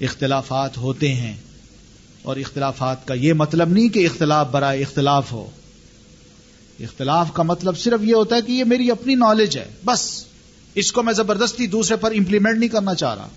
اختلافات 0.00 0.78
ہوتے 0.78 1.14
ہیں۔ 1.14 1.36
اور 2.22 2.36
اختلافات 2.36 3.06
کا 3.06 3.14
یہ 3.14 3.32
مطلب 3.32 3.68
نہیں 3.68 3.88
کہ 3.88 4.06
اختلاف 4.06 4.46
برائے 4.50 4.82
اختلاف 4.82 5.32
ہو۔ 5.32 5.50
اختلاف 6.80 7.32
کا 7.32 7.42
مطلب 7.42 7.78
صرف 7.78 8.04
یہ 8.04 8.14
ہوتا 8.14 8.36
ہے 8.36 8.42
کہ 8.42 8.52
یہ 8.52 8.64
میری 8.64 8.90
اپنی 8.90 9.14
نالج 9.14 9.58
ہے۔ 9.58 9.68
بس، 9.84 10.24
اس 10.74 10.92
کو 10.92 11.02
میں 11.02 11.12
زبردستی 11.12 11.66
دوسرے 11.66 11.96
پر 11.96 12.10
امپلیمنٹ 12.10 12.58
نہیں 12.58 12.68
کرنا 12.68 12.94
چاہ 12.94 13.14
رہا۔ 13.14 13.28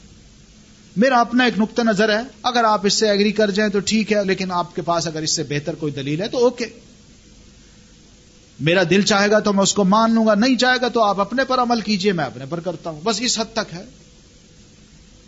میرا 0.98 1.20
اپنا 1.20 1.44
ایک 1.44 1.60
نقطۂ 1.60 1.82
نظر 1.82 2.10
ہے۔ 2.10 2.24
اگر 2.44 2.64
آپ 2.64 2.86
اس 2.86 2.94
سے 2.94 3.10
ایگری 3.10 3.32
کر 3.32 3.52
جائیں 3.52 3.72
تو 3.72 3.80
ٹھیک 3.80 4.14
ہے، 4.14 4.24
لیکن 4.26 4.52
آپ 4.52 4.76
کے 4.76 4.82
پاس 4.82 5.08
اگر 5.08 5.22
اس 5.22 5.32
سے 5.32 5.44
بہتر 5.44 5.76
کوئی 5.76 5.94
دلیل 5.94 6.22
ہے 6.22 6.28
تو 6.28 6.38
اوکے 6.38 6.66
میرا 8.60 8.84
دل 8.90 9.02
چاہے 9.02 9.32
گا 9.32 9.40
تو 9.40 9.54
میں 9.54 9.64
اس 9.64 9.74
کو 9.74 9.84
مان 9.84 10.12
لوں 10.12 10.28
گا، 10.28 10.36
نہیں 10.36 10.58
چاہے 10.58 10.82
گا 10.82 10.88
تو 10.88 11.04
آپ 11.04 11.20
اپنے 11.20 11.44
پر 11.48 11.60
عمل 11.60 11.82
کیجیے، 11.82 12.12
میں 12.12 12.26
اپنے 12.26 12.46
پر 12.50 12.60
کرتا 12.60 12.90
ہوں۔ 12.90 13.02
بس 13.04 13.22
اس 13.22 13.40
حد 13.40 13.54
تک 13.54 13.74
ہے۔ 13.74 13.84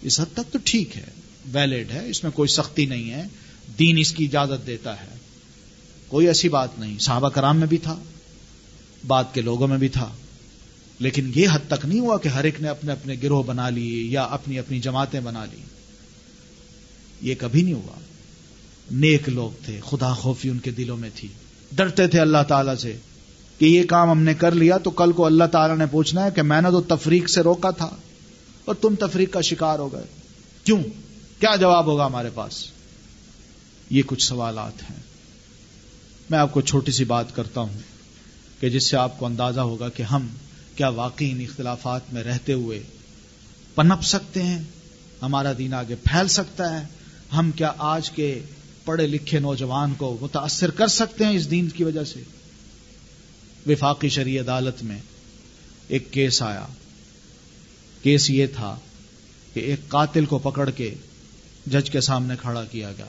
اس 0.01 0.19
حد 0.19 0.33
تک 0.33 0.53
تو 0.53 0.59
ٹھیک 0.63 0.97
ہے 0.97 1.05
ویلڈ 1.53 1.91
ہے، 1.91 2.09
اس 2.09 2.23
میں 2.23 2.31
کوئی 2.31 2.47
سختی 2.47 2.85
نہیں 2.85 3.11
ہے، 3.11 3.23
دین 3.79 3.97
اس 3.97 4.11
کی 4.11 4.25
اجازت 4.25 4.67
دیتا 4.67 4.99
ہے۔ 4.99 5.17
کوئی 6.07 6.27
ایسی 6.27 6.49
بات 6.49 6.79
نہیں، 6.79 6.99
صحابہ 6.99 7.29
کرام 7.29 7.59
میں 7.59 7.67
بھی 7.67 7.77
تھا، 7.77 8.03
بعد 9.07 9.23
کے 9.33 9.41
لوگوں 9.41 9.67
میں 9.67 9.77
بھی 9.77 9.89
تھا۔ 9.89 10.13
لیکن 10.99 11.31
یہ 11.35 11.47
حد 11.51 11.59
تک 11.67 11.85
نہیں 11.85 11.99
ہوا 11.99 12.17
کہ 12.17 12.27
ہر 12.27 12.43
ایک 12.43 12.61
نے 12.61 12.67
اپنے 12.67 12.91
اپنے 12.91 13.15
گروہ 13.23 13.43
بنا 13.43 13.69
لیے 13.69 14.03
یا 14.03 14.23
اپنی 14.23 14.59
اپنی 14.59 14.79
جماعتیں 14.79 15.19
بنا 15.19 15.45
لی 15.45 15.57
یہ 17.21 17.35
کبھی 17.37 17.61
نہیں 17.61 17.73
ہوا۔ 17.73 17.99
نیک 18.91 19.29
لوگ 19.29 19.51
تھے، 19.65 19.79
خدا 19.85 20.13
خوفی 20.13 20.49
ان 20.49 20.59
کے 20.59 20.71
دلوں 20.71 20.97
میں 20.97 21.09
تھی۔ 21.15 21.27
ڈرتے 21.71 22.07
تھے 22.07 22.19
اللہ 22.19 22.43
تعالی 22.47 22.71
سے 22.81 22.97
کہ 23.57 23.65
یہ 23.65 23.83
کام 23.83 24.09
ہم 24.09 24.21
نے 24.21 24.33
کر 24.33 24.51
لیا 24.51 24.77
تو 24.77 24.89
کل 24.89 25.11
کو 25.11 25.25
اللہ 25.25 25.43
تعالی 25.43 25.73
نے 25.75 25.85
پوچھنا 25.91 26.25
ہے 26.25 26.29
کہ 26.35 26.41
میں 26.41 26.61
نے 26.61 26.71
تو 26.71 26.81
تفریق 26.81 27.29
سے 27.29 27.41
روکا 27.41 27.71
تھا۔ 27.71 27.95
اور 28.71 28.81
تم 28.81 29.07
تفریق 29.07 29.33
کا 29.33 29.41
شکار 29.41 29.79
ہو 29.79 29.93
گئے۔ 29.93 30.03
کیوں؟ 30.63 30.83
کیا 31.39 31.55
جواب 31.55 31.85
ہوگا 31.85 32.05
ہمارے 32.05 32.29
پاس؟ 32.33 32.67
یہ 33.89 34.01
کچھ 34.05 34.23
سوالات 34.23 34.91
ہیں۔ 34.91 34.99
میں 36.29 36.39
آپ 36.39 36.53
کو 36.53 36.61
چھوٹی 36.61 36.91
سی 36.91 37.03
بات 37.03 37.35
کرتا 37.35 37.61
ہوں 37.61 37.77
کہ 38.59 38.69
جس 38.69 38.83
سے 38.83 38.97
آپ 38.97 39.19
کو 39.19 39.25
اندازہ 39.25 39.59
ہوگا 39.59 39.89
کہ 39.89 40.03
ہم 40.03 40.27
کیا 40.75 40.87
واقعی 40.87 41.31
ان 41.31 41.41
اختلافات 41.41 42.13
میں 42.13 42.23
رہتے 42.23 42.53
ہوئے 42.53 42.83
پنپ 43.75 44.03
سکتے 44.03 44.43
ہیں، 44.43 44.63
ہمارا 45.21 45.53
دین 45.57 45.73
آگے 45.73 45.95
پھیل 45.95 46.27
سکتا 46.27 46.81
ہے، 46.81 46.87
ہم 47.35 47.51
کیا 47.51 47.71
آج 47.77 48.11
کے 48.11 48.41
پڑھے 48.85 49.07
لکھے 49.07 49.39
نوجوان 49.39 49.93
کو 49.93 50.17
متاثر 50.21 50.71
کر 50.71 50.87
سکتے 50.87 51.25
ہیں 51.25 51.31
اس 51.31 51.51
دین 51.51 51.69
کی 51.69 51.83
وجہ 51.83 52.03
سے؟ 52.03 52.23
وفاقی 53.67 54.09
شریع 54.09 54.41
عدالت 54.41 54.83
میں 54.83 54.99
ایک 55.87 56.11
کیس 56.11 56.41
آیا۔ 56.41 56.65
کیس 58.03 58.29
یہ 58.29 58.45
تھا 58.55 58.79
کہ 59.53 59.59
ایک 59.59 59.79
قاتل 59.87 60.25
کو 60.25 60.39
پکڑ 60.39 60.69
کے 60.69 60.93
جج 61.67 61.89
کے 61.89 62.01
سامنے 62.01 62.33
کھڑا 62.41 62.63
کیا 62.63 62.91
گیا۔ 62.97 63.05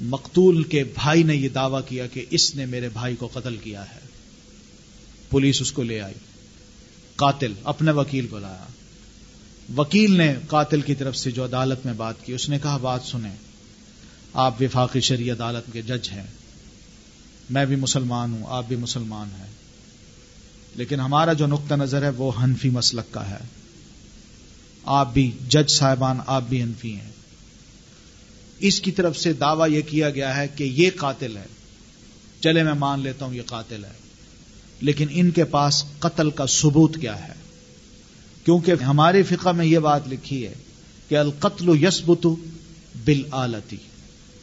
مقتول 0.00 0.62
کے 0.62 0.84
بھائی 0.84 1.22
نے 1.22 1.34
یہ 1.36 1.48
دعویٰ 1.48 1.80
کیا 1.88 2.06
کہ 2.06 2.24
اس 2.30 2.54
نے 2.54 2.66
میرے 2.66 2.88
بھائی 2.88 3.16
کو 3.16 3.28
قتل 3.32 3.56
کیا 3.56 3.82
ہے۔ 3.94 4.00
پولیس 5.30 5.60
اس 5.60 5.72
کو 5.72 5.82
لے 5.82 6.00
آئی۔ 6.00 6.14
قاتل 7.16 7.52
اپنے 7.64 7.90
وکیل 7.90 8.26
کو 8.26 8.38
لایا۔ 8.38 8.66
وکیل 9.76 10.16
نے 10.16 10.34
قاتل 10.48 10.80
کی 10.80 10.94
طرف 10.94 11.16
سے 11.16 11.30
جو 11.30 11.44
عدالت 11.44 11.86
میں 11.86 11.94
بات 11.94 12.14
کی، 12.24 12.32
اس 12.32 12.48
نے 12.48 12.58
کہا، 12.62 12.76
بات 12.76 13.00
سنیں، 13.04 13.36
آپ 14.32 14.62
وفاقی 14.62 15.00
شریع 15.00 15.32
عدالت 15.32 15.72
کے 15.72 15.82
جج 15.82 16.08
ہیں۔ 16.12 16.26
میں 17.50 17.66
بھی 17.66 17.76
مسلمان 17.76 18.32
ہوں، 18.32 18.42
آپ 18.48 18.64
بھی 18.68 18.76
مسلمان 18.76 19.28
ہیں۔ 19.38 19.50
لیکن 20.74 21.00
ہمارا 21.00 21.32
جو 21.32 21.46
نقطہ 21.46 21.74
نظر 21.74 22.02
ہے، 22.02 22.08
وہ 22.08 22.32
حنفی 22.42 22.70
مسلک 22.70 23.14
کا 23.14 23.30
ہے۔ 23.30 23.38
آپ 24.86 25.12
بھی 25.12 25.30
جج 25.48 25.70
صاحبان 25.70 26.18
آپ 26.26 26.42
بھی 26.48 26.62
حنفی 26.62 26.94
ہیں۔ 26.94 27.10
اس 28.58 28.80
کی 28.80 28.90
طرف 28.90 29.18
سے 29.18 29.32
دعویٰ 29.32 29.70
یہ 29.70 29.82
کیا 29.82 30.10
گیا 30.10 30.36
ہے 30.36 30.48
کہ 30.48 30.64
یہ 30.64 30.90
قاتل 30.96 31.36
ہے۔ 31.36 31.46
چلے 32.40 32.62
میں 32.62 32.74
مان 32.74 33.00
لیتا 33.00 33.24
ہوں 33.24 33.34
یہ 33.34 33.42
قاتل 33.46 33.84
ہے۔ 33.84 33.92
لیکن 34.80 35.06
ان 35.10 35.30
کے 35.30 35.44
پاس 35.44 35.84
قتل 35.98 36.30
کا 36.30 36.46
ثبوت 36.46 36.96
کیا 37.00 37.28
ہے۔ 37.28 37.32
کیونکہ 38.44 38.72
ہمارے 38.72 39.22
فقہ 39.22 39.48
میں 39.48 39.66
یہ 39.66 39.78
بات 39.78 40.08
لکھی 40.08 40.46
ہے 40.46 40.54
کہ 41.08 41.18
القتل 41.18 41.84
یسبت 41.84 42.26
بل 42.96 43.22
آلتی 43.30 43.76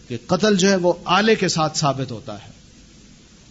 کہ 0.08 0.18
قتل 0.28 0.58
جو 0.58 0.70
ہے 0.70 0.76
وہ 0.76 0.94
آلے 1.06 1.36
کے 1.36 1.48
ساتھ 1.48 1.78
ثابت 1.78 2.12
ہوتا 2.12 2.36
ہے۔ 2.36 2.52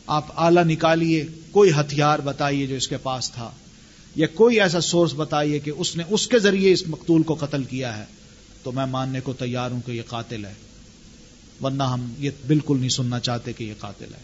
آپ 0.07 0.25
آلہ 0.35 0.61
نکالیے، 0.61 1.27
کوئی 1.51 1.71
ہتھیار 1.71 2.19
بتائیے 2.19 2.67
جو 2.67 2.75
اس 2.75 2.89
کے 2.89 2.97
پاس 2.97 3.31
تھا۔ 3.31 3.51
یا 4.17 4.27
کوئی 4.27 4.61
ایسا 4.61 4.81
سورس 4.81 5.15
بتائیے 5.15 5.59
کہ 5.59 5.73
اس 5.77 5.97
نے 5.97 6.05
اس 6.09 6.29
کے 6.29 6.39
ذریعے 6.39 6.73
اس 6.73 6.89
مقتول 6.89 7.23
کو 7.23 7.35
قتل 7.35 7.65
کیا 7.65 7.99
ہے، 7.99 8.05
تو 8.63 8.73
میں 8.73 8.87
ماننے 8.87 9.21
کو 9.21 9.33
تیار 9.33 9.71
ہوں 9.71 9.81
کہ 9.87 9.93
یہ 9.93 10.03
قاتل 10.07 10.45
ہے۔ 10.45 10.55
ورنہ 11.63 11.83
ہم 11.83 12.15
یہ 12.19 12.31
بالکل 12.47 12.79
نہیں 12.79 12.89
سننا 12.89 13.21
چاہتے 13.21 13.53
کہ 13.53 13.65
یہ 13.65 13.75
قاتل 13.79 14.15
ہے۔ 14.15 14.21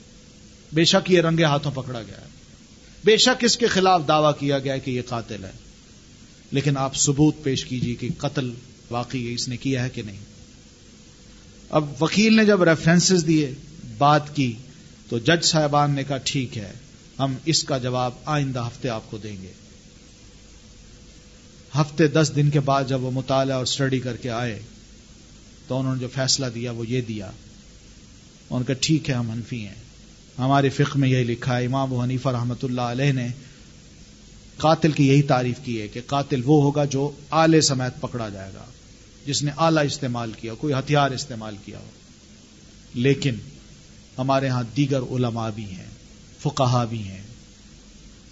بے 0.73 0.85
شک 0.85 1.11
یہ 1.11 1.21
رنگے 1.21 1.45
ہاتھوں 1.45 1.73
پکڑا 1.75 2.03
گیا 2.03 2.21
ہے۔ 2.21 2.27
بے 3.05 3.17
شک 3.17 3.45
اس 3.45 3.57
کے 3.57 3.67
خلاف 3.67 4.03
دعویٰ 4.09 4.33
کیا 4.39 4.59
گیا 4.59 4.79
کہ 4.79 4.91
یہ 4.91 5.03
قاتل 5.07 5.45
ہے۔ 5.45 5.53
لیکن 6.51 6.77
آپ 6.77 6.97
ثبوت 6.97 7.35
پیش 7.43 7.65
کیجیے 7.65 7.95
کہ 7.95 8.09
قتل 8.19 8.51
واقعی 8.91 9.35
اس 9.35 9.49
نے 9.49 9.57
کیا 9.57 9.85
ہے 9.85 9.91
کہ 9.91 10.03
نہیں۔ 10.03 10.21
اب 11.71 12.03
وکیل 12.03 12.37
نے 12.37 12.45
جب 12.45 12.63
ریفرنسز 12.63 13.27
دیے، 13.27 13.55
بات 13.99 14.37
کی، 14.37 14.53
تو 15.09 15.19
جج 15.19 15.45
صاحبان 15.45 15.91
نے 15.91 16.05
کہا، 16.05 16.17
ٹھیک 16.25 16.59
ہے، 16.59 16.73
ہم 17.19 17.35
اس 17.45 17.65
کا 17.65 17.79
جواب 17.79 18.13
آئندہ 18.25 18.61
ہفتے 18.67 18.89
آپ 18.89 19.11
کو 19.11 19.19
دیں 19.19 19.37
گے۔ 19.43 19.53
ہفتے 21.77 22.07
دس 22.07 22.33
دن 22.37 22.51
کے 22.51 22.61
بعد 22.61 22.85
جب 22.89 23.03
وہ 23.03 23.11
مطالعہ 23.11 23.57
اور 23.57 23.63
اسٹڈی 23.63 24.01
کر 24.01 24.17
کے 24.17 24.31
آئے، 24.31 24.59
تو 25.69 25.79
انہوں 25.79 25.95
نے 25.95 26.01
جو 26.01 26.09
فیصلہ 26.15 26.47
دیا 26.55 26.71
وہ 26.71 26.89
یہ 26.89 27.01
دیا، 27.01 27.31
ان 28.51 28.63
کا 28.63 28.73
ٹھیک 28.81 29.11
ہے، 29.11 29.15
ہم 29.15 29.31
حنفی 29.31 29.67
ہیں۔ 29.67 29.75
ہمارے 30.39 30.69
فقہ 30.69 30.99
میں 30.99 31.09
یہی 31.09 31.25
لکھا 31.25 31.59
ہے، 31.59 31.67
امام 31.67 31.93
و 31.93 32.03
حنیفہ 32.03 32.29
رحمۃ 32.29 32.63
اللہ 32.63 32.81
علیہ 32.81 33.13
نے 33.13 33.29
قاتل 34.57 34.93
کی 34.93 35.09
یہی 35.09 35.23
تعریف 35.23 35.57
کی 35.65 35.81
ہے 35.81 35.89
کہ 35.89 36.01
قاتل 36.07 36.41
وہ 36.45 36.63
ہوگا 36.63 36.85
جو 36.85 37.11
آلے 37.31 37.61
سمیت 37.61 38.01
پکڑا 38.01 38.29
جائے 38.29 38.51
گا، 38.55 38.65
جس 39.27 39.43
نے 39.43 39.51
آلہ 39.57 39.81
استعمال 39.81 40.33
کیا، 40.33 40.55
کوئی 40.55 40.75
ہتھیار 40.75 41.11
استعمال 41.11 41.57
کیا 41.65 41.79
ہو۔ 41.79 41.91
لیکن 42.95 43.35
ہمارے 44.19 44.49
ہاں 44.49 44.63
دیگر 44.77 45.01
علماء 45.11 45.51
بھی 45.51 45.65
ہیں، 45.65 45.87
فقہا 46.43 46.85
بھی 46.85 47.03
ہیں۔ 47.03 47.23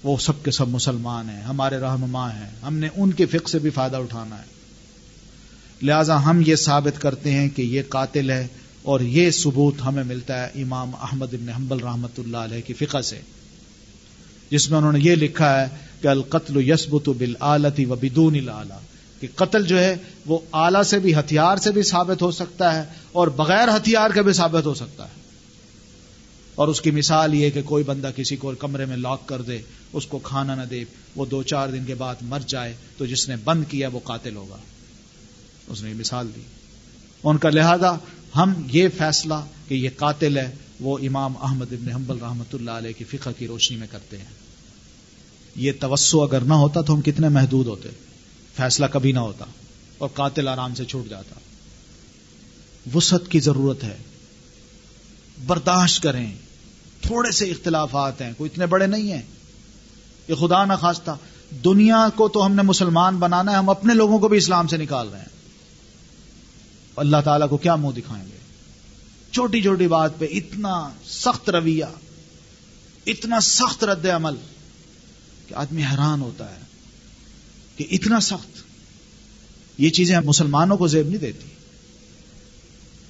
وہ 0.06 0.16
سب 0.16 0.44
کے 0.44 0.50
سب 0.50 0.68
مسلمان 0.68 1.28
ہیں، 1.30 1.42
ہمارے 1.42 1.78
رہنما 1.78 2.34
ہیں، 2.34 2.50
ہم 2.62 2.76
نے 2.76 2.88
ان 2.96 3.12
کے 3.12 3.26
فقہ 3.26 3.48
سے 3.48 3.58
بھی 3.58 3.70
فائدہ 3.70 3.96
اٹھانا 3.96 4.38
ہے۔ 4.38 4.44
لہذا 5.82 6.24
ہم 6.24 6.42
یہ 6.46 6.56
ثابت 6.56 7.02
کرتے 7.02 7.30
ہیں 7.30 7.48
کہ 7.48 7.62
یہ 7.62 7.82
قاتل 7.88 8.30
ہے 8.30 8.46
اور 8.82 9.00
یہ 9.00 9.30
ثبوت 9.30 9.74
ہمیں 9.84 10.04
ملتا 10.04 10.46
ہے 10.46 10.62
امام 10.62 10.90
احمد 11.02 11.34
ابن 11.34 11.48
حنبل 11.48 11.80
رحمۃ 11.80 12.18
اللہ 12.18 12.36
علیہ 12.36 12.60
کی 12.66 12.74
فقہ 12.74 13.00
سے۔ 13.00 13.20
جس 14.50 14.70
میں 14.70 14.78
انہوں 14.78 14.92
نے 14.92 14.98
یہ 15.02 15.14
لکھا 15.14 15.60
ہے 15.60 15.68
کہ 16.02 16.08
القتل 16.08 16.68
یسبت 16.68 17.08
بال 17.08 17.34
آلتی 17.40 17.84
و 17.84 17.94
بدون 17.94 18.36
کہ 19.20 19.28
قتل 19.34 19.66
جو 19.66 19.78
ہے 19.78 19.96
وہ 20.26 20.38
آلہ 20.52 20.82
سے 20.82 20.98
بھی، 20.98 21.14
ہتھیار 21.14 21.56
سے 21.56 21.70
بھی 21.70 21.82
ثابت 21.82 22.22
ہو 22.22 22.30
سکتا 22.30 22.74
ہے 22.74 22.84
اور 23.12 23.28
بغیر 23.28 23.68
ہتھیار 23.68 24.10
کے 24.10 24.22
بھی 24.22 24.32
ثابت 24.32 24.66
ہو 24.66 24.74
سکتا 24.74 25.04
ہے۔ 25.04 25.25
اور 26.56 26.68
اس 26.68 26.80
کی 26.80 26.90
مثال 26.90 27.34
یہ 27.34 27.50
کہ 27.50 27.62
کوئی 27.62 27.84
بندہ 27.84 28.10
کسی 28.16 28.36
کو 28.36 28.52
کمرے 28.58 28.84
میں 28.84 28.96
لاک 28.96 29.28
کر 29.28 29.42
دے، 29.42 29.58
اس 29.92 30.06
کو 30.06 30.18
کھانا 30.18 30.54
نہ 30.54 30.62
دے، 30.62 30.84
وہ 31.16 31.26
دو 31.26 31.42
چار 31.42 31.68
دن 31.68 31.84
کے 31.84 31.94
بعد 31.94 32.14
مر 32.22 32.38
جائے، 32.46 32.74
تو 32.96 33.06
جس 33.06 33.28
نے 33.28 33.36
بند 33.44 33.64
کیا 33.68 33.88
وہ 33.92 34.00
قاتل 34.04 34.36
ہوگا۔ 34.36 34.56
اس 35.66 35.82
نے 35.82 35.90
یہ 35.90 35.94
مثال 35.94 36.28
دی۔ 36.36 36.40
ان 37.24 37.38
کا 37.38 37.50
لہذا 37.50 37.96
ہم 38.36 38.52
یہ 38.72 38.88
فیصلہ 38.98 39.34
کہ 39.68 39.74
یہ 39.74 39.88
قاتل 39.96 40.36
ہے، 40.38 40.54
وہ 40.80 40.98
امام 40.98 41.36
احمد 41.36 41.72
ابن 41.72 41.92
حنبل 41.92 42.18
رحمۃ 42.18 42.52
اللہ 42.52 42.70
علیہ 42.70 42.92
کی 42.98 43.04
فقہ 43.04 43.30
کی 43.38 43.46
روشنی 43.46 43.76
میں 43.76 43.86
کرتے 43.90 44.18
ہیں۔ 44.18 44.46
یہ 45.56 45.72
توسع 45.80 46.18
اگر 46.18 46.40
نہ 46.40 46.54
ہوتا 46.54 46.80
تو 46.80 46.94
ہم 46.94 47.00
کتنے 47.00 47.28
محدود 47.28 47.66
ہوتے۔ 47.66 47.88
فیصلہ 48.56 48.86
کبھی 48.92 49.12
نہ 49.12 49.18
ہوتا 49.18 49.44
اور 49.98 50.08
قاتل 50.08 50.48
آرام 50.48 50.74
سے 50.74 50.84
چھوٹ 50.84 51.10
جاتا۔ 51.10 51.34
وسط 52.94 53.28
کی 53.28 53.40
ضرورت 53.40 53.84
ہے۔ 53.84 53.96
برداشت 55.46 56.02
کریں۔ 56.02 56.34
تھوڑے 57.02 57.30
سے 57.30 57.44
اختلافات 57.44 58.20
ہیں، 58.20 58.32
کوئی 58.36 58.50
اتنے 58.52 58.66
بڑے 58.66 58.86
نہیں 58.86 59.12
ہیں۔ 59.12 59.22
یہ 60.28 60.34
خدا 60.34 60.64
نہ 60.64 60.72
خواستہ، 60.80 61.10
دنیا 61.64 62.08
کو 62.14 62.28
تو 62.28 62.46
ہم 62.46 62.52
نے 62.52 62.62
مسلمان 62.62 63.16
بنانا 63.16 63.52
ہے، 63.52 63.56
ہم 63.56 63.70
اپنے 63.70 63.94
لوگوں 63.94 64.18
کو 64.18 64.28
بھی 64.28 64.38
اسلام 64.38 64.66
سے 64.66 64.76
نکال 64.76 65.08
رہے 65.08 65.18
ہیں۔ 65.18 65.36
اللہ 66.96 67.16
تعالیٰ 67.24 67.48
کو 67.48 67.56
کیا 67.56 67.76
منہ 67.76 67.90
دکھائیں 67.90 68.24
گے؟ 68.24 68.36
چھوٹی 69.32 69.62
چھوٹی 69.62 69.88
بات 69.88 70.18
پہ 70.18 70.26
اتنا 70.30 70.90
سخت 71.06 71.50
رویہ، 71.50 71.84
اتنا 73.06 73.40
سخت 73.40 73.84
رد 73.84 74.06
عمل 74.06 74.34
کہ 75.46 75.54
آدمی 75.54 75.82
حیران 75.82 76.20
ہوتا 76.20 76.50
ہے 76.50 76.60
کہ 77.76 77.86
اتنا 77.90 78.20
سخت، 78.20 78.62
یہ 79.78 79.90
چیزیں 79.90 80.20
مسلمانوں 80.24 80.76
کو 80.76 80.86
زیب 80.86 81.06
نہیں 81.06 81.18
دیتی۔ 81.18 81.55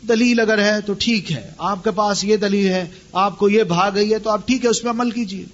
دلیل 0.08 0.40
اگر 0.40 0.58
ہے 0.58 0.80
تو 0.80 0.92
ٹھیک 0.92 1.32
ہے۔ 1.32 1.52
آپ 1.58 1.84
کے 1.84 1.90
پاس 1.90 2.24
یہ 2.24 2.36
دلیل 2.36 2.66
ہے، 2.66 2.84
آپ 3.12 3.38
کو 3.38 3.48
یہ 3.48 3.62
بھاگ 3.62 3.92
گئی 3.94 4.12
ہے 4.12 4.18
تو 4.18 4.30
آپ 4.30 4.46
ٹھیک 4.46 4.64
ہے، 4.64 4.70
اس 4.70 4.82
پہ 4.82 4.88
عمل 4.88 5.10
کیجیے 5.10 5.44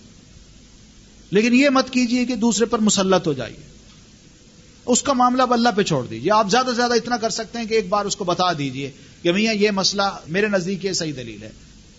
لیکن 1.30 1.54
یہ 1.54 1.68
مت 1.68 1.90
کیجیے 1.90 2.24
کہ 2.24 2.34
دوسرے 2.34 2.66
پر 2.66 2.78
مسلط 2.78 3.26
ہو 3.26 3.32
جائیے۔ 3.32 3.72
اس 4.86 5.02
کا 5.02 5.12
معاملہ 5.12 5.42
اب 5.42 5.52
اللہ 5.52 5.68
پہ 5.76 5.82
چھوڑ 5.82 6.06
دیجیے 6.06 6.32
آپ 6.32 6.50
زیادہ 6.50 6.66
سے 6.66 6.74
زیادہ 6.74 6.92
اتنا 6.92 7.16
کر 7.16 7.30
سکتے 7.30 7.58
ہیں 7.58 7.66
کہ 7.66 7.74
ایک 7.74 7.88
بار 7.88 8.04
اس 8.04 8.16
کو 8.16 8.24
بتا 8.24 8.52
دیجیے 8.52 8.90
کہ 9.22 9.32
بھیا 9.32 9.52
یہ 9.52 9.70
مسئلہ 9.70 10.02
میرے 10.28 10.48
نزدیک 10.48 10.84
یہ 10.84 10.92
صحیح 10.92 11.12
دلیل 11.16 11.42
ہے۔ 11.42 11.50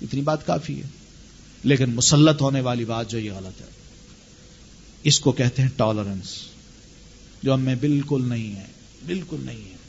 اتنی 0.01 0.21
بات 0.21 0.45
کافی 0.45 0.77
ہے۔ 0.77 0.88
لیکن 1.63 1.89
مسلط 1.89 2.41
ہونے 2.41 2.61
والی 2.61 2.85
بات 2.85 3.09
جو 3.09 3.19
یہ 3.19 3.31
غلط 3.31 3.61
ہے، 3.61 3.65
اس 5.03 5.19
کو 5.19 5.31
کہتے 5.31 5.61
ہیں 5.61 5.69
ٹالرنس 5.75 6.27
جو 7.44 7.53
ہم 7.53 7.61
میں 7.61 7.75
بالکل 7.75 8.23
نہیں 8.25 8.55
ہے، 8.55 8.65
بالکل 9.05 9.38
نہیں 9.39 9.71
ہے۔ 9.71 9.82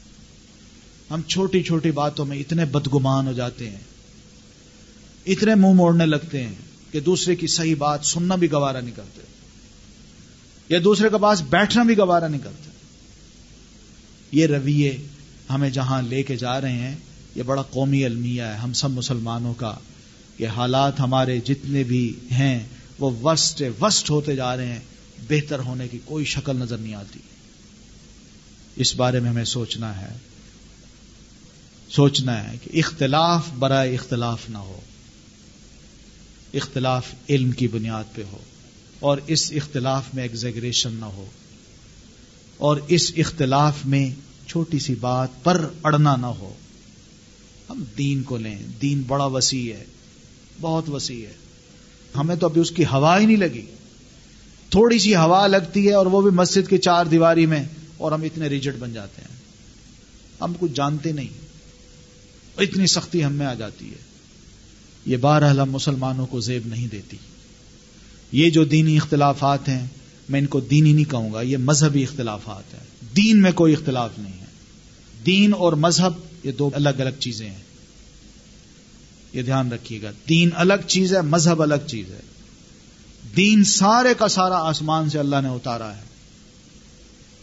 ہم 1.11 1.23
چھوٹی 1.23 1.63
چھوٹی 1.63 1.91
باتوں 1.91 2.25
میں 2.25 2.39
اتنے 2.39 2.65
بدگمان 2.65 3.27
ہو 3.27 3.33
جاتے 3.33 3.71
ہیں، 3.71 3.81
اتنے 5.27 5.55
منہ 5.55 5.73
موڑنے 5.73 6.07
لگتے 6.07 6.43
ہیں 6.43 6.55
کہ 6.93 7.01
دوسرے 7.01 7.37
کی 7.37 7.47
صحیح 7.47 7.75
بات 7.79 8.01
سننا 8.05 8.35
بھی 8.35 8.53
گوارا 8.53 8.81
نہیں 8.81 8.97
کرتے، 8.97 9.21
یا 10.69 10.79
دوسرے 10.85 11.09
کے 11.09 11.19
پاس 11.19 11.43
بیٹھنا 11.43 11.83
بھی 11.83 11.99
گوارا 11.99 12.29
نہیں 12.29 12.41
کرتے۔ 12.45 12.71
یہ 14.33 14.47
رویے 14.47 14.97
ہمیں 15.51 15.71
جہاں 15.71 16.03
لے 16.03 16.23
کے 16.23 16.37
جا 16.37 16.61
رہے 16.61 16.73
ہیں، 16.73 16.97
یہ 17.35 17.43
بڑا 17.43 17.63
قومی 17.63 18.05
المیہ 18.05 18.43
ہے۔ 18.43 18.55
ہم 18.55 18.73
سب 18.73 18.91
مسلمانوں 18.91 19.55
کا 19.55 19.75
کہ 20.37 20.47
حالات 20.47 21.01
ہمارے 21.01 21.41
جتنے 21.41 21.85
بھی 21.85 22.15
ہیں، 22.33 22.61
وہ 22.99 23.11
وسٹ 23.23 23.63
وسٹ 23.81 24.11
ہوتے 24.11 24.37
جا 24.37 24.57
رہے 24.57 24.67
ہیں۔ 24.67 24.81
بہتر 25.29 25.59
ہونے 25.59 25.89
کی 25.89 25.99
کوئی 26.05 26.25
شکل 26.25 26.57
نظر 26.57 26.77
نہیں 26.77 26.95
آتی۔ 26.95 27.21
اس 28.77 28.97
بارے 28.97 29.21
میں 29.21 29.31
ہمیں 29.31 29.45
سوچنا 29.45 30.01
ہے۔ 30.01 30.17
سوچنا 31.97 32.53
ہے 32.53 32.59
کہ 32.63 32.79
اختلاف 32.79 33.43
برائے 33.59 33.95
اختلاف 33.95 34.51
نہ 34.51 34.59
ہو۔ 34.59 34.81
اختلاف 36.55 37.07
علم 37.29 37.51
کی 37.51 37.69
بنیاد 37.69 38.05
پہ 38.15 38.23
ہو 38.33 38.39
اور 39.01 39.19
اس 39.27 39.53
اختلاف 39.57 40.03
میں 40.15 40.23
ایگزیگریشن 40.23 40.93
نہ 40.93 41.05
ہو 41.05 41.27
اور 42.57 42.77
اس 42.89 43.13
اختلاف 43.17 43.75
میں 43.85 44.11
چھوٹی 44.47 44.79
سی 44.79 44.95
بات 44.95 45.29
پر 45.43 45.69
اڑنا 45.83 46.17
نہ 46.17 46.27
ہو۔ 46.27 46.55
ہم 47.71 47.85
دین 47.99 48.23
کو 48.23 48.37
لیں، 48.37 48.59
دین 48.83 49.03
بڑا 49.07 49.25
وسیع 49.25 49.75
ہے، 49.75 49.85
بہت 50.61 50.91
وسیع 50.91 51.27
ہے۔ 51.27 51.33
ہمیں 52.17 52.37
تو 52.37 52.47
ابھی 52.47 52.61
اس 52.61 52.71
کی 52.71 52.85
ہوا 52.85 53.21
ہی 53.21 53.27
نہیں 53.27 53.37
لگی۔ 53.37 53.67
تھوڑی 54.71 54.99
سی 54.99 55.15
ہوا 55.15 55.47
لگتی 55.47 55.89
ہے 55.89 55.93
اور 55.93 56.07
وہ 56.07 56.21
بھی 56.21 56.31
مسجد 56.31 56.69
کی 56.69 56.79
چار 56.79 57.07
دیواری 57.07 57.47
میں 57.47 57.65
اور 57.97 58.13
ہم 58.13 58.23
اتنے 58.23 58.47
ریجٹ 58.47 58.75
بن 58.79 58.93
جاتے 58.93 59.23
ہیں۔ 59.23 59.37
ہم 60.41 60.53
کچھ 60.61 60.73
جانتے 60.75 61.13
نہیں۔ 61.13 61.44
اتنی 62.59 62.87
سختی 62.87 63.25
ہم 63.25 63.33
میں 63.33 63.47
آ 63.47 63.55
جاتی 63.55 63.91
ہے۔ 63.91 63.97
یہ 65.07 65.17
بارہ 65.17 65.45
ہم 65.45 65.71
مسلمانوں 65.71 66.27
کو 66.27 66.41
زیب 66.41 66.67
نہیں 66.67 66.89
دیتی۔ 66.89 67.17
یہ 68.33 68.51
جو 68.51 68.65
دینی 68.65 68.97
اختلافات 68.97 69.69
ہیں، 69.69 69.87
میں 70.29 70.41
ان 70.41 70.47
کو 70.47 70.61
دینی 70.61 70.93
نہیں 70.93 71.11
کہوں 71.11 71.33
گا، 71.33 71.41
یہ 71.41 71.57
مذہبی 71.57 72.03
اختلافات 72.03 72.75
ہیں۔ 72.75 73.15
دین 73.17 73.43
میں 73.43 73.53
کوئی 73.53 73.73
اختلاف 73.73 74.11
نہیں 74.19 74.41
ہے۔ 74.41 74.45
دین 75.27 75.55
اور 75.55 75.73
مذہب، 75.73 76.47
یہ 76.47 76.53
دو 76.53 76.71
الگ 76.75 76.89
الگ 76.89 77.11
چیزیں 77.19 77.51
ہیں۔ 77.51 77.63
یہ 79.33 79.43
دھیان 79.43 79.73
رکھیے 79.73 80.03
گا۔ 80.03 80.11
دین 80.29 80.51
الگ 80.55 80.75
چیز 80.87 81.15
ہے، 81.15 81.21
مذہب 81.21 81.63
الگ 81.63 81.87
چیز 81.87 82.11
ہے۔ 82.11 82.21
دین 83.37 83.65
سارے 83.65 84.15
کا 84.19 84.29
سارا 84.29 84.57
آسمان 84.57 85.11
سے 85.11 85.19
اللہ 85.19 85.37
نے 85.43 85.49
اتارا 85.49 85.97
ہے۔ 85.97 86.03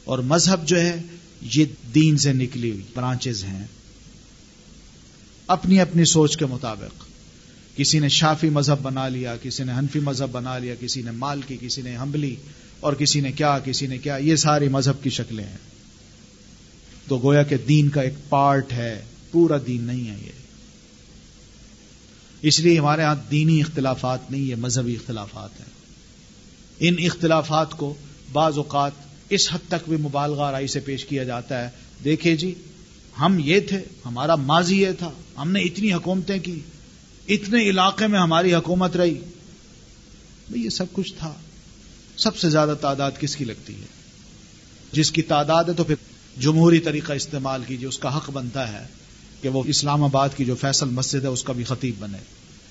اور 0.03 0.19
مذہب 0.19 0.67
جو 0.67 0.79
ہے، 0.79 1.01
یہ 1.41 1.65
دین 1.95 2.17
سے 2.17 2.33
نکلی 2.33 2.71
ہوئی 2.71 2.81
برانچز 2.93 3.43
ہیں۔ 3.43 3.65
اپنی 5.51 5.79
اپنی 5.79 6.05
سوچ 6.05 6.37
کے 6.37 6.45
مطابق۔ 6.45 7.03
کسی 7.77 7.99
نے 7.99 8.09
شافی 8.09 8.49
مذہب 8.49 8.81
بنا 8.81 9.07
لیا، 9.07 9.35
کسی 9.41 9.63
نے 9.63 9.71
حنفی 9.71 9.99
مذہب 9.99 10.29
بنا 10.31 10.57
لیا، 10.57 10.75
کسی 10.79 11.01
نے 11.01 11.11
مال 11.11 11.41
کی، 11.47 11.57
کسی 11.61 11.81
نے 11.81 11.97
حملی 11.97 12.35
اور 12.79 12.93
کسی 12.93 13.21
نے 13.21 13.31
کیا، 13.31 13.59
کسی 13.59 13.87
نے 13.87 13.97
کیا، 13.97 14.15
یہ 14.15 14.35
ساری 14.35 14.67
مذہب 14.67 15.03
کی 15.03 15.09
شکلیں 15.09 15.45
ہیں۔ 15.45 15.57
تو 17.07 17.19
گویا 17.23 17.43
کہ 17.43 17.57
دین 17.57 17.89
کا 17.89 18.01
ایک 18.01 18.13
پارٹ 18.29 18.73
ہے، 18.73 19.01
پورا 19.31 19.57
دین 19.67 19.83
نہیں 19.83 20.09
ہے 20.09 20.17
یہ۔ 20.25 20.31
اس 22.41 22.59
لیے 22.59 22.79
ہمارے 22.79 23.01
ہاں 23.01 23.15
دینی 23.31 23.61
اختلافات 23.61 24.31
نہیں، 24.31 24.41
یہ 24.41 24.55
مذہبی 24.55 24.93
اختلافات 24.93 25.59
ہیں۔ 25.59 25.69
ان 26.79 26.95
اختلافات 26.99 27.71
کو 27.71 27.93
بعض 28.31 28.57
اوقات 28.57 28.91
اس 29.29 29.53
حد 29.53 29.67
تک 29.67 29.89
بھی 29.89 29.97
مبالغہ 29.97 30.51
رائی 30.51 30.67
سے 30.67 30.79
پیش 30.79 31.05
کیا 31.05 31.23
جاتا 31.23 31.65
ہے۔ 31.65 31.69
دیکھیں 32.03 32.35
جی 32.35 32.53
ہم 33.19 33.37
یہ 33.39 33.59
تھے، 33.59 33.79
ہمارا 34.05 34.35
ماضی 34.35 34.81
یہ 34.81 34.91
تھا، 34.91 35.11
ہم 35.37 35.51
نے 35.51 35.59
اتنی 35.59 35.93
حکومتیں 35.93 36.39
کی، 36.39 36.59
اتنے 37.27 37.63
علاقے 37.63 38.07
میں 38.07 38.19
ہماری 38.19 38.53
حکومت 38.53 38.95
رہی۔ 38.95 39.19
یہ 40.49 40.69
سب 40.69 40.85
کچھ 40.91 41.13
تھا۔ 41.13 41.33
سب 42.17 42.37
سے 42.37 42.49
زیادہ 42.49 42.75
تعداد 42.81 43.11
کس 43.19 43.35
کی 43.35 43.45
لگتی 43.45 43.75
ہے؟ 43.75 43.85
جس 44.91 45.11
کی 45.11 45.21
تعداد 45.21 45.63
ہے 45.63 45.73
تو 45.73 45.83
پھر 45.83 45.95
جمہوری 46.39 46.79
طریقہ 46.79 47.13
استعمال 47.13 47.63
کیجیے 47.67 47.87
اس 47.87 47.97
کا 47.97 48.17
حق 48.17 48.29
بنتا 48.29 48.73
ہے 48.73 48.87
کہ 49.41 49.49
وہ 49.49 49.63
اسلام 49.67 50.03
آباد 50.03 50.29
کی 50.37 50.45
جو 50.45 50.55
فیصل 50.55 50.89
مسجد 50.89 51.23
ہے، 51.23 51.27
اس 51.27 51.43
کا 51.43 51.53
بھی 51.53 51.63
خطیب 51.63 51.95
بنے۔ 51.99 52.17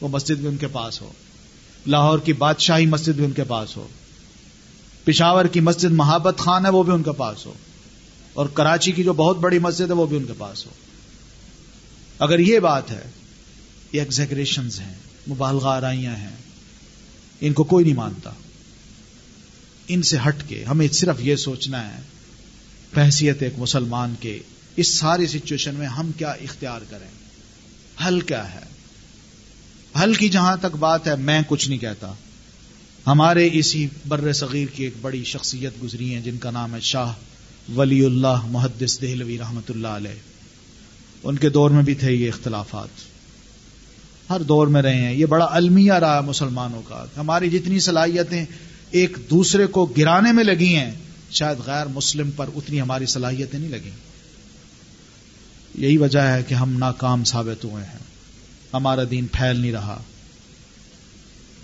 وہ 0.00 0.08
مسجد 0.08 0.34
بھی 0.34 0.48
ان 0.48 0.56
کے 0.56 0.66
پاس 0.66 1.00
ہو۔ 1.00 1.12
لاہور 1.86 2.18
کی 2.18 2.32
بادشاہی 2.32 2.86
مسجد 2.86 3.12
بھی 3.12 3.24
ان 3.24 3.30
کے 3.30 3.44
پاس 3.44 3.76
ہو۔ 3.76 3.88
پشاور 5.04 5.44
کی 5.44 5.60
مسجد 5.60 5.90
محبت 5.90 6.38
خان 6.38 6.66
ہے، 6.66 6.70
وہ 6.70 6.82
بھی 6.82 6.92
ان 6.92 7.02
کے 7.02 7.12
پاس 7.12 7.46
ہو۔ 7.46 7.52
اور 8.32 8.46
کراچی 8.46 8.92
کی 8.92 9.04
جو 9.04 9.12
بہت 9.12 9.38
بڑی 9.38 9.58
مسجد 9.58 9.88
ہے 9.88 9.92
وہ 9.92 10.06
بھی 10.06 10.16
ان 10.16 10.24
کے 10.24 10.32
پاس 10.38 10.66
ہو۔ 10.66 10.70
اگر 12.18 12.38
یہ 12.38 12.58
بات 12.58 12.90
ہے، 12.90 13.10
یہ 13.92 14.00
ایگزیگریشنز 14.00 14.80
ہیں، 14.80 14.94
مبالغہ 15.30 15.68
آرائیاں 15.68 16.16
ہیں، 16.16 16.36
ان 17.40 17.52
کو 17.52 17.64
کوئی 17.64 17.84
نہیں 17.84 17.94
مانتا۔ 17.94 18.30
ان 19.88 20.02
سے 20.02 20.16
ہٹ 20.28 20.36
کے 20.48 20.64
ہمیں 20.64 20.88
صرف 20.88 21.16
یہ 21.20 21.36
سوچنا 21.36 21.96
ہے، 21.96 22.02
بحثیت 22.94 23.42
ایک 23.42 23.52
مسلمان 23.58 24.14
کے 24.20 24.38
اس 24.76 24.94
ساری 24.94 25.26
سچویشن 25.26 25.74
میں 25.74 25.86
ہم 25.86 26.12
کیا 26.12 26.30
اختیار 26.30 26.80
کریں۔ 26.90 27.08
حل 28.06 28.20
کیا 28.20 28.54
ہے؟ 28.54 28.60
حل 30.02 30.14
کی 30.14 30.28
جہاں 30.28 30.56
تک 30.56 30.76
بات 30.76 31.06
ہے، 31.06 31.16
میں 31.16 31.42
کچھ 31.46 31.68
نہیں 31.68 31.78
کہتا۔ 31.78 32.12
ہمارے 33.06 33.48
اسی 33.52 33.88
بر 34.08 34.32
صغیر 34.32 34.66
کی 34.66 34.84
ایک 34.84 34.94
بڑی 35.00 35.24
شخصیت 35.24 35.72
گزری 35.82 36.14
ہیں، 36.14 36.22
جن 36.22 36.38
کا 36.38 36.50
نام 36.50 36.74
ہے 36.74 36.80
شاہ 36.80 37.12
ولی 37.76 38.04
اللہ 38.04 38.40
محدث 38.44 39.00
دہلوی 39.00 39.38
رحمت 39.38 39.70
اللہ 39.70 39.88
علیہ۔ 39.88 40.30
ان 41.22 41.36
کے 41.36 41.48
دور 41.48 41.70
میں 41.70 41.82
بھی 41.82 41.94
تھے 41.94 42.12
یہ 42.12 42.28
اختلافات۔ 42.28 42.88
ہر 44.30 44.42
دور 44.42 44.66
میں 44.66 44.82
رہے 44.82 45.00
ہیں۔ 45.00 45.14
یہ 45.14 45.26
بڑا 45.26 45.48
المیہ 45.50 45.92
رہا 45.92 46.20
مسلمانوں 46.20 46.82
کا۔ 46.82 47.04
ہماری 47.16 47.50
جتنی 47.50 47.80
صلاحیتیں 47.80 48.44
ایک 48.90 49.18
دوسرے 49.30 49.66
کو 49.66 49.84
گرانے 49.84 50.32
میں 50.32 50.44
لگی 50.44 50.76
ہیں، 50.76 50.90
شاید 51.30 51.58
غیر 51.66 51.86
مسلم 51.86 52.30
پر 52.30 52.46
اتنی 52.56 52.80
ہماری 52.80 53.06
صلاحیتیں 53.06 53.58
نہیں 53.58 53.70
لگیں۔ 53.70 53.90
یہی 55.74 55.96
وجہ 55.96 56.18
ہے 56.18 56.42
کہ 56.42 56.54
ہم 56.54 56.78
ناکام 56.78 57.24
ثابت 57.24 57.64
ہوئے 57.64 57.84
ہیں۔ 57.84 57.98
ہمارا 58.74 59.00
دین 59.10 59.26
پھیل 59.26 59.60
نہیں 59.60 59.72
رہا۔ 59.72 60.02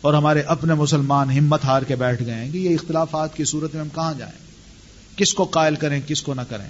اور 0.01 0.15
ہمارے 0.15 0.41
اپنے 0.41 0.75
مسلمان 0.75 1.31
ہمت 1.31 1.65
ہار 1.65 1.83
کے 1.83 1.97
بیٹھ 1.97 2.23
گئے 2.23 2.35
ہیں 2.35 2.53
کہ 2.53 2.59
یہ 2.59 2.75
اختلافات 2.75 3.37
کی 3.37 3.45
صورت 3.45 3.75
میں 3.75 3.83
ہم 3.83 3.89
کہاں 3.95 4.15
جائیں۔ 4.19 4.46
کس 5.17 5.35
کو 5.35 5.45
قائل 5.45 5.75
کریں 5.75 6.01
کس 6.07 6.23
کو 6.23 6.35
نہ 6.35 6.41
کریں 6.49 6.69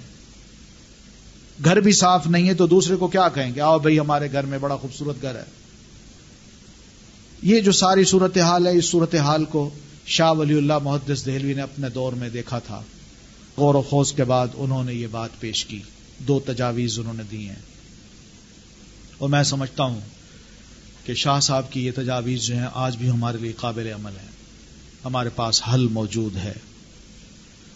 گھر 1.65 1.79
بھی 1.79 1.91
صاف 1.91 2.27
نہیں 2.27 2.49
ہے 2.49 2.53
تو 2.53 2.67
دوسرے 2.67 2.95
کو 2.95 3.07
کیا 3.07 3.29
کہیں 3.29 3.53
کہ 3.53 3.59
آؤ 3.59 3.79
بھائی، 3.79 3.99
ہمارے 3.99 4.31
گھر 4.31 4.43
میں 4.43 4.59
بڑا 4.59 4.77
خوبصورت 4.77 5.21
گھر 5.21 5.35
ہے۔ 5.35 5.43
یہ 7.41 7.61
جو 7.61 7.71
ساری 7.71 8.03
صورت 8.03 8.37
حال 8.37 8.67
ہے، 8.67 8.77
اس 8.77 8.85
صورت 8.85 9.15
حال 9.15 9.45
کو 9.45 9.69
شاہ 10.05 10.31
ولی 10.31 10.57
اللہ 10.57 10.77
محدث 10.83 11.25
دہلوی 11.25 11.53
نے 11.53 11.61
اپنے 11.61 11.89
دور 11.89 12.13
میں 12.13 12.29
دیکھا 12.29 12.59
تھا۔ 12.59 12.81
غور 13.57 13.75
و 13.75 13.81
خوص 13.81 14.13
کے 14.13 14.23
بعد 14.23 14.47
انہوں 14.53 14.83
نے 14.83 14.93
یہ 14.93 15.07
بات 15.11 15.29
پیش 15.39 15.65
کی۔ 15.65 15.81
دو 16.19 16.39
تجاویز 16.39 16.99
انہوں 16.99 17.13
نے 17.13 17.23
دی 17.31 17.49
ہیں۔ 17.49 17.61
اور 19.17 19.29
میں 19.29 19.43
سمجھتا 19.43 19.83
ہوں 19.83 19.99
کہ 21.05 21.13
شاہ 21.13 21.39
صاحب 21.39 21.71
کی 21.71 21.85
یہ 21.85 21.91
تجاویز 21.95 22.41
جو 22.41 22.55
ہیں، 22.55 22.67
آج 22.73 22.97
بھی 22.97 23.09
ہمارے 23.09 23.37
لیے 23.37 23.53
قابل 23.57 23.91
عمل 23.95 24.11
ہیں۔ 24.21 24.29
ہمارے 25.05 25.29
پاس 25.29 25.61
حل 25.73 25.87
موجود 25.87 26.35
ہے۔ 26.35 26.53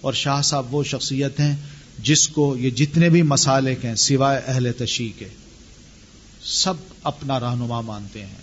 اور 0.01 0.13
شاہ 0.13 0.41
صاحب 0.41 0.75
وہ 0.75 0.84
شخصیت 0.84 1.39
ہیں 1.39 1.55
جس 2.00 2.27
کو 2.27 2.58
یہ 2.58 2.70
جتنے 2.70 3.10
بھی 3.10 3.22
مسالے 3.22 3.75
ہیں 3.84 3.96
سوائے 3.96 4.41
اہل 4.46 4.72
تشیع 4.77 5.20
کے، 5.20 5.27
سب 6.43 6.74
اپنا 7.03 7.39
رہنما 7.39 7.81
مانتے 7.81 8.25
ہیں۔ 8.25 8.41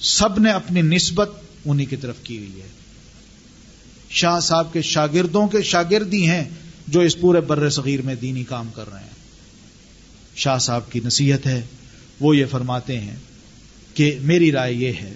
سب 0.00 0.38
نے 0.38 0.50
اپنی 0.50 0.82
نسبت 0.82 1.30
انہی 1.64 1.84
کی 1.84 1.96
طرف 1.96 2.16
کی 2.22 2.38
ہوئی 2.38 2.60
ہے۔ 2.62 2.66
شاہ 4.10 4.40
صاحب 4.40 4.72
کے 4.72 4.82
شاگردوں 4.82 5.48
کے 5.48 5.62
شاگردی 5.62 6.26
ہیں 6.26 6.44
جو 6.88 7.00
اس 7.00 7.20
پورے 7.20 7.40
بر 7.40 7.70
صغیر 7.70 8.02
میں 8.02 8.14
دینی 8.14 8.44
کام 8.44 8.70
کر 8.74 8.92
رہے 8.92 9.00
ہیں۔ 9.00 9.22
شاہ 10.36 10.58
صاحب 10.58 10.92
کی 10.92 11.00
نصیحت 11.04 11.46
ہے، 11.46 11.62
وہ 12.20 12.36
یہ 12.36 12.44
فرماتے 12.50 13.00
ہیں 13.00 13.16
کہ 13.94 14.18
میری 14.20 14.52
رائے 14.52 14.74
یہ 14.74 14.92
ہے، 14.92 15.14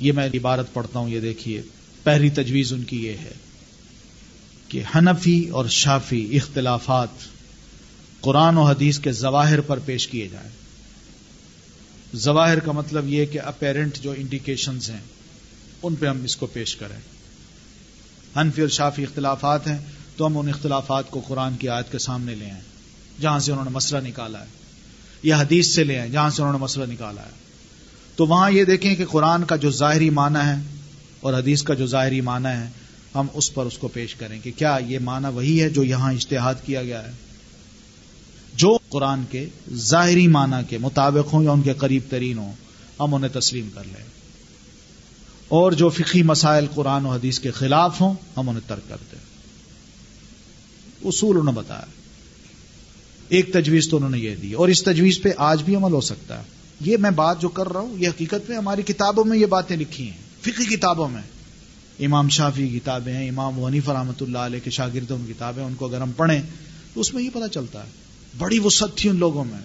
یہ 0.00 0.12
میں 0.12 0.28
عبارت 0.34 0.74
پڑھتا 0.74 0.98
ہوں، 0.98 1.08
یہ 1.08 1.20
دیکھیے، 1.20 1.62
پہلی 2.02 2.30
تجویز 2.30 2.72
ان 2.72 2.84
کی 2.84 3.06
یہ 3.06 3.12
ہے۔ 3.12 3.32
کہ 4.68 4.82
حنفی 4.94 5.48
اور 5.48 5.64
شافی 5.66 6.36
اختلافات 6.36 7.08
قرآن 8.20 8.58
و 8.58 8.62
حدیث 8.62 8.98
کے 8.98 9.12
ظواہر 9.12 9.60
پر 9.60 9.78
پیش 9.78 10.08
کیے 10.08 10.28
جائیں۔ 10.28 10.48
ظواہر 12.16 12.58
کا 12.58 12.72
مطلب 12.72 13.08
یہ 13.08 13.26
کہ 13.26 13.40
اپیرنٹ 13.40 13.98
جو 13.98 14.14
انڈیکیشنز 14.16 14.90
ہیں، 14.90 15.00
ان 15.82 15.94
پہ 15.94 16.06
ہم 16.06 16.24
اس 16.24 16.36
کو 16.36 16.46
پیش 16.46 16.76
کریں۔ 16.76 16.98
حنفی 18.40 18.60
اور 18.60 18.68
شافی 18.68 19.02
اختلافات 19.02 19.66
ہیں، 19.66 19.78
تو 20.16 20.26
ہم 20.26 20.38
ان 20.38 20.48
اختلافات 20.48 21.10
کو 21.10 21.20
قرآن 21.26 21.56
کی 21.56 21.68
آیت 21.68 21.92
کے 21.92 21.98
سامنے 21.98 22.34
لے 22.34 22.50
آئیں، 22.50 22.62
جہاں 23.20 23.38
سے 23.38 23.52
انہوں 23.52 23.64
نے 23.64 23.70
مسئلہ 23.70 24.08
نکالا 24.08 24.40
ہے۔ 24.40 24.46
یا 25.22 25.40
حدیث 25.40 25.74
سے 25.74 25.84
لے 25.84 25.98
آئیں، 25.98 26.12
جہاں 26.12 26.30
سے 26.30 26.42
انہوں 26.42 26.52
نے 26.52 26.58
مسئلہ 26.58 26.92
نکالا 26.92 27.22
ہے۔ 27.22 27.30
تو 28.16 28.26
وہاں 28.26 28.50
یہ 28.50 28.64
دیکھیں 28.64 28.94
کہ 28.94 29.04
قرآن 29.06 29.44
کا 29.44 29.56
جو 29.56 29.70
ظاہری 29.70 30.10
معنی 30.10 30.46
ہے 30.46 30.62
اور 31.20 31.34
حدیث 31.34 31.62
کا 31.62 31.74
جو 31.74 31.86
ظاہری 31.86 32.20
معنی 32.20 32.48
ہے 32.48 32.68
ہم 33.14 33.26
اس 33.34 33.54
پر 33.54 33.66
اس 33.66 33.78
کو 33.78 33.88
پیش 33.88 34.14
کریں 34.14 34.40
کہ 34.40 34.50
کیا 34.56 34.78
یہ 34.86 34.98
معنی 34.98 35.34
وہی 35.34 35.62
ہے 35.62 35.70
جو 35.70 35.84
یہاں 35.84 36.12
اشتہاد 36.12 36.54
کیا 36.64 36.82
گیا 36.82 37.06
ہے؟ 37.06 37.12
جو 38.54 38.78
قرآن 38.88 39.20
کے 39.30 39.48
ظاہری 39.72 40.28
معنی 40.28 40.56
کے 40.68 40.78
مطابق 40.78 41.32
ہوں 41.32 41.44
یا 41.44 41.50
ان 41.50 41.62
کے 41.62 41.72
قریب 41.72 42.02
ترین 42.08 42.38
ہوں، 42.38 42.52
ہم 43.00 43.14
انہیں 43.14 43.40
تسلیم 43.40 43.68
کر 43.74 43.82
لیں۔ 43.84 44.04
اور 45.48 45.72
جو 45.72 45.88
فقی 45.88 46.22
مسائل 46.22 46.66
قرآن 46.74 47.06
و 47.06 47.10
حدیث 47.12 47.38
کے 47.38 47.50
خلاف 47.50 48.00
ہوں، 48.00 48.14
ہم 48.36 48.48
انہیں 48.48 48.68
ترک 48.68 48.88
کر 48.88 48.96
دیں۔ 49.12 49.20
اصول 51.08 51.30
انہوں 51.30 51.52
نے 51.52 51.58
بتایا۔ 51.58 51.84
ایک 53.28 53.52
تجویز 53.52 53.88
تو 53.88 53.96
انہوں 53.96 54.10
نے 54.10 54.18
یہ 54.18 54.36
دی۔ 54.36 54.52
اور 54.52 54.68
اس 54.68 54.82
تجویز 54.82 55.22
پہ 55.22 55.28
آج 55.36 55.62
بھی 55.62 55.76
عمل 55.76 55.92
ہو 55.92 56.00
سکتا 56.00 56.38
ہے۔ 56.38 56.44
یہ 56.80 56.96
میں 56.96 57.10
بات 57.10 57.40
جو 57.40 57.48
کر 57.48 57.68
رہا 57.68 57.80
ہوں، 57.80 57.98
یہ 57.98 58.08
حقیقت 58.08 58.50
میں 58.50 58.56
ہماری 58.56 58.82
کتابوں 58.82 59.24
میں 59.24 59.38
یہ 59.38 59.46
باتیں 59.46 59.76
لکھی 59.76 60.10
ہیں 60.10 60.16
فقی 60.40 60.76
کتابوں 60.76 61.08
میں۔ 61.08 61.22
امام 62.00 62.28
شافی 62.28 62.68
کی 62.68 62.78
کتابیں 62.78 63.12
ہیں، 63.12 63.28
امام 63.28 63.58
ونیف 63.58 63.88
رحمۃ 63.88 64.20
اللہ 64.20 64.38
علیہ 64.38 64.60
کے 64.64 64.70
شاگردوں 64.70 65.18
کی 65.26 65.32
کتابیں 65.32 65.64
ان 65.64 65.74
کو 65.74 65.86
اگر 65.86 66.00
ہم 66.00 66.12
پڑھیں 66.12 66.42
تو 66.94 67.00
اس 67.00 67.14
میں 67.14 67.22
یہ 67.22 67.30
پتہ 67.32 67.46
چلتا 67.52 67.84
ہے، 67.84 67.88
بڑی 68.38 68.58
وسعت 68.58 68.88
تھی 68.96 69.10
ان 69.10 69.16
لوگوں 69.16 69.44
میں۔ 69.44 69.58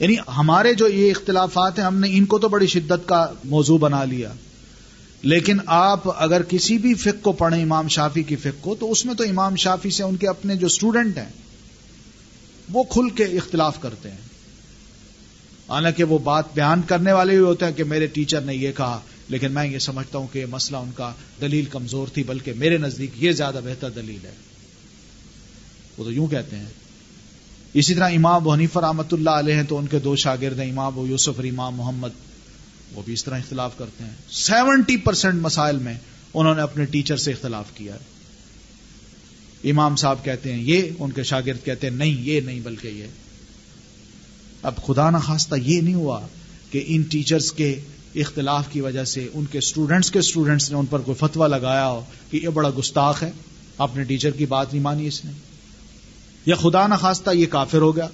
یعنی 0.00 0.16
ہمارے 0.36 0.74
جو 0.74 0.88
یہ 0.88 1.10
اختلافات 1.10 1.78
ہیں، 1.78 1.86
ہم 1.86 1.98
نے 1.98 2.08
ان 2.10 2.24
کو 2.24 2.38
تو 2.38 2.48
بڑی 2.48 2.66
شدت 2.66 3.08
کا 3.08 3.26
موضوع 3.44 3.78
بنا 3.78 4.04
لیا۔ 4.04 4.32
لیکن 5.22 5.58
آپ 5.66 6.22
اگر 6.22 6.42
کسی 6.42 6.78
بھی 6.78 6.94
فک 6.94 7.22
کو 7.22 7.32
پڑھیں 7.32 7.62
امام 7.62 7.88
شافی 7.88 8.22
کی 8.22 8.36
فک 8.36 8.62
کو، 8.62 8.74
تو 8.74 8.90
اس 8.90 9.06
میں 9.06 9.14
تو 9.14 9.24
امام 9.24 9.56
شافی 9.56 9.90
سے 9.90 10.02
ان 10.02 10.16
کے 10.16 10.28
اپنے 10.28 10.56
جو 10.56 10.66
اسٹوڈنٹ 10.66 11.18
ہیں، 11.18 11.32
وہ 12.72 12.82
کھل 12.82 13.10
کے 13.10 13.24
اختلاف 13.24 13.80
کرتے 13.80 14.10
ہیں۔ 14.10 14.28
حالانکہ 15.68 16.04
وہ 16.04 16.18
بات 16.18 16.54
بیان 16.54 16.82
کرنے 16.82 17.12
والے 17.12 17.30
بھی 17.30 17.44
ہوتے 17.44 17.64
ہیں 17.64 17.72
کہ 17.72 17.84
میرے 17.84 18.06
ٹیچر 18.06 18.40
نے 18.40 18.54
یہ 18.54 18.72
کہا 18.76 19.00
لیکن 19.28 19.52
میں 19.52 19.66
یہ 19.66 19.78
سمجھتا 19.78 20.18
ہوں 20.18 20.26
کہ 20.32 20.46
مسئلہ 20.46 20.76
ان 20.76 20.90
کا 20.94 21.12
دلیل 21.40 21.64
کمزور 21.64 22.08
تھی، 22.08 22.22
بلکہ 22.22 22.52
میرے 22.56 22.78
نزدیک 22.78 23.10
یہ 23.16 23.32
زیادہ 23.32 23.60
بہتر 23.64 23.90
دلیل 23.90 24.24
ہے۔ 24.24 24.32
وہ 25.98 26.04
تو 26.04 26.12
یوں 26.12 26.26
کہتے 26.26 26.56
ہیں۔ 26.56 26.66
اسی 27.74 27.94
طرح 27.94 28.10
امام 28.10 28.48
حنیفر 28.48 28.82
رحمۃ 28.82 29.12
اللہ 29.12 29.30
علیہ 29.30 29.54
ہیں 29.54 29.62
تو 29.62 29.78
ان 29.78 29.86
کے 29.86 29.98
دو 29.98 30.16
شاگرد 30.16 30.58
ہیں، 30.58 30.70
امام 30.70 30.98
و 30.98 31.06
یوسف 31.06 31.36
اور 31.36 31.44
امام 31.44 31.74
محمد۔ 31.74 32.08
وہ 32.92 33.02
بھی 33.04 33.12
اس 33.12 33.24
طرح 33.24 33.38
اختلاف 33.38 33.78
کرتے 33.78 34.04
ہیں۔ 34.04 34.10
سیونٹی 34.30 34.96
پرسینٹ 34.96 35.34
مسائل 35.34 35.78
میں 35.78 35.94
انہوں 36.34 36.54
نے 36.54 36.62
اپنے 36.62 36.84
ٹیچر 36.84 37.16
سے 37.16 37.32
اختلاف 37.32 37.64
کیا 37.74 37.94
ہے۔ 37.94 38.18
امام 39.70 39.96
صاحب 39.96 40.24
کہتے 40.24 40.52
ہیں، 40.52 40.62
یہ 40.62 40.82
ان 40.98 41.10
کے 41.10 41.22
شاگرد 41.22 41.64
کہتے 41.64 41.88
ہیں، 41.88 41.94
نہیں، 41.94 42.20
یہ 42.20 42.40
نہیں، 42.40 42.60
بلکہ 42.60 42.88
یہ۔ 42.88 43.06
اب 44.62 44.76
خدا 44.86 45.10
نخواستہ 45.10 45.54
یہ 45.54 45.80
نہیں 45.80 45.94
ہوا 45.94 46.26
کہ 46.70 46.84
ان 46.86 47.02
ٹیچرز 47.02 47.52
کے 47.52 47.80
اختلاف 48.14 48.64
کی 48.72 48.80
وجہ 48.80 49.04
سے 49.04 49.28
ان 49.34 49.44
کے 49.46 49.58
اسٹوڈنٹس 49.58 50.10
کے 50.10 50.18
اسٹوڈنٹس 50.18 50.70
نے 50.70 50.78
ان 50.78 50.86
پر 50.86 51.00
کوئی 51.00 51.14
فتوا 51.14 51.46
لگایا 51.46 51.88
ہو 51.88 52.04
کہ 52.30 52.40
یہ 52.42 52.48
بڑا 52.48 52.70
گستاخ 52.78 53.22
ہے۔ 53.22 53.32
اپنے 53.78 54.04
ٹیچر 54.04 54.30
کی 54.30 54.46
بات 54.46 54.72
نہیں 54.72 54.82
مانی 54.82 55.06
اس 55.06 55.24
نے۔ 55.24 55.30
یا 56.46 56.54
خدا 56.54 56.86
نخواستہ 56.86 57.30
یہ 57.30 57.46
کافر 57.46 57.78
ہو 57.78 57.96
گیا۔ 57.96 58.08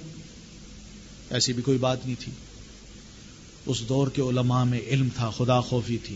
ایسی 1.29 1.53
بھی 1.53 1.63
کوئی 1.63 1.77
بات 1.77 2.05
نہیں 2.05 2.15
تھی۔ 2.19 2.31
اس 3.65 3.89
دور 3.89 4.07
کے 4.07 4.21
علماء 4.21 4.63
میں 4.63 4.79
علم 4.87 5.07
تھا، 5.15 5.29
خدا 5.29 5.61
خوفی 5.61 5.97
تھی۔ 5.97 6.15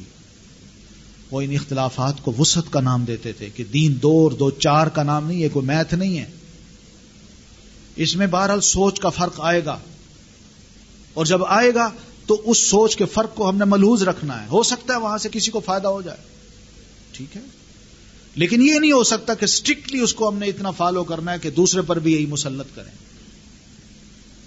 وہ 1.31 1.41
ان 1.41 1.51
اختلافات 1.51 2.13
کو 2.21 2.33
وسط 2.39 2.73
کا 2.73 2.81
نام 2.81 3.05
دیتے 3.05 3.33
تھے 3.33 3.49
کہ 3.49 3.63
دین 3.63 3.97
دو 4.01 4.11
اور 4.11 4.31
دو 4.31 4.51
چار 4.51 4.87
کا 4.87 5.03
نام 5.03 5.27
نہیں 5.27 5.43
ہے 5.43 5.49
کوئی 5.49 5.65
میتھ 5.65 5.93
نہیں 5.93 6.19
ہے۔ 6.19 6.25
اس 7.95 8.15
میں 8.15 8.27
بہرحال 8.27 8.61
سوچ 8.61 8.99
کا 8.99 9.09
فرق 9.09 9.39
آئے 9.39 9.65
گا۔ 9.65 9.79
اور 11.13 11.25
جب 11.25 11.45
آئے 11.45 11.73
گا 11.73 11.89
تو 12.29 12.41
اس 12.45 12.69
سوچ 12.69 12.95
کے 12.95 13.05
فرق 13.05 13.35
کو 13.35 13.49
ہم 13.49 13.57
نے 13.57 13.65
ملوز 13.65 14.03
رکھنا 14.03 14.43
ہے۔ 14.43 14.47
ہو 14.51 14.63
سکتا 14.63 14.93
ہے 14.93 14.99
وہاں 14.99 15.17
سے 15.17 15.29
کسی 15.31 15.51
کو 15.51 15.59
فائدہ 15.59 15.87
ہو 15.87 16.01
جائے۔ 16.01 16.17
ٹھیک 17.11 17.37
ہے؟ 17.37 17.41
لیکن 18.35 18.61
یہ 18.61 18.79
نہیں 18.79 18.91
ہو 18.91 19.03
سکتا 19.03 19.33
کہ 19.33 19.45
اسٹرکٹلی 19.45 19.99
اس 19.99 20.13
کو 20.13 20.29
ہم 20.29 20.37
نے 20.37 20.45
اتنا 20.45 20.71
فالو 20.71 21.03
کرنا 21.03 21.33
ہے 21.33 21.39
کہ 21.39 21.49
دوسرے 21.49 21.81
پر 21.81 21.99
بھی 21.99 22.13
یہی 22.13 22.25
مسلط 22.25 22.75
کریں۔ 22.75 22.91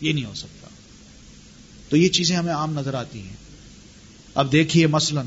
یہ 0.00 0.12
نہیں 0.12 0.24
ہو 0.24 0.34
سکتا۔ 0.34 0.68
تو 1.88 1.96
یہ 1.96 2.08
چیزیں 2.08 2.36
ہمیں 2.36 2.54
عام 2.54 2.78
نظر 2.78 2.94
آتی 2.94 3.20
ہیں۔ 3.20 3.36
اب 4.34 4.52
دیکھیے 4.52 4.86
مثلا، 4.86 5.22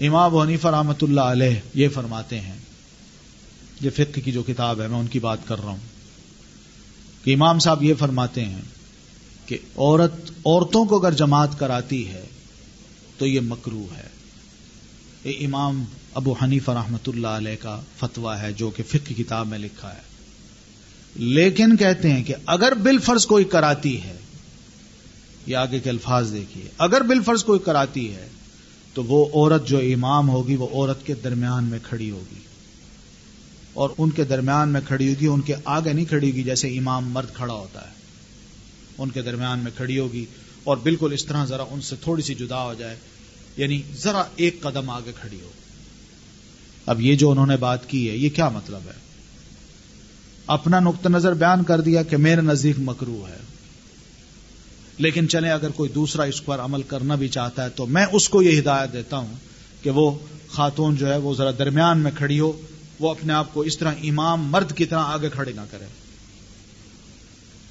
امام 0.00 0.36
حنیفہ 0.36 0.68
رحمت 0.68 1.02
اللہ 1.02 1.20
علیہ 1.20 1.60
یہ 1.74 1.88
فرماتے 1.88 2.40
ہیں، 2.40 2.58
یہ 3.80 3.90
فقہ 3.90 4.20
کی 4.20 4.32
جو 4.32 4.42
کتاب 4.42 4.80
ہے، 4.80 4.88
میں 4.88 4.98
ان 4.98 5.06
کی 5.06 5.18
بات 5.18 5.38
کر 5.44 5.58
رہا 5.58 5.70
ہوں۔ 5.70 6.02
کہ 7.24 7.34
امام 7.34 7.58
صاحب 7.58 7.82
یہ 7.82 7.94
فرماتے 7.98 8.44
ہیں 8.44 8.62
کہ 9.52 9.58
عورت 9.76 10.12
عورتوں 10.44 10.84
کو 10.84 10.98
اگر 10.98 11.12
جماعت 11.12 11.58
کراتی 11.58 12.08
ہے 12.08 12.24
تو 13.18 13.26
یہ 13.26 13.40
مکرو 13.40 13.86
ہے۔ 13.96 14.08
یہ 15.24 15.46
امام 15.46 15.84
ابو 16.14 16.34
حنیف 16.42 16.68
رحمت 16.68 17.08
اللہ 17.08 17.26
علیہ 17.26 17.56
کا 17.60 17.80
فتویٰ 17.98 18.40
ہے 18.40 18.52
جو 18.52 18.70
کہ 18.70 18.82
فقہ 18.82 19.12
کتاب 19.12 19.46
میں 19.46 19.58
لکھا 19.58 19.94
ہے۔ 19.94 20.00
لیکن 21.14 21.76
کہتے 21.76 22.12
ہیں 22.12 22.24
کہ 22.24 22.34
اگر 22.46 22.72
بل 22.74 22.98
فرض 22.98 23.26
کوئی 23.26 23.44
کراتی 23.44 24.02
ہے، 24.02 24.16
یہ 25.46 25.56
آگے 25.56 25.80
کے 25.80 25.90
الفاظ 25.90 26.32
دیکھیے، 26.32 26.64
اگر 26.78 27.00
بل 27.00 27.22
فرض 27.22 27.44
کوئی 27.44 27.58
کراتی 27.58 28.14
ہے 28.14 28.28
تو 28.94 29.04
وہ 29.04 29.26
عورت 29.34 29.68
جو 29.68 29.78
امام 29.78 30.28
ہوگی، 30.28 30.56
وہ 30.56 30.68
عورت 30.72 31.06
کے 31.06 31.14
درمیان 31.14 31.64
میں 31.64 31.78
کھڑی 31.82 32.10
ہوگی۔ 32.10 32.38
اور 33.72 33.90
ان 33.98 34.10
کے 34.10 34.24
درمیان 34.24 34.68
میں 34.68 34.80
کھڑی 34.86 35.08
ہوگی، 35.08 35.26
ان 35.26 35.40
کے 35.40 35.54
آگے 35.64 35.92
نہیں 35.92 36.04
کھڑی 36.04 36.30
ہوگی، 36.30 36.42
جیسے 36.42 36.78
امام 36.78 37.12
مرد 37.12 37.34
کھڑا 37.34 37.54
ہوتا 37.54 37.80
ہے۔ 37.80 38.01
ان 38.98 39.10
کے 39.10 39.22
درمیان 39.22 39.58
میں 39.58 39.70
کھڑی 39.76 39.98
ہوگی 39.98 40.24
اور 40.64 40.76
بالکل 40.76 41.12
اس 41.12 41.24
طرح 41.24 41.44
ذرا 41.44 41.64
ان 41.70 41.80
سے 41.80 41.96
تھوڑی 42.02 42.22
سی 42.22 42.34
جدا 42.34 42.64
ہو 42.64 42.74
جائے 42.74 42.96
یعنی 43.56 43.82
ذرا 43.96 44.24
ایک 44.36 44.60
قدم 44.60 44.90
آگے 44.90 45.12
کھڑی 45.20 45.40
ہو۔ 45.40 45.50
اب 46.86 47.00
یہ 47.00 47.16
جو 47.16 47.30
انہوں 47.30 47.46
نے 47.46 47.56
بات 47.56 47.88
کی 47.88 48.10
ہے، 48.10 48.16
یہ 48.16 48.30
کیا 48.30 48.48
مطلب 48.48 48.80
ہے؟ 48.86 48.98
اپنا 50.46 50.80
نقطہ 50.80 51.08
نظر 51.08 51.34
بیان 51.34 51.62
کر 51.62 51.80
دیا 51.80 52.02
کہ 52.02 52.16
میرے 52.16 52.40
نزدیک 52.40 52.76
مکرو 52.78 53.24
ہے۔ 53.28 53.36
لیکن 54.98 55.28
چلے 55.28 55.50
اگر 55.50 55.70
کوئی 55.70 55.90
دوسرا 55.90 56.22
اس 56.22 56.44
پر 56.44 56.58
عمل 56.58 56.82
کرنا 56.82 57.14
بھی 57.14 57.28
چاہتا 57.28 57.64
ہے، 57.64 57.68
تو 57.68 57.86
میں 57.86 58.06
اس 58.12 58.28
کو 58.28 58.42
یہ 58.42 58.60
ہدایت 58.60 58.92
دیتا 58.92 59.16
ہوں 59.16 59.34
کہ 59.82 59.90
وہ 59.90 60.18
خاتون 60.48 60.96
جو 60.96 61.12
ہے، 61.12 61.16
وہ 61.16 61.34
ذرا 61.34 61.50
درمیان 61.58 61.98
میں 61.98 62.10
کھڑی 62.16 62.40
ہو، 62.40 62.60
وہ 62.98 63.10
اپنے 63.10 63.32
آپ 63.32 63.54
کو 63.54 63.60
اس 63.60 63.78
طرح 63.78 63.92
امام 64.02 64.50
مرد 64.50 64.76
کی 64.76 64.84
طرح 64.84 65.02
آگے 65.02 65.28
کھڑے 65.30 65.52
نہ 65.52 65.60
کرے۔ 65.70 66.01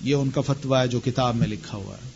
یہ 0.03 0.15
ان 0.15 0.29
کا 0.29 0.41
فتویٰ 0.41 0.81
ہے 0.81 0.88
جو 0.88 1.00
کتاب 1.00 1.36
میں 1.36 1.48
لکھا 1.48 1.77
ہوا 1.77 1.96
ہے۔ 1.96 2.10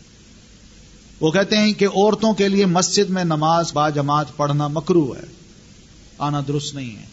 وہ 1.20 1.30
کہتے 1.30 1.56
ہیں 1.56 1.72
کہ 1.72 1.84
عورتوں 1.84 2.34
کے 2.34 2.48
لیے 2.48 2.66
مسجد 2.66 3.10
میں 3.10 3.24
نماز 3.24 3.72
با 3.72 3.88
جماعت 3.90 4.36
پڑھنا 4.36 4.68
مکرو 4.68 5.14
ہے۔ 5.16 5.26
آنا 6.18 6.42
درست 6.48 6.74
نہیں 6.74 6.96
ہے۔ 6.96 7.04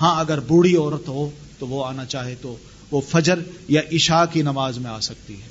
ہاں 0.00 0.20
اگر 0.20 0.40
بوڑھی 0.40 0.76
عورت 0.76 1.08
ہو 1.08 1.30
تو 1.58 1.66
وہ 1.66 1.86
آنا 1.86 2.04
چاہے 2.04 2.34
تو 2.40 2.56
وہ 2.90 3.00
فجر 3.08 3.38
یا 3.68 3.80
عشاء 3.92 4.24
کی 4.32 4.42
نماز 4.42 4.78
میں 4.78 4.90
آ 4.90 5.00
سکتی 5.00 5.42
ہے۔ 5.42 5.48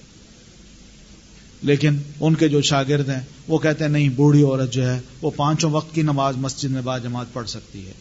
لیکن 1.61 1.97
ان 2.19 2.35
کے 2.35 2.47
جو 2.47 2.61
شاگرد 2.61 3.09
ہیں، 3.09 3.21
وہ 3.47 3.57
کہتے 3.57 3.83
ہیں 3.83 3.91
نہیں، 3.91 4.09
بوڑھی 4.09 4.43
عورت 4.43 4.73
جو 4.73 4.89
ہے، 4.89 4.99
وہ 5.21 5.31
پانچوں 5.35 5.71
وقت 5.71 5.95
کی 5.95 6.01
نماز 6.01 6.37
مسجد 6.37 6.69
میں 6.69 6.81
با 6.81 6.97
جماعت 6.97 7.33
پڑھ 7.33 7.49
سکتی 7.49 7.87
ہے۔ 7.87 7.93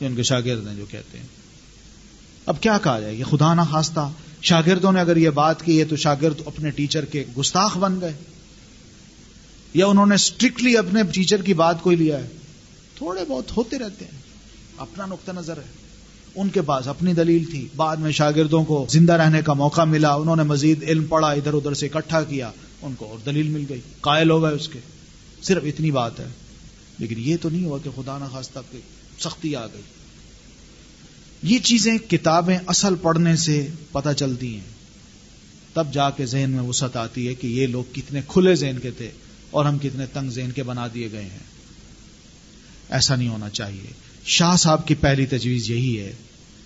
یہ 0.00 0.06
ان 0.06 0.16
کے 0.16 0.22
شاگرد 0.22 0.66
ہیں 0.66 0.76
جو 0.76 0.84
کہتے 0.90 1.18
ہیں۔ 1.18 1.26
اب 2.46 2.60
کیا 2.60 2.78
کہا 2.82 3.00
جائے؟ 3.00 3.14
یہ 3.14 3.24
خدا 3.24 3.54
نہ 3.54 3.60
خواستہ 3.70 4.10
شاگردوں 4.42 4.92
نے 4.92 5.00
اگر 5.00 5.16
یہ 5.16 5.30
بات 5.30 5.62
کی 5.62 5.78
ہے 5.80 5.84
تو 5.84 5.96
شاگرد 5.96 6.40
اپنے 6.46 6.70
ٹیچر 6.70 7.04
کے 7.04 7.24
گستاخ 7.38 7.76
بن 7.78 8.00
گئے 8.00 8.12
یا 9.74 9.86
انہوں 9.86 10.06
نے 10.06 10.14
اسٹرکٹلی 10.14 10.76
اپنے 10.76 11.02
ٹیچر 11.12 11.42
کی 11.42 11.54
بات 11.54 11.82
کو 11.82 11.90
ہی 11.90 11.96
لیا 11.96 12.18
ہے 12.18 12.28
تھوڑے 12.96 13.24
بہت 13.28 13.56
ہوتے 13.56 13.78
رہتے 13.78 14.04
ہیں 14.04 14.18
اپنا 14.76 15.06
نقطہ 15.06 15.32
نظر 15.32 15.56
ہے 15.56 15.78
ان 16.34 16.48
کے 16.48 16.62
پاس 16.62 16.88
اپنی 16.88 17.12
دلیل 17.12 17.44
تھی 17.44 17.66
بعد 17.76 17.96
میں 17.96 18.10
شاگردوں 18.12 18.64
کو 18.64 18.86
زندہ 18.90 19.12
رہنے 19.12 19.42
کا 19.42 19.52
موقع 19.52 19.84
ملا 19.84 20.12
انہوں 20.14 20.36
نے 20.36 20.42
مزید 20.42 20.82
علم 20.82 21.04
پڑھا 21.06 21.28
ادھر 21.30 21.54
ادھر 21.54 21.74
سے 21.74 21.86
اکٹھا 21.86 22.22
کیا 22.22 22.50
ان 22.82 22.94
کو 22.94 23.06
اور 23.06 23.18
دلیل 23.26 23.48
مل 23.48 23.64
گئی 23.68 23.80
قائل 24.00 24.30
ہو 24.30 24.42
گئے 24.42 24.54
اس 24.54 24.68
کے 24.68 24.80
صرف 25.42 25.64
اتنی 25.66 25.90
بات 25.90 26.20
ہے 26.20 26.26
لیکن 26.98 27.18
یہ 27.18 27.36
تو 27.40 27.48
نہیں 27.48 27.64
ہوا 27.64 27.78
کہ 27.84 27.90
خدا 27.96 28.18
نخواستہ 28.18 28.58
سختی 29.20 29.54
آ 29.56 29.66
گئی 29.66 29.82
یہ 31.42 31.58
چیزیں 31.58 31.98
کتابیں 31.98 32.58
اصل 32.66 32.94
پڑھنے 33.02 33.36
سے 33.36 33.68
پتہ 33.92 34.08
چلتی 34.16 34.54
ہیں۔ 34.54 34.80
تب 35.74 35.86
جا 35.92 36.10
کے 36.10 36.26
ذہن 36.26 36.50
میں 36.50 36.62
وسعت 36.62 36.96
آتی 36.96 37.28
ہے 37.28 37.34
کہ 37.34 37.46
یہ 37.46 37.66
لوگ 37.66 37.84
کتنے 37.92 38.20
کھلے 38.28 38.54
ذہن 38.54 38.78
کے 38.82 38.90
تھے 38.90 39.10
اور 39.50 39.64
ہم 39.64 39.78
کتنے 39.78 40.06
تنگ 40.06 40.30
ذہن 40.30 40.50
کے 40.52 40.62
بنا 40.62 40.86
دیے 40.94 41.12
گئے 41.12 41.22
ہیں۔ 41.22 41.38
ایسا 42.88 43.16
نہیں 43.16 43.28
ہونا 43.28 43.50
چاہیے۔ 43.50 43.92
شاہ 44.24 44.56
صاحب 44.56 44.86
کی 44.86 44.94
پہلی 44.94 45.26
تجویز 45.26 45.70
یہی 45.70 46.00
ہے 46.00 46.12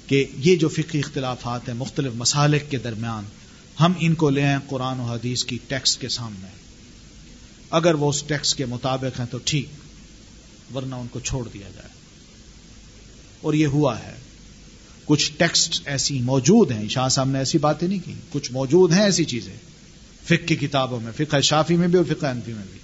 کہ 0.06 0.24
یہ 0.36 0.56
جو 0.56 0.68
فقی 0.68 0.98
اختلافات 0.98 1.68
ہیں 1.68 1.74
مختلف 1.74 2.12
مسالک 2.14 2.70
کے 2.70 2.78
درمیان، 2.78 3.24
ہم 3.80 3.92
ان 3.98 4.14
کو 4.14 4.30
لے 4.30 4.42
آئیں 4.42 4.58
قرآن 4.66 5.00
و 5.00 5.04
حدیث 5.04 5.44
کی 5.44 5.58
ٹیکس 5.68 5.96
کے 5.96 6.08
سامنے۔ 6.08 6.48
اگر 7.70 7.94
وہ 7.94 8.08
اس 8.10 8.22
ٹیکس 8.22 8.54
کے 8.54 8.66
مطابق 8.66 9.20
ہیں 9.20 9.26
تو 9.30 9.38
ٹھیک، 9.44 9.66
ورنہ 10.76 10.94
ان 10.94 11.06
کو 11.08 11.20
چھوڑ 11.20 11.48
دیا 11.48 11.68
جائے۔ 11.74 11.88
اور 13.40 13.54
یہ 13.54 13.66
ہوا 13.66 13.98
ہے۔ 13.98 14.23
کچھ 15.04 15.32
ٹیکسٹ 15.36 15.82
ایسی 15.84 16.20
موجود 16.20 16.70
ہیں، 16.70 16.88
شاہ 16.88 17.08
صاحب 17.08 17.28
نے 17.28 17.38
ایسی 17.38 17.58
باتیں 17.58 17.88
نہیں 17.88 17.98
کی، 18.04 18.12
کچھ 18.32 18.52
موجود 18.52 18.92
ہیں 18.92 19.02
ایسی 19.02 19.24
چیزیں۔ 19.24 19.56
فک 20.24 20.48
کی 20.48 20.56
کتابوں 20.56 21.00
میں، 21.00 21.12
فقہ 21.16 21.40
شافی 21.40 21.76
میں 21.76 21.88
بھی 21.88 21.98
اور 21.98 22.14
فقہ 22.14 22.26
انفی 22.26 22.52
میں 22.52 22.62
بھی۔ 22.70 22.78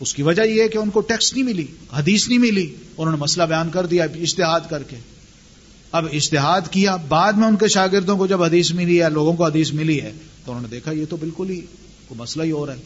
اس 0.00 0.14
کی 0.14 0.22
وجہ 0.22 0.42
یہ 0.42 0.62
ہے 0.62 0.68
کہ 0.68 0.78
ان 0.78 0.90
کو 0.90 1.00
ٹیکسٹ 1.00 1.34
نہیں 1.34 1.44
ملی، 1.44 1.66
حدیث 1.92 2.28
نہیں 2.28 2.38
ملی، 2.38 2.74
انہوں 2.98 3.10
نے 3.10 3.16
مسئلہ 3.16 3.44
بیان 3.44 3.70
کر 3.70 3.86
دیا 3.86 4.04
اشتہاد 4.04 4.60
کر 4.70 4.82
کے۔ 4.82 4.96
اب 5.92 6.06
اشتہاد 6.12 6.60
کیا، 6.70 6.96
بعد 6.96 7.32
میں 7.32 7.48
ان 7.48 7.56
کے 7.56 7.68
شاگردوں 7.68 8.16
کو 8.16 8.26
جب 8.26 8.42
حدیث 8.42 8.72
ملی 8.72 9.02
ہے 9.02 9.10
لوگوں 9.10 9.32
کو 9.32 9.46
حدیث 9.46 9.72
ملی 9.72 10.00
ہے، 10.00 10.12
تو 10.44 10.52
انہوں 10.52 10.62
نے 10.62 10.68
دیکھا 10.68 10.92
یہ 10.92 11.04
تو 11.08 11.16
بالکل 11.16 11.50
ہی 11.50 11.60
کوئی 12.08 12.18
مسئلہ 12.18 12.44
ہی 12.44 12.50
اور 12.50 12.68
ہے۔ 12.68 12.76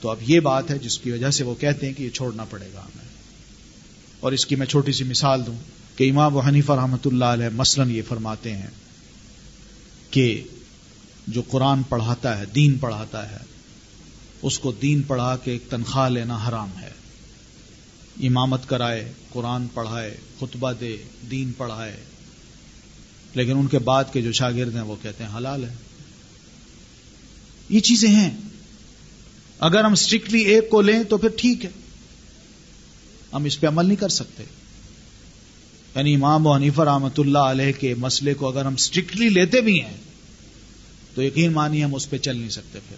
تو 0.00 0.10
اب 0.10 0.16
یہ 0.26 0.40
بات 0.40 0.70
ہے 0.70 0.78
جس 0.78 0.98
کی 0.98 1.10
وجہ 1.10 1.30
سے 1.30 1.44
وہ 1.44 1.54
کہتے 1.54 1.86
ہیں 1.86 1.92
کہ 1.92 2.02
یہ 2.02 2.10
چھوڑنا 2.10 2.44
پڑے 2.44 2.68
گا 2.74 2.80
ہمیں۔ 2.80 3.04
اور 4.20 4.32
اس 4.32 4.46
کی 4.46 4.56
میں 4.56 4.66
چھوٹی 4.66 4.92
سی 4.92 5.04
مثال 5.04 5.46
دوں۔ 5.46 5.54
کہ 5.96 6.10
امام 6.10 6.36
و 6.36 6.40
حنیفہ 6.40 6.72
رحمۃ 6.72 6.96
اللہ 7.04 7.24
علیہ 7.24 7.48
مثلاً 7.52 7.90
یہ 7.90 8.02
فرماتے 8.08 8.56
ہیں 8.56 8.66
کہ 10.10 10.42
جو 11.26 11.42
قرآن 11.42 11.82
پڑھاتا 11.82 12.38
ہے، 12.38 12.44
دین 12.46 12.78
پڑھاتا 12.78 13.30
ہے، 13.30 13.36
اس 14.42 14.58
کو 14.58 14.72
دین 14.72 15.02
پڑھا 15.02 15.36
کے 15.36 15.52
ایک 15.52 15.70
تنخواہ 15.70 16.08
لینا 16.08 16.38
حرام 16.48 16.70
ہے۔ 16.80 16.90
امامت 18.26 18.68
کرائے، 18.68 19.12
قرآن 19.32 19.66
پڑھائے، 19.74 20.16
خطبہ 20.40 20.72
دے، 20.72 20.96
دین 21.30 21.52
پڑھائے۔ 21.56 21.96
لیکن 23.34 23.58
ان 23.58 23.66
کے 23.66 23.78
بعد 23.78 24.04
کے 24.12 24.22
جو 24.22 24.32
شاگرد 24.32 24.74
ہیں، 24.74 24.82
وہ 24.82 24.96
کہتے 25.02 25.24
ہیں 25.24 25.36
حلال 25.36 25.64
ہے۔ 25.64 25.74
یہ 27.68 27.80
چیزیں 27.80 28.10
ہیں۔ 28.10 28.30
اگر 29.58 29.84
ہم 29.84 29.92
اسٹرکٹلی 29.92 30.40
ایک 30.40 30.70
کو 30.70 30.80
لیں 30.80 31.04
تو 31.04 31.16
پھر 31.16 31.28
ٹھیک 31.36 31.64
ہے۔ 31.64 31.70
ہم 33.32 33.44
اس 33.44 33.60
پہ 33.60 33.66
عمل 33.66 33.86
نہیں 33.86 33.96
کر 33.96 34.08
سکتے۔ 34.08 34.44
یعنی 35.96 36.14
امام 36.14 36.46
و 36.46 36.54
حنیفہ 36.54 36.82
رحمۃ 36.82 37.18
اللہ 37.18 37.38
علیہ 37.38 37.72
کے 37.80 37.94
مسئلے 37.94 38.34
کو 38.34 38.48
اگر 38.48 38.64
ہم 38.64 38.74
اسٹرکٹلی 38.74 39.28
لیتے 39.28 39.60
بھی 39.60 39.82
ہیں، 39.82 39.96
تو 41.14 41.22
یقین 41.22 41.52
مانی 41.52 41.84
ہم 41.84 41.94
اس 41.94 42.10
پہ 42.10 42.18
چل 42.18 42.36
نہیں 42.36 42.48
سکتے 42.48 42.78
پھر۔ 42.88 42.96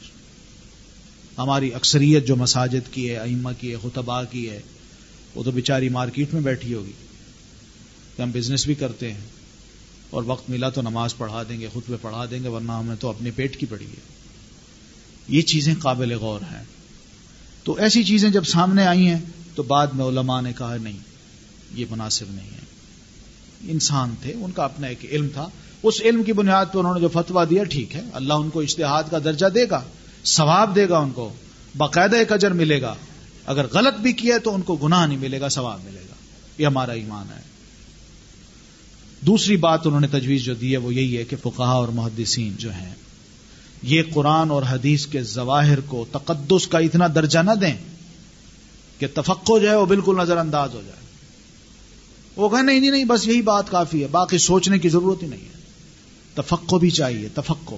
ہماری 1.39 1.75
اکثریت 1.75 2.27
جو 2.27 2.37
مساجد 2.37 2.95
کی 2.95 3.11
ہے، 3.11 3.17
ائمہ 3.17 3.51
کی 3.61 3.73
ہے 3.73 3.77
خطبہ 3.83 4.23
کی 4.31 4.51
ہے، 4.51 4.61
وہ 5.35 5.43
تو 5.43 5.51
بیچاری 5.51 5.89
مارکیٹ 5.89 6.35
میں 6.35 6.43
بیٹھی 6.43 6.75
ہوگی۔ 6.75 6.93
کہ 8.17 8.23
ہم 8.23 8.31
بزنس 8.31 8.67
بھی 8.67 8.75
کرتے 8.75 9.13
ہیں، 9.13 9.21
اور 10.11 10.23
وقت 10.27 10.51
ملا 10.51 10.69
تو 10.69 10.83
نماز 10.83 11.17
پڑھا 11.17 11.43
دیں 11.49 11.61
گے، 11.61 11.69
خطبے 11.75 11.97
پڑھا 12.03 12.25
دیں 12.31 12.43
گے، 12.43 12.49
ورنہ 12.49 12.73
ہمیں 12.73 12.97
تو 13.01 13.09
اپنے 13.09 13.31
پیٹ 13.31 13.57
کی 13.57 13.67
پڑی 13.67 13.87
ہے۔ 13.87 14.01
یہ 15.29 15.43
چیزیں 15.43 15.75
قابل 15.79 16.13
غور 16.13 16.41
ہیں۔ 16.41 16.65
تو 17.65 17.75
ایسی 17.75 18.05
چیزیں 18.05 18.31
جب 18.31 18.45
سامنے 18.45 18.87
آئی 18.87 19.07
ہیں، 19.07 19.19
تو 19.55 19.63
بعد 19.63 19.87
میں 19.87 20.05
علماء 20.05 20.41
نے 20.41 20.53
کہا، 20.59 20.77
نہیں، 20.77 20.99
یہ 21.75 21.87
مناسب 21.91 22.27
نہیں 22.31 22.51
ہے۔ 22.51 22.68
انسان 23.63 24.15
تھے، 24.23 24.33
ان 24.33 24.51
کا 24.51 24.65
اپنا 24.65 24.87
ایک 24.87 25.05
علم 25.11 25.29
تھا۔ 25.33 25.49
اس 25.83 25.95
علم 26.01 26.23
کی 26.23 26.33
بنیاد 26.33 26.67
پر 26.73 26.79
انہوں 26.79 26.95
نے 26.95 27.01
جو 27.01 27.09
فتوا 27.09 27.45
دیا، 27.51 27.65
ٹھیک 27.65 27.97
ہے، 27.97 28.03
اللہ 28.13 28.33
ان 28.33 28.51
کو 28.51 28.61
اشتہاد 28.61 29.03
کا 29.11 29.19
درجہ 29.19 29.47
دے 29.47 29.69
گا، 29.71 29.83
ثواب 30.25 30.75
دے 30.75 30.89
گا 30.89 30.99
ان 30.99 31.11
کو، 31.11 31.33
باقاعدہ 31.77 32.17
ایک 32.17 32.33
اجر 32.33 32.51
ملے 32.51 32.83
گا۔ 32.83 32.95
اگر 33.47 33.67
غلط 33.73 33.95
بھی 33.95 34.13
کیا 34.13 34.39
تو 34.39 34.55
ان 34.55 34.63
کو 34.63 34.77
گناہ 34.77 35.07
نہیں 35.07 35.19
ملے 35.19 35.41
گا، 35.41 35.49
ثواب 35.49 35.81
ملے 35.85 36.01
گا۔ 36.09 36.15
یہ 36.59 36.67
ہمارا 36.67 36.93
ایمان 36.93 37.27
ہے۔ 37.37 37.43
دوسری 39.21 39.57
بات 39.57 39.87
انہوں 39.87 40.01
نے 40.01 40.07
تجویز 40.07 40.43
جو 40.43 40.55
دی 40.55 40.73
ہے، 40.73 40.77
وہ 40.77 40.95
یہی 40.95 41.19
ہے 41.19 41.25
کہ 41.25 41.37
فقہ 41.37 41.63
اور 41.63 41.89
محدثین 41.89 42.53
جو 42.59 42.73
ہیں، 42.73 42.95
یہ 43.83 44.03
قرآن 44.15 44.51
اور 44.51 44.63
حدیث 44.63 45.07
کے 45.07 45.23
ظواہر 45.23 45.81
کو 45.81 46.07
تقدس 46.13 46.67
کا 46.69 46.79
اتنا 46.79 47.07
درجہ 47.15 47.39
نہ 47.39 47.51
دیں 47.51 47.75
کہ 48.99 49.07
تفقو 49.15 49.59
جو 49.59 49.71
ہے 49.71 49.77
وہ 49.77 49.87
بالکل 49.87 50.17
نظر 50.19 50.37
انداز 50.37 50.75
ہو 50.75 50.83
جائے۔ 50.87 51.08
وہ 52.39 52.49
کہ 52.49 52.63
نہیں 52.63 52.81
نہیں 52.81 53.05
بس 53.05 53.27
یہی 53.29 53.43
بات 53.43 53.71
کافی 53.71 54.03
ہے، 54.03 54.07
باقی 54.07 54.39
سوچنے 54.39 54.79
کی 54.79 54.89
ضرورت 54.89 55.23
ہی 55.23 55.29
نہیں 55.29 55.41
ہے۔ 55.41 55.59
تفقو 56.35 56.79
بھی 56.79 56.91
چاہیے 56.91 57.29
تفقو 57.35 57.77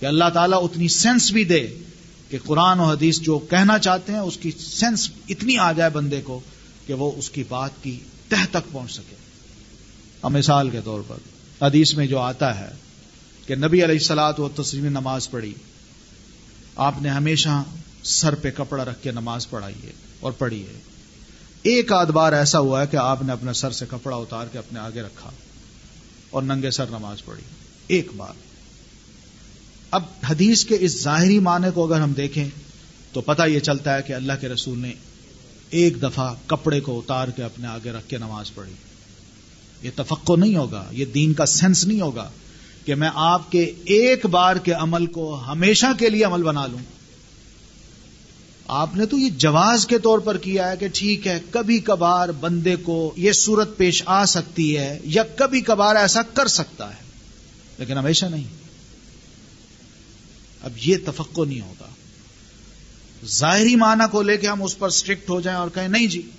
کہ 0.00 0.06
اللہ 0.06 0.24
تعالیٰ 0.34 0.64
اتنی 0.64 0.88
سینس 0.88 1.30
بھی 1.30 1.44
دے 1.44 1.66
کہ 2.28 2.38
قرآن 2.44 2.80
و 2.80 2.84
حدیث 2.84 3.20
جو 3.20 3.38
کہنا 3.38 3.78
چاہتے 3.78 4.12
ہیں، 4.12 4.18
اس 4.18 4.36
کی 4.36 4.50
سینس 4.58 5.10
اتنی 5.28 5.58
آ 5.58 5.72
جائے 5.72 5.90
بندے 5.90 6.20
کو 6.20 6.40
کہ 6.86 6.94
وہ 6.94 7.12
اس 7.16 7.30
کی 7.30 7.44
بات 7.48 7.70
کی 7.82 7.98
تہ 8.28 8.44
تک 8.50 8.72
پہنچ 8.72 8.92
سکے۔ 8.92 9.16
اب 10.22 10.30
مثال 10.30 10.70
کے 10.70 10.80
طور 10.84 11.00
پر، 11.08 11.16
حدیث 11.66 11.94
میں 11.94 12.06
جو 12.06 12.18
آتا 12.18 12.58
ہے 12.58 12.70
کہ 13.46 13.54
نبی 13.54 13.84
علیہ 13.84 13.98
السلاط 13.98 14.40
و 14.40 14.48
تسلیم 14.48 14.86
نماز 14.86 15.30
پڑھی۔ 15.30 15.54
آپ 16.76 17.02
نے 17.02 17.08
ہمیشہ 17.08 17.62
سر 18.02 18.34
پہ 18.34 18.50
کپڑا 18.56 18.84
رکھ 18.84 19.02
کے 19.02 19.10
نماز 19.10 19.50
پڑھائی 19.50 19.82
ہے 19.84 19.92
اور 20.20 20.32
پڑھی 20.32 20.62
ہے 20.62 20.89
ایک 21.62 21.92
آدھ 21.92 22.10
بار 22.10 22.32
ایسا 22.32 22.58
ہوا 22.58 22.82
ہے 22.82 22.86
کہ 22.86 22.96
آپ 22.96 23.22
نے 23.22 23.32
اپنے 23.32 23.52
سر 23.52 23.70
سے 23.70 23.86
کپڑا 23.90 24.16
اتار 24.16 24.46
کے 24.52 24.58
اپنے 24.58 24.78
آگے 24.78 25.02
رکھا 25.02 25.30
اور 26.30 26.42
ننگے 26.42 26.70
سر 26.70 26.86
نماز 26.90 27.24
پڑھی، 27.24 27.42
ایک 27.86 28.08
بار۔ 28.16 28.32
اب 29.90 30.02
حدیث 30.30 30.64
کے 30.64 30.76
اس 30.80 31.02
ظاہری 31.02 31.38
معنی 31.38 31.68
کو 31.74 31.84
اگر 31.84 32.00
ہم 32.00 32.12
دیکھیں 32.12 32.48
تو 33.12 33.20
پتہ 33.20 33.42
یہ 33.42 33.58
چلتا 33.58 33.96
ہے 33.96 34.02
کہ 34.02 34.12
اللہ 34.12 34.32
کے 34.40 34.48
رسول 34.48 34.78
نے 34.78 34.92
ایک 35.70 36.02
دفعہ 36.02 36.34
کپڑے 36.46 36.80
کو 36.80 36.98
اتار 36.98 37.28
کے 37.28 37.42
اپنے 37.42 37.66
آگے 37.66 37.92
رکھ 37.92 38.08
کے 38.08 38.18
نماز 38.18 38.54
پڑھی۔ 38.54 38.72
یہ 39.82 39.90
تفقو 39.96 40.36
نہیں 40.36 40.56
ہوگا، 40.56 40.84
یہ 40.90 41.04
دین 41.04 41.32
کا 41.32 41.46
سینس 41.46 41.86
نہیں 41.86 42.00
ہوگا 42.00 42.30
کہ 42.84 42.94
میں 42.94 43.10
آپ 43.14 43.52
کے 43.52 43.72
ایک 43.84 44.26
بار 44.26 44.56
کے 44.56 44.72
عمل 44.72 45.06
کو 45.06 45.42
ہمیشہ 45.46 45.86
کے 45.98 46.08
لیے 46.08 46.24
عمل 46.24 46.42
بنا 46.42 46.66
لوں۔ 46.66 46.99
آپ 48.72 48.96
نے 48.96 49.06
تو 49.06 49.18
یہ 49.18 49.30
جواز 49.30 49.86
کے 49.86 49.98
طور 49.98 50.18
پر 50.18 50.38
کیا 50.38 50.70
ہے 50.70 50.76
کہ 50.76 50.88
ٹھیک 50.94 51.26
ہے، 51.26 51.40
کبھی 51.50 51.78
کبھار 51.78 52.28
بندے 52.28 52.76
کو 52.76 53.14
یہ 53.16 53.32
صورت 53.32 53.76
پیش 53.76 54.02
آ 54.06 54.24
سکتی 54.24 54.78
ہے 54.78 54.98
یا 55.04 55.22
کبھی 55.22 55.60
کبھار 55.60 55.96
ایسا 55.96 56.22
کر 56.22 56.46
سکتا 56.46 56.90
ہے، 56.90 57.02
لیکن 57.78 57.98
ہمیشہ 57.98 58.26
نہیں۔ 58.26 58.44
اب 60.62 60.72
یہ 60.76 60.96
تفقو 61.06 61.44
نہیں 61.44 61.60
ہوگا۔ 61.60 61.86
ظاہری 63.26 63.76
معنی 63.76 64.04
کو 64.10 64.22
لے 64.22 64.36
کے 64.36 64.46
ہم 64.46 64.62
اس 64.62 64.78
پر 64.78 64.86
اسٹرکٹ 64.86 65.30
ہو 65.30 65.40
جائیں 65.40 65.58
اور 65.58 65.70
کہیں 65.74 65.88
نہیں 65.88 66.06
جی 66.06 66.30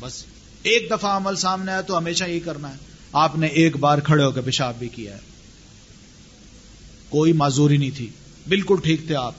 بس 0.00 0.24
ایک 0.62 0.88
دفعہ 0.90 1.16
عمل 1.16 1.36
سامنے 1.36 1.72
آئے 1.72 1.82
تو 1.82 1.98
ہمیشہ 1.98 2.24
یہی 2.24 2.40
کرنا 2.40 2.70
ہے۔ 2.70 2.76
آپ 3.12 3.38
نے 3.38 3.46
ایک 3.46 3.76
بار 3.76 3.98
کھڑے 3.98 4.24
ہو 4.24 4.30
کے 4.30 4.40
پیشاب 4.40 4.74
بھی 4.78 4.88
کیا 4.88 5.14
ہے۔ 5.14 5.20
کوئی 7.08 7.32
معذوری 7.32 7.76
نہیں 7.76 7.96
تھی۔ 7.96 8.08
بالکل 8.48 8.76
ٹھیک 8.82 9.06
تھے 9.06 9.14
آپ۔ 9.14 9.34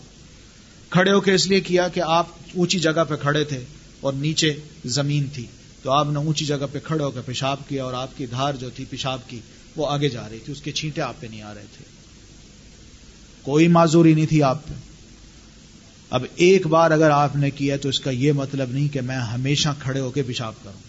کھڑے 0.91 1.11
ہو 1.11 1.21
کے 1.21 1.33
اس 1.33 1.47
لیے 1.47 1.61
کیا 1.61 1.87
کہ 1.87 2.01
آپ 2.05 2.27
اونچی 2.55 2.79
جگہ 2.79 3.03
پہ 3.09 3.15
کھڑے 3.15 3.43
تھے 3.43 3.65
اور 3.99 4.13
نیچے 4.13 4.53
زمین 4.85 5.27
تھی۔ 5.33 5.45
تو 5.83 5.91
آپ 5.91 6.07
نے 6.11 6.17
اونچی 6.17 6.45
جگہ 6.45 6.65
پہ 6.71 6.79
کھڑے 6.83 7.03
ہو 7.03 7.11
کے 7.11 7.19
پیشاب 7.25 7.57
کیا 7.69 7.83
اور 7.83 7.93
آپ 7.93 8.17
کی 8.17 8.25
دھار 8.25 8.53
جو 8.53 8.69
تھی 8.69 8.85
پیشاب 8.85 9.19
کی 9.27 9.39
وہ 9.75 9.87
آگے 9.89 10.09
جا 10.09 10.29
رہی 10.29 10.39
تھی۔ 10.39 10.53
اس 10.53 10.61
کے 10.61 10.71
چھینٹے 10.71 11.01
آپ 11.01 11.13
پہ 11.19 11.27
نہیں 11.27 11.41
آ 11.41 11.53
رہے 11.53 11.65
تھے۔ 11.77 11.85
کوئی 13.41 13.67
معذوری 13.67 14.13
نہیں 14.13 14.25
تھی 14.25 14.43
آپ 14.43 14.67
پہ۔ 14.67 14.73
اب 16.09 16.25
ایک 16.35 16.67
بار 16.67 16.91
اگر 16.91 17.09
آپ 17.09 17.35
نے 17.35 17.51
کیا 17.51 17.77
تو 17.77 17.89
اس 17.89 17.99
کا 17.99 18.11
یہ 18.11 18.31
مطلب 18.31 18.71
نہیں 18.71 18.93
کہ 18.93 19.01
میں 19.01 19.17
ہمیشہ 19.17 19.69
کھڑے 19.79 19.99
ہو 19.99 20.11
کے 20.11 20.23
پیشاب 20.23 20.53
کروں۔ 20.63 20.79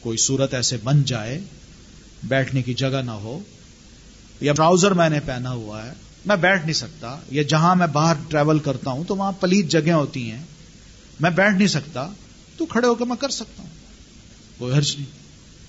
کوئی 0.00 0.18
صورت 0.18 0.54
ایسے 0.54 0.76
بن 0.84 1.02
جائے، 1.02 1.40
بیٹھنے 2.22 2.62
کی 2.62 2.74
جگہ 2.74 3.02
نہ 3.04 3.10
ہو۔ 3.10 3.38
یا 4.40 4.52
ٹراؤزر 4.52 4.90
میں 4.90 5.08
نے 5.08 5.20
پہنا 5.20 5.50
ہوا 5.50 5.86
ہے۔ 5.86 5.92
میں 6.26 6.36
بیٹھ 6.36 6.62
نہیں 6.62 6.74
سکتا 6.74 7.18
یا 7.30 7.42
جہاں 7.42 7.74
میں 7.74 7.86
باہر 7.86 8.14
ٹریول 8.28 8.58
کرتا 8.58 8.90
ہوں 8.90 9.04
تو 9.04 9.16
وہاں 9.16 9.32
پلیت 9.32 9.68
جگہ 9.68 9.90
ہوتی 9.90 10.30
ہیں، 10.30 10.42
میں 11.20 11.30
بیٹھ 11.30 11.54
نہیں 11.54 11.68
سکتا 11.68 12.10
تو 12.56 12.66
کھڑے 12.66 12.86
ہو 12.86 12.94
کے 12.94 13.04
میں 13.04 13.16
کر 13.16 13.28
سکتا 13.28 13.62
ہوں۔ 13.62 13.70
کوئی 14.58 14.74
حرج 14.74 14.96
نہیں۔ 14.96 15.18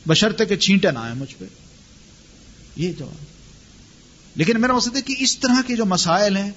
بشرتے 0.08 0.46
کہ 0.46 0.56
چھینٹے 0.56 0.92
نہ 0.92 1.00
آئے 1.00 1.14
مجھ 1.14 1.36
پہ۔ 1.38 1.46
یہ 2.76 2.94
جواب 2.94 3.26
لیکن 4.36 4.62
میرا 4.62 4.74
مقصد 4.74 4.96
ہے 4.96 5.02
کہ 5.02 5.16
اس 5.20 5.38
طرح 5.38 5.62
کے 5.68 5.76
جو 5.76 5.86
مسائل 5.86 6.38
ہیں، 6.38 6.52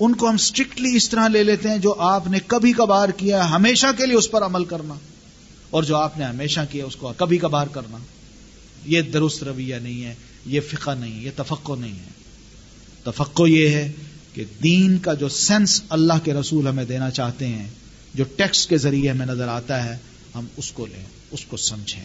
ان 0.00 0.14
کو 0.14 0.28
ہم 0.28 0.34
اسٹرکٹلی 0.34 0.96
اس 0.96 1.08
طرح 1.08 1.28
لے 1.28 1.44
لیتے 1.44 1.68
ہیں 1.68 1.78
جو 1.78 1.94
آپ 1.98 2.26
نے 2.26 2.38
کبھی 2.46 2.72
کبھار 2.72 3.08
کیا 3.08 3.44
ہے، 3.44 3.48
ہمیشہ 3.48 3.86
کے 3.96 4.06
لیے 4.06 4.16
اس 4.16 4.30
پر 4.30 4.42
عمل 4.42 4.64
کرنا۔ 4.64 4.94
اور 5.70 5.82
جو 5.82 5.96
آپ 5.96 6.18
نے 6.18 6.24
ہمیشہ 6.24 6.60
کیا 6.70 6.84
اس 6.84 6.96
کو 6.96 7.12
کبھی 7.16 7.38
کبھار 7.38 7.66
کرنا۔ 7.66 7.98
یہ 8.84 9.02
درست 9.02 9.42
رویہ 9.42 9.76
نہیں 9.76 10.04
ہے، 10.04 10.14
یہ 10.46 10.60
فقہ 10.60 10.90
نہیں 10.90 11.20
یہ 11.20 11.30
تفقع 11.36 11.72
نہیں 11.78 11.98
ہے۔ 11.98 12.17
تفقع 13.10 13.42
یہ 13.46 13.68
ہے 13.68 13.92
کہ 14.34 14.44
دین 14.62 14.98
کا 14.98 15.14
جو 15.14 15.28
سینس 15.28 15.82
اللہ 15.88 16.12
کے 16.24 16.34
رسول 16.34 16.68
ہمیں 16.68 16.84
دینا 16.84 17.10
چاہتے 17.10 17.46
ہیں، 17.46 17.68
جو 18.14 18.24
ٹیکس 18.36 18.66
کے 18.66 18.78
ذریعے 18.78 19.10
ہمیں 19.10 19.26
نظر 19.26 19.48
آتا 19.48 19.84
ہے، 19.84 19.96
ہم 20.34 20.46
اس 20.56 20.72
کو 20.72 20.86
لیں، 20.86 21.04
اس 21.30 21.44
کو 21.44 21.56
سمجھیں۔ 21.56 22.04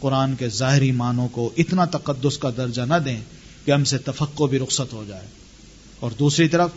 قرآن 0.00 0.34
کے 0.34 0.48
ظاہری 0.48 0.92
معنوں 0.92 1.28
کو 1.28 1.50
اتنا 1.56 1.84
تقدس 1.84 2.38
کا 2.38 2.50
درجہ 2.56 2.82
نہ 2.82 2.94
دیں 3.04 3.20
کہ 3.64 3.70
ہم 3.70 3.84
سے 3.84 3.98
تفقع 3.98 4.44
بھی 4.44 4.58
رخصت 4.58 4.92
ہو 4.92 5.04
جائے۔ 5.08 5.26
اور 6.00 6.10
دوسری 6.10 6.48
طرف، 6.48 6.70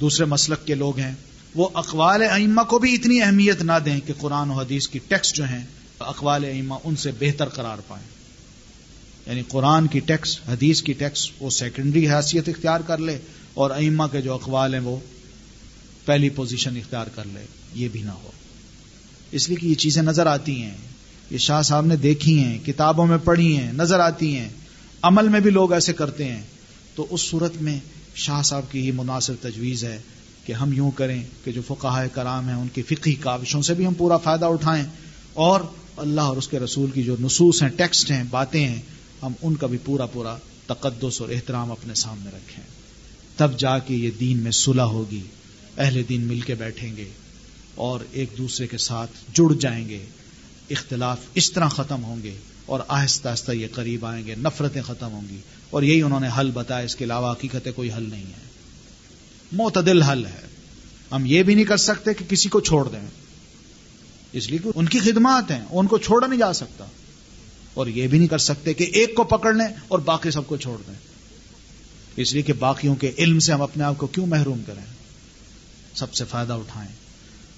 دوسرے 0.00 0.26
مسلک 0.26 0.66
کے 0.66 0.74
لوگ 0.74 0.98
ہیں، 0.98 1.14
وہ 1.54 1.68
اقوال 1.74 2.22
ائمہ 2.22 2.62
کو 2.62 2.78
بھی 2.78 2.94
اتنی 2.94 3.22
اہمیت 3.22 3.62
نہ 3.62 3.72
دیں 3.84 4.00
کہ 4.06 4.12
قرآن 4.18 4.50
و 4.50 4.52
حدیث 4.52 4.88
کی 4.88 4.98
ٹیکس 5.08 5.34
جو 5.34 5.44
ہیں، 5.44 5.64
اقوال 5.98 6.44
ائمہ 6.44 6.74
ان 6.84 6.96
سے 6.96 7.10
بہتر 7.20 7.48
قرار 7.48 7.78
پائیں۔ 7.88 8.19
یعنی 9.30 9.42
قرآن 9.48 9.86
کی 9.86 10.00
ٹیکس، 10.00 10.38
حدیث 10.48 10.82
کی 10.82 10.92
ٹیکس، 10.92 11.30
وہ 11.40 11.50
سیکنڈری 11.50 12.08
حیثیت 12.08 12.48
اختیار 12.48 12.80
کر 12.80 12.98
لے 12.98 13.18
اور 13.54 13.70
ائمہ 13.70 14.04
کے 14.12 14.22
جو 14.22 14.34
اقوال 14.34 14.74
ہیں 14.74 14.80
وہ 14.80 14.96
پہلی 16.04 16.28
پوزیشن 16.28 16.76
اختیار 16.76 17.06
کر 17.14 17.24
لے، 17.34 17.46
یہ 17.74 17.88
بھی 17.92 18.02
نہ 18.02 18.10
ہو۔ 18.10 18.30
اس 19.32 19.48
لیے 19.48 19.56
کہ 19.56 19.66
یہ 19.66 19.74
چیزیں 19.74 20.02
نظر 20.02 20.26
آتی 20.26 20.62
ہیں، 20.62 20.74
یہ 21.30 21.38
شاہ 21.38 21.62
صاحب 21.62 21.86
نے 21.86 21.96
دیکھی 21.96 22.38
ہیں، 22.38 22.58
کتابوں 22.66 23.06
میں 23.06 23.18
پڑھی 23.24 23.56
ہیں، 23.56 23.72
نظر 23.72 24.00
آتی 24.00 24.36
ہیں، 24.36 24.48
عمل 25.02 25.28
میں 25.28 25.40
بھی 25.40 25.50
لوگ 25.50 25.72
ایسے 25.72 25.92
کرتے 25.92 26.24
ہیں۔ 26.24 26.42
تو 26.94 27.06
اس 27.10 27.20
صورت 27.20 27.62
میں 27.62 27.78
شاہ 28.14 28.42
صاحب 28.42 28.72
کی 28.72 28.80
ہی 28.80 28.90
مناسب 28.90 29.34
تجویز 29.40 29.84
ہے 29.84 30.00
کہ 30.44 30.52
ہم 30.52 30.72
یوں 30.72 30.90
کریں 30.90 31.22
کہ 31.44 31.52
جو 31.52 31.62
فقاہ 31.66 32.06
کرام 32.06 32.48
ہیں، 32.48 32.54
ان 32.54 32.68
کی 32.74 32.82
فقی 32.82 33.14
کاوشوں 33.14 33.62
سے 33.62 33.74
بھی 33.74 33.86
ہم 33.86 33.94
پورا 33.94 34.16
فائدہ 34.16 34.44
اٹھائیں 34.44 34.84
اور 35.32 35.60
اللہ 35.96 36.20
اور 36.20 36.36
اس 36.36 36.48
کے 36.48 36.58
رسول 36.58 36.90
کی 36.90 37.02
جو 37.02 37.16
نصوص 37.20 37.62
ہیں، 37.62 37.68
ٹیکسٹ 37.68 38.10
ہیں، 38.10 38.22
باتیں 38.30 38.68
ہیں 38.68 38.82
ہم 39.22 39.32
ان 39.42 39.56
کا 39.56 39.66
بھی 39.66 39.78
پورا 39.84 40.06
پورا 40.06 40.36
تقدس 40.66 41.20
اور 41.20 41.28
احترام 41.28 41.72
اپنے 41.72 41.94
سامنے 41.94 42.30
رکھیں۔ 42.30 42.64
تب 43.36 43.58
جا 43.58 43.78
کے 43.78 43.94
یہ 43.94 44.10
دین 44.20 44.38
میں 44.38 44.50
صلح 44.50 44.82
ہوگی، 44.82 45.20
اہل 45.78 46.02
دین 46.08 46.22
مل 46.22 46.40
کے 46.40 46.54
بیٹھیں 46.54 46.96
گے 46.96 47.08
اور 47.74 48.00
ایک 48.12 48.28
دوسرے 48.38 48.66
کے 48.66 48.78
ساتھ 48.78 49.10
جڑ 49.34 49.54
جائیں 49.54 49.88
گے۔ 49.88 50.06
اختلاف 50.70 51.18
اس 51.34 51.52
طرح 51.52 51.68
ختم 51.68 52.04
ہوں 52.04 52.22
گے 52.22 52.34
اور 52.66 52.80
آہستہ 52.88 53.28
آہستہ 53.28 53.52
یہ 53.52 53.66
قریب 53.72 54.06
آئیں 54.06 54.26
گے، 54.26 54.34
نفرتیں 54.34 54.82
ختم 54.82 55.12
ہوں 55.12 55.28
گی۔ 55.28 55.38
اور 55.70 55.82
یہی 55.82 56.02
انہوں 56.02 56.20
نے 56.20 56.28
حل 56.38 56.50
بتایا، 56.50 56.84
اس 56.84 56.96
کے 56.96 57.04
علاوہ 57.04 57.32
حقیقت 57.32 57.68
کوئی 57.76 57.92
حل 57.92 58.10
نہیں 58.10 58.24
ہے۔ 58.24 58.50
معتدل 59.52 60.02
حل 60.02 60.26
ہے۔ 60.26 60.46
ہم 61.12 61.22
یہ 61.26 61.42
بھی 61.42 61.54
نہیں 61.54 61.64
کر 61.64 61.76
سکتے 61.76 62.14
کہ 62.14 62.24
کسی 62.28 62.48
کو 62.48 62.60
چھوڑ 62.60 62.88
دیں۔ 62.88 63.08
اس 64.32 64.50
لیے 64.50 64.58
کہ 64.58 64.70
ان 64.74 64.86
کی 64.86 64.98
خدمات 64.98 65.50
ہیں، 65.50 65.64
ان 65.70 65.86
کو 65.86 65.98
چھوڑا 65.98 66.26
نہیں 66.26 66.38
جا 66.38 66.52
سکتا۔ 66.52 66.84
اور 67.80 67.88
یہ 67.88 68.06
بھی 68.06 68.18
نہیں 68.18 68.28
کر 68.28 68.38
سکتے 68.38 68.74
کہ 68.74 68.84
ایک 68.84 69.14
کو 69.14 69.24
پکڑ 69.24 69.54
لیں 69.54 69.66
اور 69.88 69.98
باقی 69.98 70.30
سب 70.30 70.46
کو 70.46 70.56
چھوڑ 70.56 70.78
دیں۔ 70.86 70.94
اس 72.16 72.32
لیے 72.32 72.42
کہ 72.42 72.52
باقیوں 72.52 72.94
کے 72.94 73.12
علم 73.18 73.38
سے 73.38 73.52
ہم 73.52 73.62
اپنے 73.62 73.84
آپ 73.84 73.94
کو 73.98 74.06
کیوں 74.06 74.26
محروم 74.26 74.62
کریں؟ 74.66 74.84
سب 75.94 76.14
سے 76.14 76.24
فائدہ 76.24 76.52
اٹھائیں۔ 76.52 76.88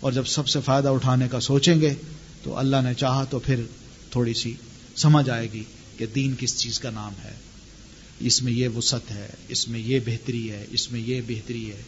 اور 0.00 0.12
جب 0.12 0.26
سب 0.26 0.48
سے 0.48 0.60
فائدہ 0.64 0.88
اٹھانے 0.88 1.28
کا 1.28 1.40
سوچیں 1.40 1.80
گے 1.80 1.94
تو 2.42 2.58
اللہ 2.58 2.76
نے 2.84 2.94
چاہا 2.94 3.24
تو 3.24 3.38
پھر 3.38 3.62
تھوڑی 4.10 4.34
سی 4.34 4.54
سمجھ 4.96 5.30
آئے 5.30 5.48
گی 5.52 5.64
کہ 5.96 6.06
دین 6.06 6.34
کس 6.38 6.58
چیز 6.58 6.80
کا 6.80 6.90
نام 6.90 7.12
ہے۔ 7.24 7.34
اس 8.20 8.42
میں 8.42 8.52
یہ 8.52 8.68
وسعت 8.68 9.10
ہے، 9.10 9.28
اس 9.48 9.68
میں 9.68 9.80
یہ 9.80 10.00
بہتری 10.06 10.50
ہے، 10.50 10.66
اس 10.70 10.92
میں 10.92 11.00
یہ 11.00 11.20
بہتری 11.28 11.70
ہے۔ 11.70 11.82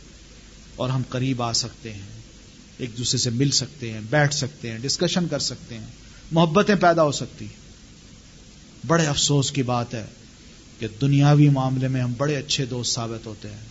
اور 0.77 0.89
ہم 0.89 1.03
قریب 1.09 1.43
آ 1.43 1.53
سکتے 1.53 1.93
ہیں، 1.93 2.21
ایک 2.79 2.99
دوسرے 2.99 3.19
سے 3.19 3.31
مل 3.31 3.51
سکتے 3.51 3.93
ہیں، 3.93 4.01
بیٹھ 4.11 4.35
سکتے 4.35 4.71
ہیں 4.71 4.79
ڈسکشن 4.79 5.29
کر 5.29 5.39
سکتے 5.39 5.79
ہیں۔ 5.79 5.87
محبتیں 6.33 6.75
پیدا 6.75 7.03
ہو 7.03 7.13
سکتی 7.13 7.45
ہیں۔ 7.45 7.64
بڑے 8.87 9.07
افسوس 9.07 9.53
کی 9.53 9.63
بات 9.63 9.95
ہے 9.95 10.07
کہ 10.79 10.87
دنیاوی 11.01 11.49
معاملے 11.49 11.89
میں 11.89 12.01
ہم 12.01 12.13
بڑے 12.19 12.37
اچھے 12.37 12.67
دوست 12.67 12.95
ثابت 12.95 13.27
ہوتے 13.27 13.51
ہیں، 13.51 13.65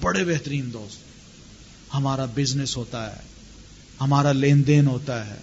بڑے 0.00 0.24
بہترین 0.24 0.72
دوست۔ 0.72 0.98
ہمارا 1.94 2.24
بزنس 2.24 2.76
ہوتا 2.76 3.12
ہے، 3.12 3.20
ہمارا 4.00 4.32
لین 4.32 4.66
دین 4.66 4.86
ہوتا 4.86 5.26
ہے۔ 5.26 5.38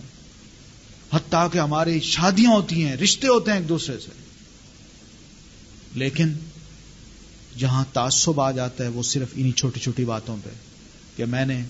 حتیٰ 1.13 1.47
کہ 1.51 1.57
ہماری 1.57 1.99
شادیاں 1.99 2.51
ہوتی 2.51 2.85
ہیں، 2.85 2.95
رشتے 2.95 3.27
ہوتے 3.27 3.51
ہیں 3.51 3.57
ایک 3.57 3.69
دوسرے 3.69 3.99
سے۔ 3.99 4.11
لیکن 5.93 6.33
جہاں 7.57 7.85
تعصب 7.93 8.41
آ 8.41 8.51
جاتا 8.51 8.83
ہے، 8.83 8.89
وہ 8.89 9.03
صرف 9.03 9.27
انہی 9.35 9.51
چھوٹی 9.51 9.79
چھوٹی 9.79 10.05
باتوں 10.05 10.37
پہ 10.43 10.49
کہ 11.15 11.25
میں 11.25 11.45
نے 11.45 11.63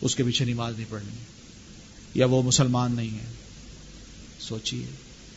اس 0.00 0.16
کے 0.16 0.22
پیچھے 0.22 0.44
نماز 0.44 0.74
نہیں 0.74 0.86
پڑھنی 0.88 1.16
یا 2.14 2.26
وہ 2.26 2.42
مسلمان 2.42 2.94
نہیں 2.94 3.18
ہے 3.18 3.32
سوچیے 4.40 4.86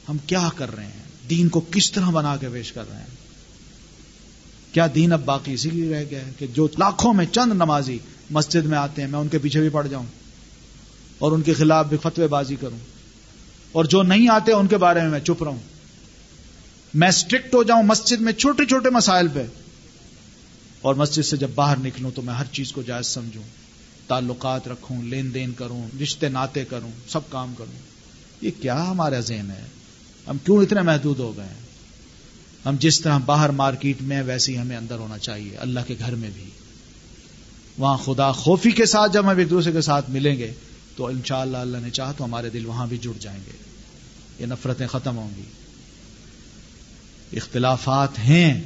ہم 0.09 0.17
کیا 0.17 0.49
کر 0.55 0.75
رہے 0.75 0.85
ہیں؟ 0.85 1.12
دین 1.29 1.49
کو 1.49 1.61
کس 1.71 1.91
طرح 1.91 2.09
بنا 2.09 2.37
کے 2.37 2.47
پیش 2.49 2.71
کر 2.71 2.89
رہے 2.89 2.97
ہیں؟ 2.97 3.23
کیا 4.71 4.87
دین 4.95 5.13
اب 5.13 5.25
باقی 5.25 5.53
اسی 5.53 5.69
لیے 5.69 5.95
رہ 5.95 6.03
گیا 6.09 6.25
ہے 6.25 6.31
کہ 6.39 6.47
جو 6.47 6.67
لاکھوں 6.77 7.13
میں 7.13 7.25
چند 7.25 7.51
نمازی 7.51 7.97
مسجد 8.29 8.65
میں 8.65 8.77
آتے 8.77 9.01
ہیں، 9.01 9.09
میں 9.09 9.19
ان 9.19 9.27
کے 9.27 9.37
پیچھے 9.37 9.59
بھی 9.59 9.69
پڑ 9.69 9.87
جاؤں 9.87 10.05
اور 11.17 11.31
ان 11.31 11.41
کے 11.41 11.53
خلاف 11.53 11.85
بھی 11.85 11.97
فتوی 12.03 12.27
بازی 12.27 12.55
کروں؟ 12.55 12.77
اور 13.71 13.85
جو 13.85 14.03
نہیں 14.03 14.29
آتے 14.29 14.51
ان 14.51 14.67
کے 14.67 14.77
بارے 14.77 15.01
میں 15.01 15.09
میں 15.09 15.19
چپ 15.19 15.43
رہوں؟ 15.43 15.59
میں 16.93 17.07
اسٹرکٹ 17.07 17.53
ہو 17.53 17.63
جاؤں 17.63 17.83
مسجد 17.83 18.21
میں 18.21 18.33
چھوٹے 18.33 18.65
چھوٹے 18.65 18.89
مسائل 18.89 19.27
پہ؟ 19.33 19.45
اور 20.81 20.95
مسجد 20.95 21.23
سے 21.23 21.37
جب 21.37 21.49
باہر 21.55 21.77
نکلوں 21.77 22.11
تو 22.11 22.21
میں 22.21 22.33
ہر 22.33 22.45
چیز 22.51 22.71
کو 22.71 22.81
جائز 22.81 23.05
سمجھوں، 23.05 23.43
تعلقات 24.07 24.67
رکھوں، 24.67 25.03
لین 25.03 25.33
دین 25.33 25.51
کروں، 25.53 25.87
رشتے 26.01 26.29
ناطے 26.29 26.65
کروں، 26.65 26.91
سب 27.07 27.19
کام 27.29 27.53
کروں۔ 27.57 27.79
یہ 28.41 28.51
کیا 28.61 28.89
ہمارا 28.89 29.19
ذہن 29.19 29.51
ہے؟ 29.51 29.65
ہم 30.27 30.37
کیوں 30.45 30.57
اتنے 30.57 30.81
محدود 30.81 31.19
ہو 31.19 31.37
گئے 31.37 31.45
ہیں؟ 31.45 31.63
ہم 32.65 32.75
جس 32.79 33.01
طرح 33.01 33.17
باہر 33.17 33.49
مارکیٹ 33.49 34.01
میں 34.01 34.23
ویسے 34.23 34.51
ہی 34.51 34.57
ہمیں 34.57 34.77
اندر 34.77 34.95
ہونا 34.95 35.17
چاہیے، 35.17 35.57
اللہ 35.57 35.79
کے 35.87 35.95
گھر 35.99 36.15
میں 36.15 36.29
بھی۔ 36.33 36.43
وہاں 37.77 37.97
خدا 37.97 38.31
خوفی 38.31 38.71
کے 38.71 38.85
ساتھ 38.85 39.13
جب 39.13 39.31
ہم 39.31 39.37
ایک 39.37 39.49
دوسرے 39.49 39.71
کے 39.71 39.81
ساتھ 39.81 40.09
ملیں 40.09 40.37
گے، 40.37 40.53
تو 40.95 41.07
انشاءاللہ 41.07 41.57
اللہ 41.57 41.77
اللہ 41.77 41.85
نے 41.85 41.91
چاہا 41.91 42.11
تو 42.11 42.25
ہمارے 42.25 42.49
دل 42.49 42.65
وہاں 42.65 42.87
بھی 42.87 42.97
جڑ 42.97 43.11
جائیں 43.19 43.39
گے۔ 43.47 43.51
یہ 44.39 44.45
نفرتیں 44.45 44.87
ختم 44.87 45.17
ہوں 45.17 45.29
گی۔ 45.37 45.43
اختلافات 47.37 48.19
ہیں، 48.19 48.61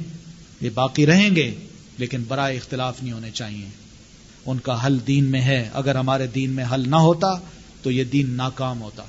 یہ 0.60 0.70
باقی 0.74 1.06
رہیں 1.06 1.36
گے، 1.36 1.54
لیکن 1.98 2.22
برائے 2.28 2.56
اختلاف 2.56 3.02
نہیں 3.02 3.12
ہونے 3.12 3.30
چاہیے۔ 3.30 3.68
ان 4.46 4.58
کا 4.58 4.86
حل 4.86 4.98
دین 5.06 5.24
میں 5.24 5.40
ہے۔ 5.40 5.70
اگر 5.72 5.96
ہمارے 5.96 6.26
دین 6.26 6.50
میں 6.50 6.64
حل 6.74 6.90
نہ 6.90 6.96
ہوتا، 6.96 7.28
تو 7.82 7.90
یہ 7.90 8.04
دین 8.04 8.30
ناکام 8.30 8.82
ہوتا۔ 8.82 9.02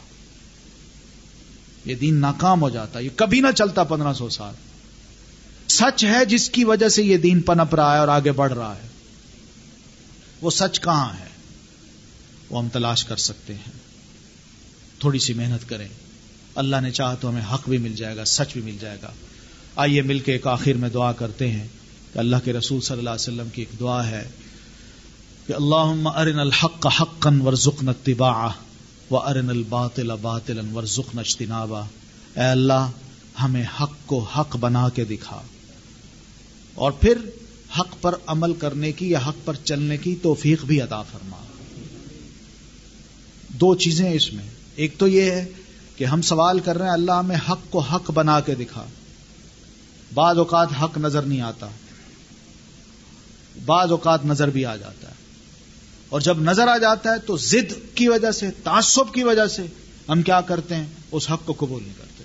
یہ 1.86 1.96
دین 1.96 2.16
ناکام 2.16 2.62
ہو 2.62 2.70
جاتا 2.70 3.00
یہ 3.00 3.10
کبھی 3.16 3.42
نہ 3.42 3.48
چلتا 3.56 3.84
پندرہ 3.84 4.14
سو 4.14 4.30
سال۔ 4.30 4.54
سچ 5.68 6.04
ہے 6.04 6.26
جس 6.26 6.50
کی 6.50 6.64
وجہ 6.64 6.90
سے 6.90 7.04
یہ 7.04 7.18
دین 7.18 7.42
پنپ 7.42 7.76
رہا 7.76 7.94
ہے 7.94 8.00
اور 8.00 8.08
آگے 8.08 8.32
بڑھ 8.32 8.54
رہا 8.54 8.76
ہے۔ 8.76 8.88
وہ 10.42 10.50
سچ 10.50 10.82
کہاں 10.82 11.20
ہے؟ 11.20 11.28
وہ 12.50 12.64
ہم 12.64 12.70
تلاش 12.70 13.06
کر 13.06 13.16
سکتے 13.16 13.54
ہیں۔ 13.54 13.72
تھوڑی 15.00 15.20
سی 15.20 15.34
محنت 15.34 15.70
کریں۔ 15.70 15.88
اللہ 16.56 16.76
نے 16.82 16.92
چاہا 16.92 17.16
تو 17.16 17.30
ہمیں 17.30 17.54
حق 17.54 17.70
بھی 17.70 17.78
مل 17.78 17.94
جائے 17.96 18.18
گا، 18.18 18.26
سچ 18.26 18.54
بھی 18.54 18.62
مل 18.62 18.78
جائے 18.80 18.98
گا۔ 19.02 19.12
آئیے 19.76 20.02
مل 20.02 20.20
کے 20.20 20.32
ایک 20.32 20.48
آخر 20.48 20.74
میں 20.74 20.90
دعا 20.90 21.12
کرتے 21.12 21.52
ہیں۔ 21.52 21.68
کہ 22.14 22.20
اللہ 22.20 22.36
کے 22.44 22.54
رسول 22.54 22.82
صلی 22.82 22.98
اللہ 22.98 23.10
علیہ 23.10 23.34
وسلم 23.34 23.50
کی 23.50 23.62
ایک 23.62 23.80
دعا 23.80 24.08
ہے 24.08 24.30
کہ 25.48 25.54
اللہ 25.54 26.08
ارن 26.08 26.40
الحق 26.40 26.88
حقا 27.02 27.30
ورزقنا 27.44 27.92
اتباعه 29.12 29.28
وارن 29.28 29.50
الباطل 29.50 30.12
باطلا 30.22 30.62
ورزقنا 30.74 31.22
اجتنابا۔ 31.22 31.80
اے 32.36 32.44
اللہ، 32.44 32.92
ہمیں 33.42 33.64
حق 33.82 33.92
کو 34.06 34.20
حق 34.20 34.58
بنا 34.58 34.90
کے 34.90 35.06
دکھا۔ 35.06 35.42
اور 36.76 36.92
پھر 36.92 37.18
حق 37.80 37.96
پر 38.02 38.16
عمل 38.28 38.54
کرنے 38.54 38.92
کی 38.92 39.10
یا 39.10 39.20
حق 39.28 39.36
پر 39.46 39.54
چلنے 39.64 39.98
کی 39.98 40.16
توفیق 40.16 40.66
بھی 40.66 40.82
عطا 40.82 41.02
فرما۔ 41.02 41.38
دو 43.50 43.76
چیزیں 43.76 44.12
اس 44.12 44.34
میں۔ 44.34 44.50
ایک 44.76 44.98
تو 44.98 45.08
یہ 45.08 45.22
ہے 45.22 45.46
کہ 45.96 46.06
ہم 46.06 46.22
سوال 46.22 46.60
کر 46.60 46.78
رہے 46.78 46.86
ہیں، 46.86 46.94
اللہ 46.94 47.12
ہمیں 47.12 47.38
حق 47.50 47.60
کو 47.70 47.80
حق 47.80 48.12
بنا 48.12 48.40
کے 48.40 48.56
دکھا۔ 48.56 48.86
بعض 50.14 50.38
اوقات 50.38 50.68
حق 50.82 50.98
نظر 50.98 51.22
نہیں 51.22 51.42
آتا۔ 51.42 51.68
بعض 53.66 53.92
اوقات 53.92 54.26
نظر 54.26 54.50
بھی 54.50 54.66
آ 54.66 54.76
جاتا 54.76 55.08
ہے۔ 55.08 55.19
اور 56.10 56.22
جب 56.22 56.40
نظر 56.40 56.68
آ 56.68 56.78
جاتا 56.78 57.14
ہے 57.14 57.20
تو 57.20 57.38
زد 57.38 57.96
کی 57.96 58.08
وجہ 58.08 58.32
سے، 58.32 58.52
تعصب 58.52 59.14
کی 59.14 59.24
وجہ 59.24 59.48
سے 59.48 59.62
ہم 60.10 60.22
کیا 60.22 60.42
کرتے 60.42 60.76
ہیں؟ 60.76 60.86
اس 61.12 61.32
حق 61.32 61.46
کو 61.46 61.54
قبول 61.58 61.84
نہیں 61.84 61.94
کرتے۔ 61.98 62.24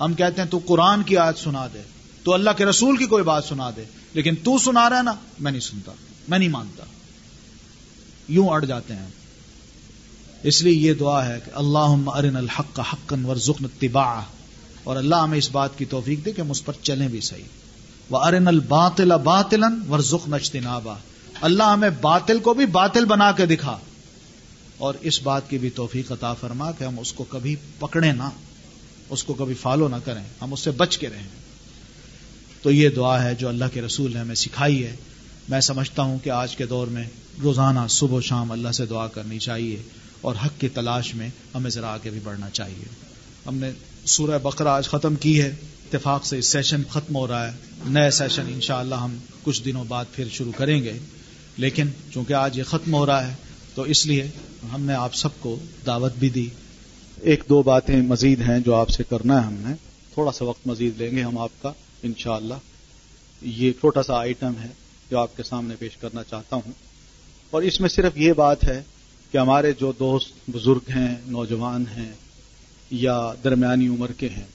ہم 0.00 0.14
کہتے 0.14 0.42
ہیں، 0.42 0.48
تو 0.48 0.60
قرآن 0.66 1.02
کی 1.02 1.16
آیت 1.16 1.38
سنا 1.38 1.66
دے، 1.74 1.82
تو 2.22 2.34
اللہ 2.34 2.50
کے 2.56 2.64
رسول 2.64 2.96
کی 2.96 3.04
کوئی 3.04 3.24
بات 3.24 3.44
سنا 3.44 3.70
دے، 3.70 3.84
لیکن 4.12 4.34
تو 4.34 4.58
سنا 4.58 4.90
رہا 4.90 4.98
ہے 4.98 5.02
نا، 5.02 5.14
میں 5.40 5.52
نہیں 5.52 5.60
سنتا، 5.60 5.92
میں 6.28 6.38
نہیں 6.38 6.48
مانتا۔ 6.48 6.84
یوں 8.28 8.48
اڑ 8.48 8.64
جاتے 8.64 8.94
ہیں۔ 8.94 9.06
اس 10.42 10.62
لیے 10.62 10.72
یہ 10.72 10.94
دعا 10.94 11.28
ہے 11.28 11.38
کہ 11.44 11.50
اللہ 11.54 11.88
ارن 12.06 12.36
الحق 12.36 12.80
حقن 12.80 13.24
ورژن 13.24 13.66
طبا 13.80 14.20
اور 14.84 14.96
اللہ 14.96 15.16
ہمیں 15.16 15.38
اس 15.38 15.50
بات 15.50 15.78
کی 15.78 15.84
توفیق 15.84 16.24
دے 16.24 16.32
کہ 16.32 16.40
ہم 16.40 16.50
اس 16.50 16.64
پر 16.64 16.72
چلیں 16.82 17.08
بھی 17.08 17.20
صحیح۔ 17.20 17.42
وہ 18.10 18.18
ارن 18.18 18.48
الباطل 18.48 19.12
باطل 19.24 19.64
ورژ 19.88 20.14
نجتنابا 20.28 20.94
اللہ 21.44 21.62
ہمیں 21.62 21.90
باطل 22.00 22.38
کو 22.38 22.54
بھی 22.54 22.66
باطل 22.66 23.04
بنا 23.04 23.32
کے 23.32 23.46
دکھا۔ 23.46 23.78
اور 24.78 24.94
اس 25.00 25.22
بات 25.22 25.50
کی 25.50 25.58
بھی 25.58 25.70
توفیق 25.70 26.12
عطا 26.12 26.34
فرما 26.34 26.72
کہ 26.72 26.84
ہم 26.84 26.98
اس 26.98 27.12
کو 27.12 27.24
کبھی 27.24 27.56
پکڑے 27.78 28.12
نہ، 28.12 28.30
اس 29.08 29.24
کو 29.24 29.34
کبھی 29.34 29.54
فالو 29.54 29.88
نہ 29.88 29.96
کریں، 30.04 30.24
ہم 30.42 30.52
اس 30.52 30.60
سے 30.60 30.70
بچ 30.70 30.98
کے 30.98 31.08
رہیں۔ 31.08 31.28
تو 32.62 32.70
یہ 32.70 32.88
دعا 32.88 33.24
ہے 33.24 33.34
جو 33.34 33.48
اللہ 33.48 33.64
کے 33.72 33.82
رسول 33.82 34.12
نے 34.12 34.20
ہمیں 34.20 34.34
سکھائی 34.34 34.84
ہے۔ 34.84 34.96
میں 35.48 35.60
سمجھتا 35.60 36.02
ہوں 36.02 36.18
کہ 36.18 36.30
آج 36.30 36.56
کے 36.56 36.66
دور 36.66 36.86
میں 36.86 37.04
روزانہ 37.42 37.80
صبح 37.88 38.16
و 38.16 38.20
شام 38.20 38.52
اللہ 38.52 38.68
سے 38.68 38.86
دعا 38.86 39.06
کرنی 39.06 39.38
چاہیے 39.38 39.82
اور 40.20 40.34
حق 40.46 40.60
کی 40.60 40.68
تلاش 40.68 41.14
میں 41.14 41.28
ہمیں 41.54 41.70
ذرا 41.70 41.88
آگے 41.88 42.10
بھی 42.10 42.20
بڑھنا 42.24 42.50
چاہیے۔ 42.50 42.84
ہم 43.46 43.56
نے 43.56 43.70
سورہ 44.04 44.38
بقرہ 44.38 44.68
آج 44.68 44.88
ختم 44.88 45.14
کی 45.14 45.42
ہے۔ 45.42 45.48
اتفاق 45.84 46.26
سے 46.26 46.40
سیشن 46.40 46.82
ختم 46.90 47.16
ہو 47.16 47.26
رہا 47.26 47.46
ہے۔ 47.46 47.52
نئے 47.86 48.10
سیشن 48.10 48.42
انشاءاللہ 48.54 48.94
ہم 48.94 49.16
کچھ 49.42 49.64
دنوں 49.64 49.84
بعد 49.84 50.04
پھر 50.12 50.28
شروع 50.28 50.52
کریں 50.56 50.84
گے۔ 50.84 50.98
لیکن 51.56 51.88
چونکہ 52.12 52.32
آج 52.32 52.58
یہ 52.58 52.62
ختم 52.62 52.94
ہو 52.94 53.06
رہا 53.06 53.28
ہے، 53.28 53.34
تو 53.74 53.82
اس 53.82 54.06
لیے 54.06 54.30
ہم 54.72 54.84
نے 54.84 54.94
آپ 54.94 55.14
سب 55.14 55.28
کو 55.40 55.58
دعوت 55.86 56.12
بھی 56.18 56.28
دی۔ 56.28 56.48
ایک 57.20 57.44
دو 57.48 57.62
باتیں 57.62 58.02
مزید 58.02 58.40
ہیں 58.40 58.60
جو 58.60 58.74
آپ 58.74 58.88
سے 58.88 59.04
کرنا 59.04 59.40
ہے 59.40 59.46
ہم 59.46 59.54
نے۔ 59.54 59.74
تھوڑا 60.14 60.32
سا 60.32 60.44
وقت 60.44 60.66
مزید 60.66 61.00
لیں 61.00 61.10
گے 61.10 61.22
ہم 61.22 61.38
آپ 61.38 61.62
کا، 61.62 61.72
انشاءاللہ۔ 62.02 62.54
یہ 63.42 63.72
چھوٹا 63.72 64.02
سا 64.02 64.14
آئٹم 64.14 64.52
ہے 64.62 64.68
جو 65.10 65.18
آپ 65.18 65.36
کے 65.36 65.42
سامنے 65.42 65.74
پیش 65.78 65.96
کرنا 65.96 66.22
چاہتا 66.24 66.56
ہوں۔ 66.56 66.72
اور 67.50 67.62
اس 67.62 67.80
میں 67.80 67.88
صرف 67.88 68.12
یہ 68.16 68.32
بات 68.32 68.64
ہے 68.64 68.82
کہ 69.32 69.38
ہمارے 69.38 69.72
جو 69.72 69.92
دوست 69.98 70.50
بزرگ 70.50 70.90
ہیں، 70.96 71.16
نوجوان 71.26 71.84
ہیں 71.96 72.12
یا 72.90 73.32
درمیانی 73.44 73.88
عمر 73.88 74.12
کے 74.12 74.28
ہیں، 74.28 74.46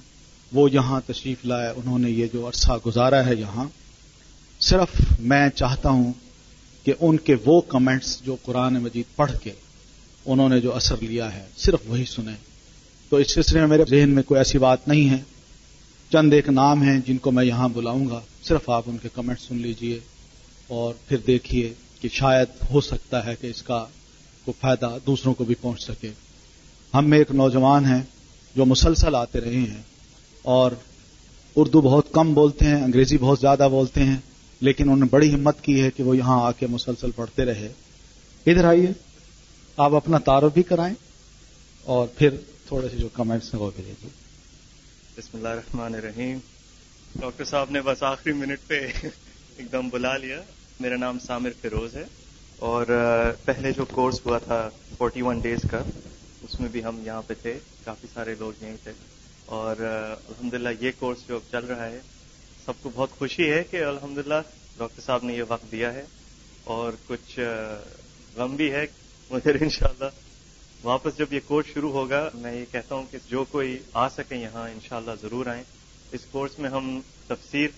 وہ 0.54 0.72
یہاں 0.72 1.02
تشریف 1.06 1.46
لائے۔ 1.46 1.70
انہوں 1.70 2.00
نے 2.00 2.10
یہ 2.10 2.28
جو 2.34 2.48
عرصہ 2.48 2.72
گزارا 2.86 3.26
ہے 3.26 3.36
یہاں، 3.36 3.66
صرف 4.60 5.02
میں 5.20 5.50
چاہتا 5.50 5.90
ہوں 5.90 6.14
کہ 6.90 6.96
ان 7.00 7.18
کے 7.18 7.36
وہ 7.46 7.62
کمنٹس 7.62 8.22
جو 8.22 8.36
قرآن 8.44 8.74
مجید 8.74 9.16
پڑھ 9.16 9.32
کے 9.44 9.52
انہوں 10.26 10.50
نے 10.50 10.60
جو 10.60 10.76
اثر 10.76 10.96
لیا 11.02 11.34
ہے، 11.34 11.44
صرف 11.58 11.80
وہی 11.86 12.06
سنیں۔ 12.06 12.36
تو 13.10 13.18
اس 13.18 13.34
سلسلے 13.34 13.60
میں 13.60 13.68
میرے 13.68 13.84
ذہن 13.90 14.10
میں 14.10 14.24
کوئی 14.24 14.38
ایسی 14.38 14.58
بات 14.58 14.88
نہیں 14.88 15.10
ہے۔ 15.10 15.18
چند 16.12 16.34
ایک 16.34 16.50
نام 16.50 16.84
ہیں 16.84 17.00
جن 17.08 17.18
کو 17.18 17.32
میں 17.32 17.46
یہاں 17.46 17.70
بلاؤں 17.70 18.10
گا۔ 18.10 18.22
صرف 18.44 18.70
آپ 18.70 18.84
ان 18.88 18.98
کے 18.98 19.10
کمنٹ 19.14 19.40
سن 19.40 19.58
لیجیے 19.58 20.00
اور 20.68 20.94
پھر 21.08 21.18
دیکھیے 21.28 21.74
کہ 22.02 22.10
شاید 22.10 22.48
ہو 22.72 22.82
سکتا 22.82 23.26
ہے 23.26 23.36
کہ 23.42 23.48
اس 23.48 23.64
کا 23.64 23.86
کوئی 24.46 24.54
فائدہ 24.62 24.98
دوسروں 25.06 25.34
کو 25.34 25.44
بھی 25.44 25.56
پہنچ 25.56 25.82
سکے۔ 25.82 26.12
ہم 26.94 27.10
میں 27.10 27.18
ایک 27.18 27.32
نوجوان 27.32 27.86
ہیں 27.86 28.02
جو 28.56 28.66
مسلسل 28.66 29.16
آتے 29.16 29.42
رہے 29.42 29.60
ہیں 29.60 29.82
اور 30.42 30.72
اردو 31.56 31.82
بہت 31.82 32.06
کم 32.12 32.34
بولتے 32.34 32.66
ہیں، 32.66 32.84
انگریزی 32.84 33.18
بہت 33.18 33.40
زیادہ 33.42 33.68
بولتے 33.72 34.04
ہیں۔ 34.04 34.18
لیکن 34.62 34.84
انہوں 34.84 34.98
نے 34.98 35.06
بڑی 35.06 35.34
ہمت 35.34 35.62
کی 35.62 35.82
ہے 35.82 35.92
کہ 35.92 36.04
وہ 36.04 36.18
یہاں 36.18 36.42
آ 36.44 36.52
کے 36.52 36.68
مسلسل 36.68 37.12
پڑھتے 37.12 37.46
رہے۔ 37.46 37.72
ادھر 38.46 38.66
آئیے، 38.66 38.88
آپ 39.78 39.94
اپنا 39.94 40.18
تعارف 40.18 40.54
بھی 40.54 40.64
کرائیں 40.64 40.96
اور 41.84 42.08
پھر 42.08 42.30
تھوڑے 42.68 42.90
سے 42.90 42.98
جو 42.98 43.08
کمنٹس 43.14 43.54
ہیں 43.54 43.62
وہ 43.62 43.72
بھی 43.76 43.84
دیجیے 43.84 44.10
بسم 45.18 45.38
اللہ 45.38 45.48
الرحمن 45.48 45.96
الرحیم۔ 45.96 46.38
ڈاکٹر 47.16 47.44
صاحب 47.44 47.72
نے 47.72 47.82
بس 47.82 48.04
آخری 48.04 48.34
منٹ 48.34 48.60
پہ 48.68 48.88
ایک 49.58 49.72
دم 49.72 49.90
بلا 49.90 50.18
لیا۔ 50.18 50.42
میرا 50.80 50.96
نام 50.98 51.20
سامر 51.20 51.50
فیروز 51.62 51.96
ہے 51.96 52.04
اور 52.56 52.86
پہلے 53.46 53.72
جو 53.72 53.86
کورس 53.86 54.26
ہوا 54.26 54.38
تھا 54.38 54.70
فورٹی 54.98 55.22
ون 55.22 55.40
ڈیز 55.40 55.60
کا، 55.72 55.84
اس 56.42 56.60
میں 56.60 56.70
بھی 56.70 56.84
ہم 56.84 57.02
یہاں 57.06 57.22
پہ 57.28 57.34
تھے۔ 57.42 57.60
کافی 57.86 58.08
سارے 58.14 58.36
لوگ 58.40 58.64
یہیں 58.64 58.76
تھے۔ 58.84 58.92
اور 59.46 59.76
الحمدللہ 60.28 60.70
یہ 60.80 60.92
کورس 61.00 61.18
جو 61.28 61.36
اب 61.36 61.52
چل 61.52 61.66
رہا 61.66 61.86
ہے 61.86 62.00
سب 62.70 62.82
کو 62.82 62.90
بہت 62.96 63.12
خوشی 63.18 63.50
ہے 63.52 63.64
کہ 63.70 63.84
الحمدللہ 63.84 64.42
ڈاکٹر 64.78 65.02
صاحب 65.02 65.24
نے 65.24 65.34
یہ 65.34 65.44
وقت 65.48 65.72
دیا 65.72 65.92
ہے 65.94 66.04
اور 66.74 66.94
کچھ 67.08 67.40
غم 68.36 68.56
بھی 68.56 68.72
ہے 68.72 68.86
مگر 69.30 69.56
انشاءاللہ 69.62 70.10
واپس 70.84 71.18
جب 71.18 71.34
یہ 71.34 71.40
کورس 71.48 71.74
شروع 71.74 71.92
ہوگا 71.92 72.20
میں 72.34 72.54
یہ 72.56 72.66
کہتا 72.72 72.96
ہوں 72.96 73.06
کہ 73.12 73.18
جو 73.30 73.44
کوئی 73.52 73.78
آ 73.94 74.08
سکے 74.10 74.36
یہاں 74.36 74.68
انشاءاللہ 74.70 75.12
ضرور 75.22 75.46
آئیں۔ 75.46 75.64
اس 76.12 76.26
کورس 76.32 76.60
میں 76.60 76.70
ہم 76.70 77.00
تفسیر 77.28 77.70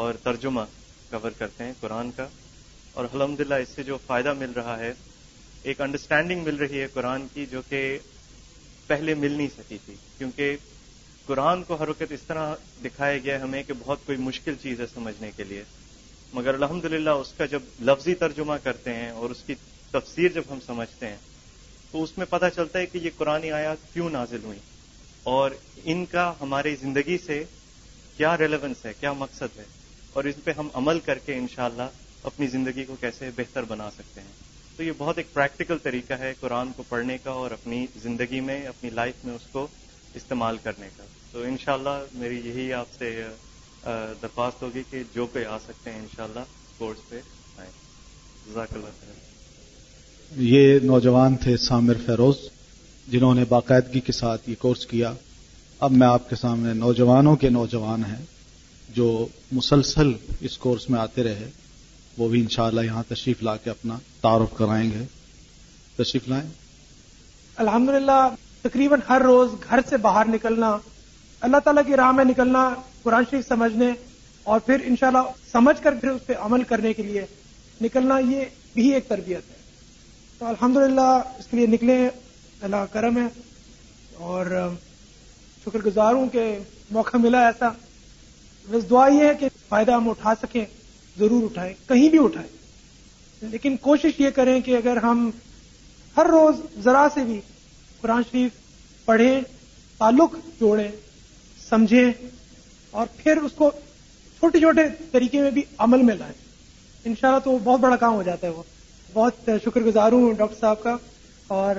اور 0.00 0.14
ترجمہ 0.22 0.64
کور 1.10 1.30
کرتے 1.38 1.64
ہیں 1.64 1.72
قرآن 1.80 2.10
کا 2.16 2.26
اور 2.92 3.06
الحمدللہ 3.12 3.54
اس 3.54 3.68
سے 3.74 3.82
جو 3.82 3.98
فائدہ 4.06 4.32
مل 4.38 4.52
رہا 4.56 4.78
ہے، 4.78 4.92
ایک 5.62 5.80
انڈرسٹینڈنگ 5.80 6.44
مل 6.44 6.56
رہی 6.56 6.80
ہے 6.80 6.86
قرآن 6.94 7.26
کی 7.34 7.46
جو 7.46 7.62
کہ 7.68 7.82
پہلے 8.86 9.14
مل 9.14 9.32
نہیں 9.32 9.48
سکی 9.58 9.78
تھی، 9.84 9.94
کیونکہ 10.18 10.56
قرآن 11.28 11.62
کو 11.62 11.74
ہر 11.74 11.88
وقت 11.88 12.12
اس 12.12 12.22
طرح 12.22 12.54
دکھایا 12.84 13.18
گیا 13.18 13.42
ہمیں 13.42 13.62
کہ 13.62 13.72
بہت 13.78 13.98
کوئی 14.06 14.18
مشکل 14.18 14.54
چیز 14.62 14.80
ہے 14.80 14.86
سمجھنے 14.94 15.30
کے 15.36 15.44
لیے۔ 15.44 15.62
مگر 16.32 16.54
الحمدللہ 16.54 17.10
اس 17.10 17.32
کا 17.36 17.46
جب 17.46 17.62
لفظی 17.80 18.14
ترجمہ 18.14 18.54
کرتے 18.62 18.94
ہیں 18.94 19.10
اور 19.10 19.30
اس 19.30 19.42
کی 19.46 19.54
تفسیر 19.90 20.32
جب 20.32 20.42
ہم 20.50 20.58
سمجھتے 20.66 21.08
ہیں، 21.08 21.16
تو 21.90 22.02
اس 22.02 22.18
میں 22.18 22.26
پتہ 22.30 22.46
چلتا 22.56 22.78
ہے 22.78 22.86
کہ 22.86 22.98
یہ 22.98 23.10
قرآن 23.16 23.44
آیات 23.52 23.92
کیوں 23.92 24.10
نازل 24.10 24.44
ہوئی 24.44 24.58
اور 25.22 25.50
ان 25.84 26.04
کا 26.06 26.32
ہماری 26.40 26.74
زندگی 26.74 27.18
سے 27.18 27.44
کیا 28.16 28.36
ریلیونس 28.36 28.84
ہے، 28.86 28.92
کیا 29.00 29.12
مقصد 29.12 29.58
ہے 29.58 29.64
اور 30.12 30.24
اس 30.24 30.34
پہ 30.44 30.50
ہم 30.50 30.68
عمل 30.74 31.00
کر 31.00 31.18
کے 31.18 31.34
انشاءاللہ 31.34 31.88
اپنی 32.22 32.46
زندگی 32.46 32.84
کو 32.84 32.96
کیسے 33.00 33.30
بہتر 33.36 33.62
بنا 33.62 33.90
سکتے 33.90 34.20
ہیں۔ 34.20 34.32
تو 34.76 34.82
یہ 34.82 34.92
بہت 34.98 35.18
ایک 35.18 35.32
پریکٹیکل 35.32 35.78
طریقہ 35.78 36.14
ہے 36.14 36.32
قرآن 36.40 36.72
کو 36.72 36.82
پڑھنے 36.88 37.18
کا 37.18 37.30
اور 37.30 37.50
اپنی 37.50 37.86
زندگی 38.02 38.40
میں، 38.40 38.66
اپنی 38.66 38.90
لائف 38.90 39.24
میں 39.24 39.34
اس 39.34 39.46
کو 39.52 39.66
استعمال 40.14 40.56
کرنے 40.62 40.88
کا۔ 40.96 41.04
تو 41.32 41.42
انشاءاللہ 41.42 41.98
میری 42.14 42.40
یہی 42.44 42.72
آپ 42.72 42.86
سے 42.98 43.24
درخواست 44.22 44.62
ہوگی 44.62 44.82
کہ 44.90 45.02
جو 45.14 45.26
کوئی 45.26 45.44
آ 45.44 45.58
سکتے 45.58 45.92
ہیں 45.92 45.98
انشاءاللہ 45.98 46.40
کورس 46.78 47.08
پہ 47.08 47.20
آئیں۔ 47.58 47.70
جزاک 48.50 48.68
اللہ 48.72 48.86
خیر۔ 48.86 49.28
یہ 50.36 50.78
نوجوان 50.82 51.36
تھے 51.36 51.56
سامر 51.56 51.94
فیروز 52.06 52.36
جنہوں 53.08 53.34
نے 53.34 53.44
باقاعدگی 53.44 54.00
کے 54.00 54.12
ساتھ 54.12 54.50
یہ 54.50 54.54
کورس 54.58 54.86
کیا۔ 54.86 55.12
اب 55.80 55.92
میں 55.92 56.06
آپ 56.06 56.30
کے 56.30 56.36
سامنے 56.36 56.72
نوجوانوں 56.74 57.36
کے 57.36 57.48
نوجوان 57.48 58.04
ہیں 58.04 58.24
جو 58.88 59.26
مسلسل 59.52 60.12
اس 60.40 60.58
کورس 60.58 60.90
میں 60.90 61.00
آتے 61.00 61.22
رہے 61.22 61.50
وہ 62.18 62.28
بھی 62.28 62.40
انشاءاللہ 62.40 62.80
یہاں 62.80 63.02
تشریف 63.08 63.42
لا 63.42 63.56
کے 63.56 63.70
اپنا 63.70 63.98
تعارف 64.20 64.56
کرائیں 64.56 64.90
گے۔ 64.90 65.04
تشریف 65.96 66.28
لائیں۔ 66.28 66.50
الحمدللہ 67.56 68.28
تقریباً 68.62 69.00
ہر 69.08 69.22
روز 69.22 69.50
گھر 69.70 69.80
سے 69.88 69.96
باہر 69.96 70.28
نکلنا 70.28 70.78
اللہ 71.40 71.56
تعالیٰ 71.56 71.82
کی 71.86 71.96
راہ 71.96 72.12
میں 72.12 72.24
نکلنا، 72.24 72.74
قرآن 73.02 73.24
شریف 73.30 73.48
سمجھنے 73.48 73.92
اور 74.42 74.60
پھر 74.60 74.76
انشاءاللہ 74.84 75.18
سمجھ 75.52 75.82
کر 75.82 75.94
پھر 75.94 76.10
اس 76.10 76.26
پہ 76.26 76.32
عمل 76.38 76.62
کرنے 76.62 76.92
کے 76.92 77.02
لیے 77.02 77.26
نکلنا، 77.80 78.18
یہ 78.18 78.44
بھی 78.74 78.94
ایک 78.94 79.08
تربیت 79.08 79.50
ہے۔ 79.50 79.56
تو 80.38 80.46
الحمدللہ 80.46 81.20
اس 81.38 81.46
کے 81.50 81.56
لیے 81.56 81.66
نکلے 81.66 82.08
اللہ 82.60 82.84
کرم 82.92 83.16
ہے۔ 83.16 83.40
اور 84.14 84.46
شکر 85.64 85.78
گزار 85.78 86.14
ہوں 86.14 86.28
کہ 86.28 86.58
موقع 86.90 87.16
ملا 87.16 87.46
ایسا۔ 87.46 87.68
بس 88.70 88.90
دعا 88.90 89.08
یہ 89.08 89.24
ہے 89.24 89.34
کہ 89.34 89.48
فائدہ 89.68 89.92
ہم 89.92 90.10
اٹھا 90.10 90.34
سکیں، 90.42 90.64
ضرور 91.18 91.42
اٹھائیں، 91.42 91.74
کہیں 91.88 92.08
بھی 92.08 92.24
اٹھائیں۔ 92.24 92.48
لیکن 93.42 93.76
کوشش 93.76 94.20
یہ 94.20 94.30
کریں 94.30 94.60
کہ 94.60 94.76
اگر 94.76 94.96
ہم 94.96 95.30
ہر 96.16 96.26
روز 96.26 96.82
ذرا 96.84 97.06
سے 97.14 97.24
بھی 97.24 97.40
قرآن 98.00 98.22
شریف 98.30 98.50
پڑھیں، 99.04 99.40
تعلق 99.98 100.34
جوڑیں 100.60 100.90
سمجھیں 101.70 102.12
اور 102.90 103.06
پھر 103.16 103.36
اس 103.36 103.52
کو 103.52 103.70
چھوٹے 104.38 104.60
چھوٹے 104.60 104.80
طریقے 105.12 105.40
میں 105.42 105.50
بھی 105.50 105.62
عمل 105.78 106.02
میں 106.02 106.14
لائیں۔ 106.14 106.34
انشاءاللہ 107.04 107.40
تو 107.40 107.58
بہت 107.64 107.80
بڑا 107.80 107.96
کام 107.96 108.14
ہو 108.14 108.22
جاتا 108.22 108.46
ہے 108.46 108.52
وہ۔ 108.52 108.62
بہت 109.12 109.50
شکر 109.64 109.80
گزار 109.80 110.12
ہوں 110.12 110.32
ڈاکٹر 110.32 110.60
صاحب 110.60 110.82
کا 110.82 110.96
اور 111.46 111.74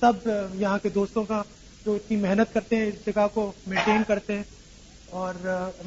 سب 0.00 0.12
یہاں 0.54 0.78
کے 0.82 0.88
دوستوں 0.88 1.24
کا 1.24 1.42
جو 1.86 1.94
اتنی 1.94 2.16
محنت 2.16 2.54
کرتے 2.54 2.76
ہیں، 2.76 2.86
اس 2.86 3.06
جگہ 3.06 3.26
کو 3.34 3.52
مینٹین 3.66 4.02
کرتے 4.06 4.36
ہیں۔ 4.36 4.42
اور 5.10 5.34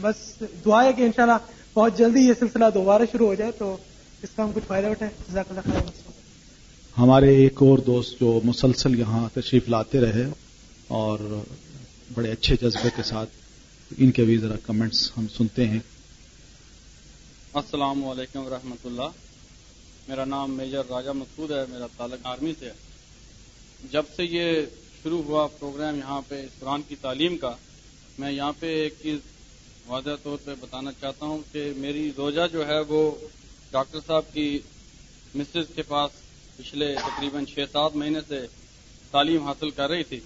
بس 0.01 0.43
دعا 0.65 0.83
ہے 0.83 0.93
کہ 0.93 1.01
انشاءاللہ 1.01 1.37
بہت 1.73 1.97
جلدی 1.97 2.19
یہ 2.19 2.33
سلسلہ 2.39 2.65
دوبارہ 2.73 3.01
شروع 3.11 3.27
ہو 3.27 3.35
جائے 3.35 3.51
تو 3.51 3.77
اس 4.23 4.29
کا 4.35 4.43
ہم 4.43 4.51
کچھ 4.55 4.63
فائدہ 4.67 4.87
اٹھائیں۔ 4.87 5.23
جزاک 5.31 5.45
اللہ 5.49 5.61
خیر۔ 5.61 6.11
ہمارے 6.97 7.35
ایک 7.35 7.63
اور 7.63 7.77
دوست 7.77 8.19
جو 8.19 8.39
مسلسل 8.43 8.99
یہاں 8.99 9.29
تشریف 9.33 9.69
لاتے 9.69 9.99
رہے 9.99 10.25
اور 10.87 11.19
بڑے 12.13 12.31
اچھے 12.31 12.55
جذبے 12.55 12.89
کے 12.95 13.03
ساتھ 13.03 13.29
ان 13.97 14.11
کے 14.11 14.23
بھی 14.23 14.37
ذرا 14.37 14.55
کمنٹس 14.63 15.11
ہم 15.17 15.27
سنتے 15.27 15.67
ہیں۔ 15.67 15.79
السلام 17.53 18.05
علیکم 18.05 18.45
ورحمۃ 18.45 18.85
اللہ۔ 18.85 19.09
میرا 20.07 20.25
نام 20.25 20.51
میجر 20.51 20.81
راجا 20.89 21.11
مسعود 21.11 21.51
ہے، 21.51 21.63
میرا 21.69 21.87
تعلق 21.97 22.19
آرمی 22.23 22.53
سے 22.59 22.65
ہے۔ 22.65 22.73
جب 23.91 24.03
سے 24.15 24.25
یہ 24.25 24.61
شروع 25.03 25.23
ہوا 25.23 25.47
پروگرام 25.47 25.97
یہاں 25.97 26.21
پہ 26.27 26.45
قرآن 26.59 26.81
کی 26.87 26.95
تعلیم 27.01 27.37
کا، 27.37 27.55
میں 28.19 28.31
یہاں 28.31 28.53
پہ 28.59 28.83
ایک 28.83 28.93
چیز 29.01 29.19
واضح 29.87 30.09
طور 30.23 30.37
پہ 30.45 30.51
بتانا 30.59 30.91
چاہتا 30.91 31.25
ہوں 31.25 31.39
کہ 31.51 31.73
میری 31.77 32.11
روزہ 32.17 32.47
جو 32.51 32.67
ہے 32.67 32.79
وہ 32.79 33.11
ڈاکٹر 33.71 33.99
صاحب 34.07 34.23
کی 34.33 34.59
مسز 35.35 35.75
کے 35.75 35.81
پاس 35.81 36.11
پچھلے 36.57 36.95
تقریباً 36.95 37.45
چھ 37.45 37.59
سات 37.71 37.95
مہینے 37.95 38.19
سے 38.27 38.39
تعلیم 39.11 39.43
حاصل 39.43 39.69
کر 39.69 39.89
رہی 39.89 40.03
تھی۔ 40.03 40.19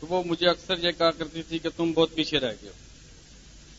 تو 0.00 0.06
وہ 0.06 0.22
مجھے 0.26 0.48
اکثر 0.48 0.78
یہ 0.78 0.90
کہا 0.98 1.10
کرتی 1.10 1.42
تھی 1.42 1.58
کہ 1.58 1.68
تم 1.76 1.92
بہت 1.92 2.14
پیچھے 2.14 2.38
رہ 2.38 2.52
گئے 2.62 2.70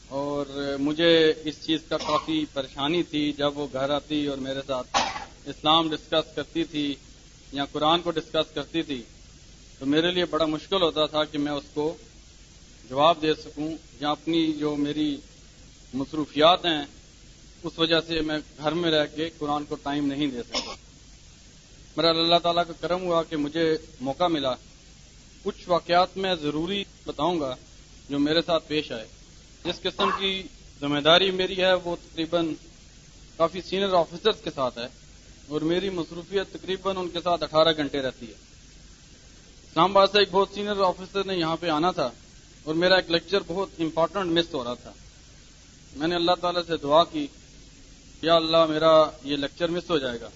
اور 0.08 0.46
مجھے 0.80 1.34
اس 1.44 1.56
چیز 1.62 1.80
کا 1.90 1.98
کافی 1.98 2.46
پریشانی 2.54 3.04
تھی 3.04 3.32
جب 3.32 3.58
وہ 3.58 3.68
گھر 3.74 3.90
آتی 3.90 4.26
اور 4.26 4.38
میرے 4.38 4.62
ساتھ 4.68 4.98
اسلام 5.46 5.90
ڈسکس 5.90 6.36
کرتی 6.36 6.64
تھی 6.64 6.96
یا 7.52 7.66
قرآن 7.66 8.02
کو 8.02 8.12
ڈسکس 8.12 8.54
کرتی 8.54 8.82
تھی، 8.82 9.02
تو 9.80 9.86
میرے 9.86 10.12
لیے 10.12 10.26
بڑا 10.26 10.46
مشکل 10.46 10.82
ہوتا 10.82 11.06
تھا 11.06 11.24
کہ 11.24 11.38
میں 11.38 11.52
اس 11.52 11.64
کو 11.74 11.98
جواب 12.90 13.22
دے 13.22 13.34
سکوں 13.34 13.70
یا 14.00 14.10
اپنی 14.10 14.54
جو 14.54 14.76
میری 14.76 15.18
مصروفیات 15.94 16.66
ہیں، 16.66 16.86
اس 17.64 17.80
وجہ 17.80 18.00
سے 18.08 18.22
میں 18.22 18.40
گھر 18.58 18.72
میں 18.72 18.92
رہ 18.92 19.06
کے 19.16 19.30
قرآن 19.38 19.64
کو 19.64 19.76
ٹائم 19.76 20.06
نہیں 20.06 20.28
دے 20.28 20.44
سکتا۔ 20.44 20.76
میرا 21.98 22.10
اللہ 22.10 22.40
تعالیٰ 22.44 22.64
کا 22.68 22.74
کرم 22.80 23.02
ہوا 23.02 23.24
کہ 23.24 23.36
مجھے 23.36 23.78
موقع 24.02 24.28
ملا۔ 24.28 24.56
کچھ 25.44 25.70
واقعات 25.70 26.18
میں 26.18 26.36
ضروری 26.36 26.84
بتاؤں 27.06 27.40
گا 27.40 27.56
جو 28.10 28.20
میرے 28.20 28.42
ساتھ 28.46 28.68
پیش 28.68 28.92
آئے۔ 28.92 29.08
جس 29.66 29.82
قسم 29.82 30.10
کی 30.20 30.44
ذمہ 30.82 31.00
داری 31.00 31.32
میری 31.32 31.62
ہے، 31.62 31.74
وہ 31.74 31.96
تقریباً 31.96 32.54
کافی 33.38 33.62
سینئر 33.62 33.94
آفیسرز 33.94 34.42
کے 34.44 34.50
ساتھ 34.56 34.78
ہے 34.78 34.88
اور 35.48 35.62
میری 35.62 35.90
مصروفیت 35.90 36.54
تقریباً 36.54 36.98
ان 36.98 37.10
کے 37.10 37.20
ساتھ 37.24 37.44
اٹھارہ 37.44 37.74
گھنٹے 37.78 38.02
رہتی 38.02 38.28
ہے۔ 38.28 38.32
اسلام 38.32 39.98
آباد 39.98 40.08
سے 40.12 40.20
ایک 40.20 40.28
بہت 40.32 40.50
سینئر 40.54 40.80
آفیسر 40.80 41.24
نے 41.24 41.36
یہاں 41.36 41.58
پہ 41.60 41.70
آنا 41.70 41.92
تھا 41.92 42.10
اور 42.64 42.76
میرا 42.76 42.96
ایک 42.96 43.12
لیکچر 43.12 43.38
بہت 43.48 43.70
امپورٹنٹ 43.80 44.26
مس 44.26 44.54
ہو 44.54 44.64
رہا 44.64 44.74
تھا۔ 44.74 44.92
میں 45.96 46.08
نے 46.08 46.16
اللہ 46.16 46.32
تعالی 46.42 46.60
سے 46.68 46.78
دعا 46.78 47.04
کی، 47.04 47.28
یا 48.22 48.36
اللہ 48.36 48.66
میرا 48.66 49.10
یہ 49.24 49.36
لیکچر 49.36 49.68
مس 49.68 49.90
ہو 49.90 49.98
جائے 49.98 50.22
گا۔ 50.22 50.30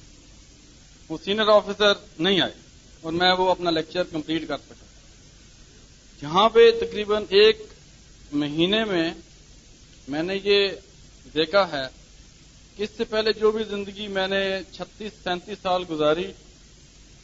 وہ 1.09 1.17
سینئر 1.23 1.47
آفیسر 1.47 1.93
نہیں 2.19 2.41
آئے 2.41 2.53
اور 3.01 3.13
میں 3.13 3.33
وہ 3.33 3.51
اپنا 3.51 3.71
لیکچر 3.71 4.03
کمپلیٹ 4.03 4.47
کر 4.47 4.57
سکا۔ 4.57 4.82
جہاں 6.23 6.49
پہ 6.49 6.71
تقریباً 6.71 7.23
ایک 7.29 7.61
مہینے 8.33 8.85
میں 8.85 9.13
میں 10.07 10.23
نے 10.23 10.39
یہ 10.43 10.67
دیکھا 11.33 11.71
ہے 11.71 11.87
کہ 12.77 12.83
اس 12.83 12.89
سے 12.97 13.03
پہلے 13.03 13.33
جو 13.33 13.51
بھی 13.51 13.63
زندگی 13.63 14.07
میں 14.07 14.27
نے 14.27 14.59
چھتیس 14.71 15.11
سینتیس 15.23 15.57
سال 15.61 15.83
گزاری، 15.89 16.31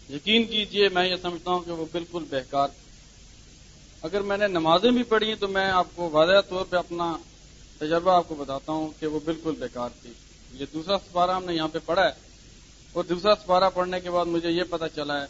یقین 0.10 0.44
کیجیے 0.44 0.90
میں 0.90 1.10
یہ 1.10 1.16
سمجھتا 1.22 1.52
ہوں 1.52 1.60
کہ 1.60 1.72
وہ 1.72 1.86
بالکل 1.92 2.24
بہکار 2.30 2.68
اگر 4.02 4.22
میں 4.22 4.38
نے 4.38 4.48
نمازیں 4.48 4.92
بھی 4.92 5.04
پڑھی 5.04 5.36
تو 5.36 5.48
میں 5.48 5.66
آپ 5.66 5.88
کو 5.96 6.10
واضح 6.10 6.42
طور 6.50 6.66
پہ 6.70 6.78
اپنا 6.78 7.18
تجربہ 7.78 8.12
آپ 8.12 8.28
کو 8.28 8.36
بتاتا 8.36 8.72
ہوں 8.72 8.90
کہ 9.00 9.08
وہ 9.08 9.20
بالکل 9.26 9.54
بیکار 9.60 9.90
تھی۔ 10.02 10.14
یہ 10.54 10.66
دوسرا 10.74 10.98
سپارہ 10.98 11.32
ہم 11.32 11.46
نے 11.46 11.56
یہاں 11.56 11.68
پہ 11.68 11.80
پڑھا 11.86 12.06
ہے۔ 12.06 12.12
اور 12.94 13.04
دوسرا 13.04 13.36
سپارہ 13.36 13.70
پڑھنے 13.74 14.00
کے 14.00 14.10
بعد 14.10 14.26
مجھے 14.26 14.52
یہ 14.52 14.64
پتا 14.70 14.90
چلا 14.90 15.22
ہے 15.22 15.26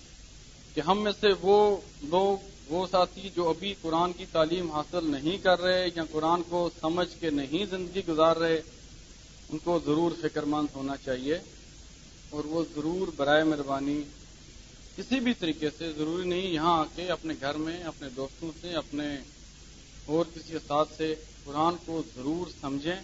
کہ 0.74 0.82
ہم 0.82 1.04
میں 1.04 1.12
سے 1.22 1.28
وہ 1.42 1.78
لوگ 2.04 2.49
وہ 2.70 2.88
ساتھی 2.92 3.30
جو 3.36 3.50
ابھی 3.50 3.74
قرآن 3.82 4.14
کی 4.14 4.26
تعلیم 4.32 4.72
حاصل 4.72 5.12
نہیں 5.12 5.38
کر 5.38 5.62
رہے 5.62 5.88
یا 5.96 6.04
قرآن 6.12 6.42
کو 6.50 6.70
سمجھ 6.82 7.08
کے 7.20 7.30
نہیں 7.30 7.66
زندگی 7.66 8.02
گزار 8.08 8.38
رہے، 8.38 8.62
ان 9.50 9.58
کو 9.58 9.80
ضرور 9.86 10.12
فکر 10.22 10.44
مند 10.44 10.68
ہونا 10.76 10.98
چاہیے 10.98 11.40
اور 12.30 12.46
وہ 12.46 12.64
ضرور 12.76 13.08
برائے 13.16 13.44
مہربانی 13.44 14.02
کسی 14.98 15.20
بھی 15.20 15.34
طریقے 15.34 15.70
سے، 15.78 15.94
ضروری 15.94 16.28
نہیں 16.28 16.48
یہاں 16.48 16.80
آ 16.80 16.84
کے 16.96 17.12
اپنے 17.12 17.34
گھر 17.42 17.56
میں، 17.56 17.84
اپنے 17.84 18.10
دوستوں 18.10 18.52
سے، 18.62 18.74
اپنے 18.74 19.18
اور 20.06 20.26
کسی 20.36 20.56
استاد 20.56 20.86
سے 20.98 21.16
قرآن 21.44 21.76
کو 21.86 22.04
ضرور 22.16 22.52
سمجھیں 22.62 23.00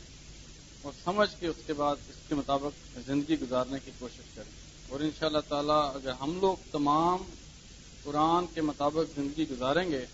اور 0.81 0.91
سمجھ 1.03 1.29
کے 1.39 1.47
اس 1.47 1.55
کے 1.65 1.73
بعد 1.73 1.95
اس 2.09 2.29
کے 2.29 2.35
مطابق 2.35 2.99
زندگی 3.05 3.35
گزارنے 3.41 3.77
کی 3.85 3.91
کوشش 3.99 4.35
کریں۔ 4.35 4.51
اور 4.89 4.99
ان 4.99 5.09
شاء 5.19 5.27
اللہ 5.27 5.45
تعالی 5.47 5.73
اگر 5.73 6.11
ہم 6.11 6.39
لوگ 6.41 6.55
تمام 6.71 7.23
قرآن 8.05 8.45
کے 8.53 8.61
مطابق 8.61 9.19
زندگی 9.19 9.45
گزاریں 9.51 9.91
گے 9.91 10.05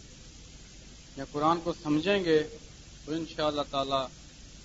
یا 1.18 1.26
قرآن 1.32 1.58
کو 1.64 1.74
سمجھیں 1.84 2.24
گے، 2.24 2.44
تو 3.06 3.12
ان 3.12 3.26
شاء 3.36 3.48
اللہ 3.48 3.62
تعالی 3.72 4.02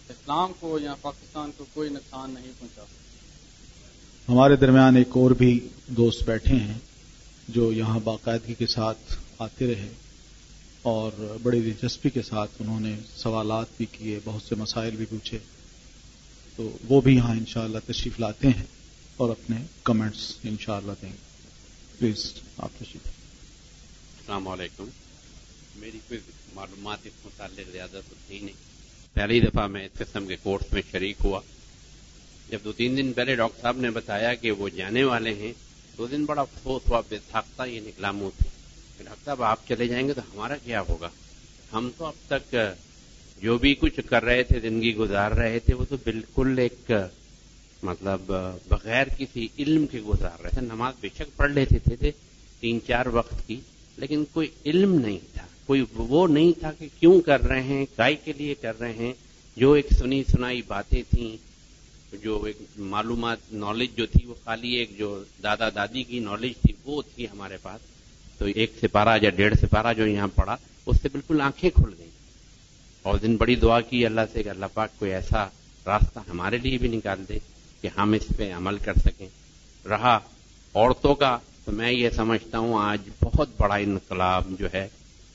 اسلام 0.08 0.52
کو 0.60 0.78
یا 0.78 0.94
پاکستان 1.02 1.50
کو 1.56 1.64
کوئی 1.74 1.90
نقصان 1.90 2.30
نہیں 2.30 2.52
پہنچا 2.60 2.82
ہمارے 4.28 4.56
درمیان 4.56 4.96
ایک 4.96 5.08
اور 5.12 5.30
بھی 5.30 5.68
دوست 5.86 6.22
بیٹھے 6.22 6.56
ہیں 6.56 6.78
جو 7.48 7.72
یہاں 7.72 8.00
باقاعدگی 8.00 8.54
کے 8.54 8.66
ساتھ 8.66 9.16
آتے 9.38 9.74
رہے 9.74 9.88
اور 10.82 11.36
بڑی 11.42 11.60
دلچسپی 11.60 12.10
کے 12.10 12.22
ساتھ 12.22 12.50
انہوں 12.60 12.80
نے 12.80 12.96
سوالات 13.16 13.66
بھی 13.76 13.86
کیے، 13.92 14.20
بہت 14.24 14.42
سے 14.42 14.54
مسائل 14.54 14.96
بھی 14.96 15.06
پوچھے۔ 15.06 15.38
تو 16.56 16.76
وہ 16.88 17.00
بھی 17.00 17.16
یہاں 17.16 17.32
انشاءاللہ 17.32 17.78
تشریف 17.86 18.20
لاتے 18.20 18.48
ہیں 18.48 18.64
اور 19.16 19.30
اپنے 19.30 19.56
کمنٹس 19.84 20.36
انشاءاللہ 20.44 20.92
دیں۔ 21.02 21.12
گے 21.12 21.26
پلیز، 21.98 22.32
آپ 22.56 22.70
تشریف 22.78 23.15
السلام 24.26 24.48
علیکم۔ 24.48 24.84
میری 25.76 25.98
کوئی 26.08 26.20
معلومات 26.54 26.98
اس 27.04 27.12
متعلق 27.24 27.72
زیادہ 27.72 28.00
تو 28.08 28.14
تھی 28.26 28.38
نہیں۔ 28.38 28.54
پہلی 29.14 29.40
دفعہ 29.40 29.66
میں 29.66 29.84
اس 29.84 29.98
قسم 29.98 30.26
کے 30.26 30.36
کورس 30.42 30.72
میں 30.72 30.82
شریک 30.90 31.16
ہوا۔ 31.24 31.40
جب 32.50 32.58
دو 32.64 32.72
تین 32.72 32.96
دن 32.96 33.12
پہلے 33.12 33.34
ڈاکٹر 33.36 33.62
صاحب 33.62 33.76
نے 33.76 33.90
بتایا 33.90 34.34
کہ 34.34 34.50
وہ 34.50 34.68
جانے 34.68 35.04
والے 35.04 35.34
ہیں 35.34 35.52
دو 35.98 36.06
دن 36.06 36.24
بڑا 36.24 36.40
افسوس 36.42 36.82
ہوا 36.90 37.00
بے 37.08 37.18
تھاکتا 37.30 37.64
یہ 37.64 37.80
نکلا 37.80 38.10
منہ 38.10 38.28
تھی 38.38 38.50
ڈاکٹر 39.04 39.24
صاحب 39.24 39.42
آپ 39.42 39.58
چلے 39.68 39.86
جائیں 39.86 40.08
گے 40.08 40.14
تو 40.14 40.20
ہمارا 40.20 40.56
کیا 40.56 40.80
ہوگا؟ 40.80 41.08
ہم 41.72 41.90
تو 41.96 42.04
اب 42.04 42.14
تک 42.26 42.56
جو 43.42 43.58
بھی 43.58 43.74
کچھ 43.74 44.00
کر 44.06 44.24
رہے 44.24 44.42
تھے 44.42 44.60
زندگی 44.60 44.94
گزار 44.94 45.30
رہے 45.30 45.58
تھے 45.58 45.74
وہ 45.74 45.84
تو 45.84 45.96
بالکل 46.04 46.58
ایک 46.58 46.92
مطلب 47.82 48.20
بغیر 48.68 49.06
کسی 49.18 49.48
علم 49.58 49.86
کے 49.86 50.00
گزار 50.00 50.40
رہے 50.42 50.50
تھے۔ 50.50 50.60
نماز 50.60 50.94
بے 51.00 51.08
شک 51.18 51.36
پڑھ 51.36 51.52
لیتے 51.52 51.78
تھے 51.78 52.10
تین 52.60 52.78
چار 52.86 53.06
وقت 53.06 53.34
کی۔ 53.46 53.60
لیکن 53.96 54.24
کوئی 54.32 54.48
علم 54.66 54.94
نہیں 54.94 55.18
تھا۔ 55.32 55.46
کوئی 55.66 55.84
وہ 55.94 56.28
نہیں 56.28 56.60
تھا 56.60 56.72
کہ 56.72 56.88
کیوں 57.00 57.20
کر 57.20 57.42
رہے 57.42 57.62
ہیں، 57.62 57.86
کائی 57.96 58.16
کے 58.24 58.32
لیے 58.32 58.54
کر 58.54 58.80
رہے 58.80 58.92
ہیں۔ 58.92 59.12
جو 59.56 59.72
ایک 59.72 59.86
سنی 59.98 60.24
سنائی 60.24 60.62
باتیں 60.66 61.02
تھیں، 61.10 61.36
جو 62.16 62.42
ایک 62.42 62.56
معلومات 62.76 63.38
نالج 63.52 63.88
جو 63.96 64.06
تھی 64.06 64.26
وہ 64.26 64.34
خالی 64.44 64.72
ایک 64.72 64.98
جو 64.98 65.24
دادا 65.42 65.68
دادی 65.68 66.02
کی 66.02 66.18
نالج 66.18 66.52
تھی، 66.62 66.74
وہ 66.84 67.02
تھی 67.14 67.26
ہمارے 67.32 67.56
پاس۔ 67.62 67.80
تو 68.38 68.44
ایک 68.54 68.72
سپارہ 68.82 69.18
یا 69.22 69.30
ڈیڑھ 69.30 69.54
سپارہ 69.62 69.94
جو 69.94 70.06
یہاں 70.06 70.28
پڑا، 70.34 70.56
اس 70.86 70.96
سے 71.02 71.08
بالکل 71.08 71.40
آنکھیں 71.40 71.70
کھل 71.70 71.94
گئیں۔ 71.98 72.10
اور 73.02 73.18
دن 73.18 73.36
بڑی 73.36 73.54
دعا 73.54 73.80
کی، 73.80 74.06
اللہ 74.06 74.20
سے 74.32 74.42
کہ 74.42 74.48
اللہ 74.48 74.66
پاک 74.74 74.98
کوئی 74.98 75.12
ایسا 75.12 75.48
راستہ 75.86 76.18
ہمارے 76.28 76.58
لیے 76.58 76.78
بھی 76.78 76.88
نکال 76.88 77.24
دے 77.28 77.38
کہ 77.80 77.88
ہم 77.96 78.12
اس 78.12 78.36
پہ 78.36 78.52
عمل 78.52 78.76
کر 78.78 78.92
سکیں۔ 78.94 79.28
رہا، 79.88 80.18
عورتوں 80.74 81.14
کا 81.14 81.38
تو 81.66 81.72
میں 81.72 81.92
یہ 81.92 82.10
سمجھتا 82.10 82.58
ہوں 82.58 82.74
آج 82.78 83.08
بہت 83.22 83.48
بڑا 83.58 83.74
انقلاب 83.74 84.44
جو 84.58 84.68
ہے، 84.74 84.88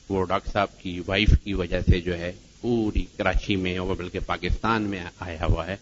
وہ 0.08 0.24
ڈاکٹر 0.24 0.50
صاحب 0.50 0.80
کی 0.82 1.00
وائف 1.06 1.28
کی 1.44 1.54
وجہ 1.54 1.80
سے 1.80 2.00
جو 2.00 2.18
ہے 2.18 2.32
پوری 2.60 3.04
کراچی 3.16 3.56
میں 3.56 3.78
اور 3.78 3.96
بلکہ 3.96 4.18
پاکستان 4.26 4.82
میں 4.82 5.04
آیا 5.20 5.46
ہوا 5.50 5.66
ہے۔ 5.66 5.76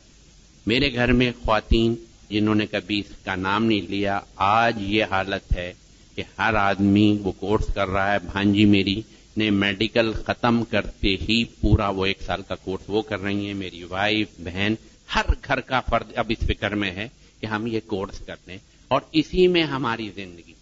میرے 0.67 0.95
گھر 0.95 1.13
میں 1.13 1.33
خواتین 1.45 1.95
جنہوں 2.31 2.55
نے 2.55 2.67
کبھی 2.67 2.99
اس 2.99 3.25
کا 3.25 3.35
نام 3.35 3.65
نہیں 3.65 3.81
لیا، 3.81 4.21
آج 4.37 4.83
یہ 4.83 5.05
حالت 5.11 5.57
ہے 5.57 5.73
کہ 6.15 6.23
ہر 6.39 6.55
آدمی 6.55 7.19
وہ 7.23 7.33
کورس 7.33 7.75
کر 7.75 7.89
رہا 7.89 8.13
ہے۔ 8.13 8.19
بھانجی 8.33 8.65
میری 8.65 9.03
نے 9.37 9.51
میڈیکل 9.51 10.13
ختم 10.13 10.65
کرتے 10.65 11.17
ہی 11.29 11.45
پورا 11.45 11.89
وہ 11.89 12.07
ایک 12.07 12.23
سال 12.23 12.43
کا 12.49 12.55
کورس 12.55 12.85
وہ 12.89 13.03
کر 13.03 13.21
رہی 13.21 13.47
ہیں۔ 13.47 13.55
میری 13.55 13.85
وائف 13.85 14.29
بہن، 14.39 14.75
ہر 15.15 15.25
گھر 15.47 15.61
کا 15.61 15.81
فرد 15.81 16.13
اب 16.17 16.33
اس 16.39 16.47
فکر 16.47 16.75
میں 16.75 16.91
ہے 16.91 17.09
کہ 17.41 17.47
ہم 17.47 17.67
یہ 17.67 17.81
کورس 17.87 18.19
کر 18.19 18.37
لیں 18.47 18.59
اور 18.91 19.01
اسی 19.13 19.47
میں 19.47 19.63
ہماری 19.63 20.11
زندگی۔ 20.15 20.53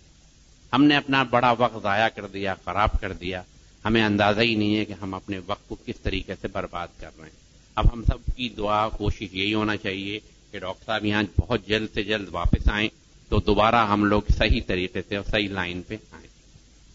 ہم 0.73 0.85
نے 0.85 0.97
اپنا 0.97 1.23
بڑا 1.23 1.55
وقت 1.59 1.83
ضائع 1.83 2.09
کر 2.09 2.27
دیا، 2.27 2.55
خراب 2.65 2.89
کر 3.01 3.13
دیا۔ 3.13 3.43
ہمیں 3.85 4.05
اندازہ 4.05 4.41
ہی 4.41 4.55
نہیں 4.55 4.77
ہے 4.77 4.85
کہ 4.85 4.95
ہم 5.03 5.15
اپنے 5.15 5.41
وقت 5.47 5.69
کو 5.69 5.77
کس 5.87 6.01
طریقے 6.03 6.35
سے 6.41 6.49
برباد 6.49 6.89
کر 7.01 7.11
رہے 7.19 7.25
ہیں۔ 7.25 7.37
اب 7.75 7.85
ہم 7.93 8.03
سب 8.03 8.37
کی 8.37 8.49
دعا، 8.49 8.89
کوشش 8.89 9.29
یہی 9.33 9.55
ہونا 9.55 9.77
چاہیے 9.77 10.21
کہ 10.53 10.59
ڈاکٹر 10.59 10.85
صاحب 10.87 11.05
یہاں 11.05 11.23
بہت 11.39 11.69
جلد 11.69 11.87
سے 11.95 12.03
جلد 12.03 12.29
واپس 12.31 12.71
آئیں 12.71 12.89
تو 13.29 13.41
دوبارہ 13.41 13.87
ہم 13.87 14.05
لوگ 14.05 14.23
صحیح 14.39 14.61
طریقے 14.67 15.01
سے 15.09 15.17
اور 15.17 15.25
صحیح 15.31 15.49
لائن 15.49 15.83
پہ 15.83 15.97
آئیں۔ 16.13 16.29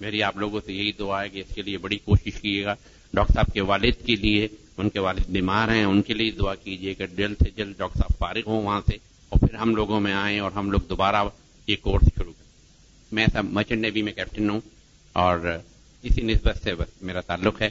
میری 0.02 0.24
آپ 0.24 0.38
لوگوں 0.38 0.62
سے 0.66 0.74
یہی 0.74 0.92
دعا 0.92 1.24
ہے 1.24 1.30
کہ 1.30 1.40
اس 1.40 1.56
کے 1.56 1.62
لیے 1.62 1.78
بڑی 1.78 1.98
کوشش 1.98 2.42
کیجیے 2.42 2.66
گا۔ 2.66 2.76
ڈاکٹر 3.14 3.34
صاحب 3.34 3.54
کے 3.54 3.62
والد 3.62 4.06
کے 4.06 4.16
لیے، 4.16 4.48
ان 4.78 4.90
کے 4.90 5.00
والد 5.00 5.30
بیمار 5.30 5.70
ہیں، 5.70 5.84
ان 5.84 6.02
کے 6.02 6.14
لیے 6.14 6.32
دعا 6.32 6.56
کیجیے 6.56 6.94
کہ 6.94 7.08
جلد 7.08 7.36
سے 7.44 7.50
جلد 7.56 7.78
ڈاکٹر 7.78 8.00
صاحب 8.00 8.20
فارغ 8.20 8.42
ہوں 8.48 8.62
وہاں 8.62 8.82
سے۔ 8.92 9.13
اور 9.34 9.48
پھر 9.48 9.56
ہم 9.56 9.76
لوگوں 9.76 10.00
میں 10.00 10.14
آئیں 10.14 10.40
اور 10.40 10.52
ہم 10.52 10.72
لوگ 10.72 10.80
دوبارہ 10.90 11.24
یہ 11.68 11.76
کورس 11.82 12.04
شروع 12.04 12.34
کریں۔ 12.34 12.52
میں 13.12 13.26
سب 13.34 13.44
مرچنٹ 13.46 13.82
نیوی 13.82 14.02
میں 14.02 14.14
کیپٹن 14.14 14.50
ہوں 14.50 14.60
اور 15.14 15.58
اسی 16.02 16.22
نسبت 16.22 16.64
سے 16.64 16.76
بس 16.76 17.02
میرا 17.02 17.22
تعلق 17.22 17.62
ہے۔ 17.62 17.70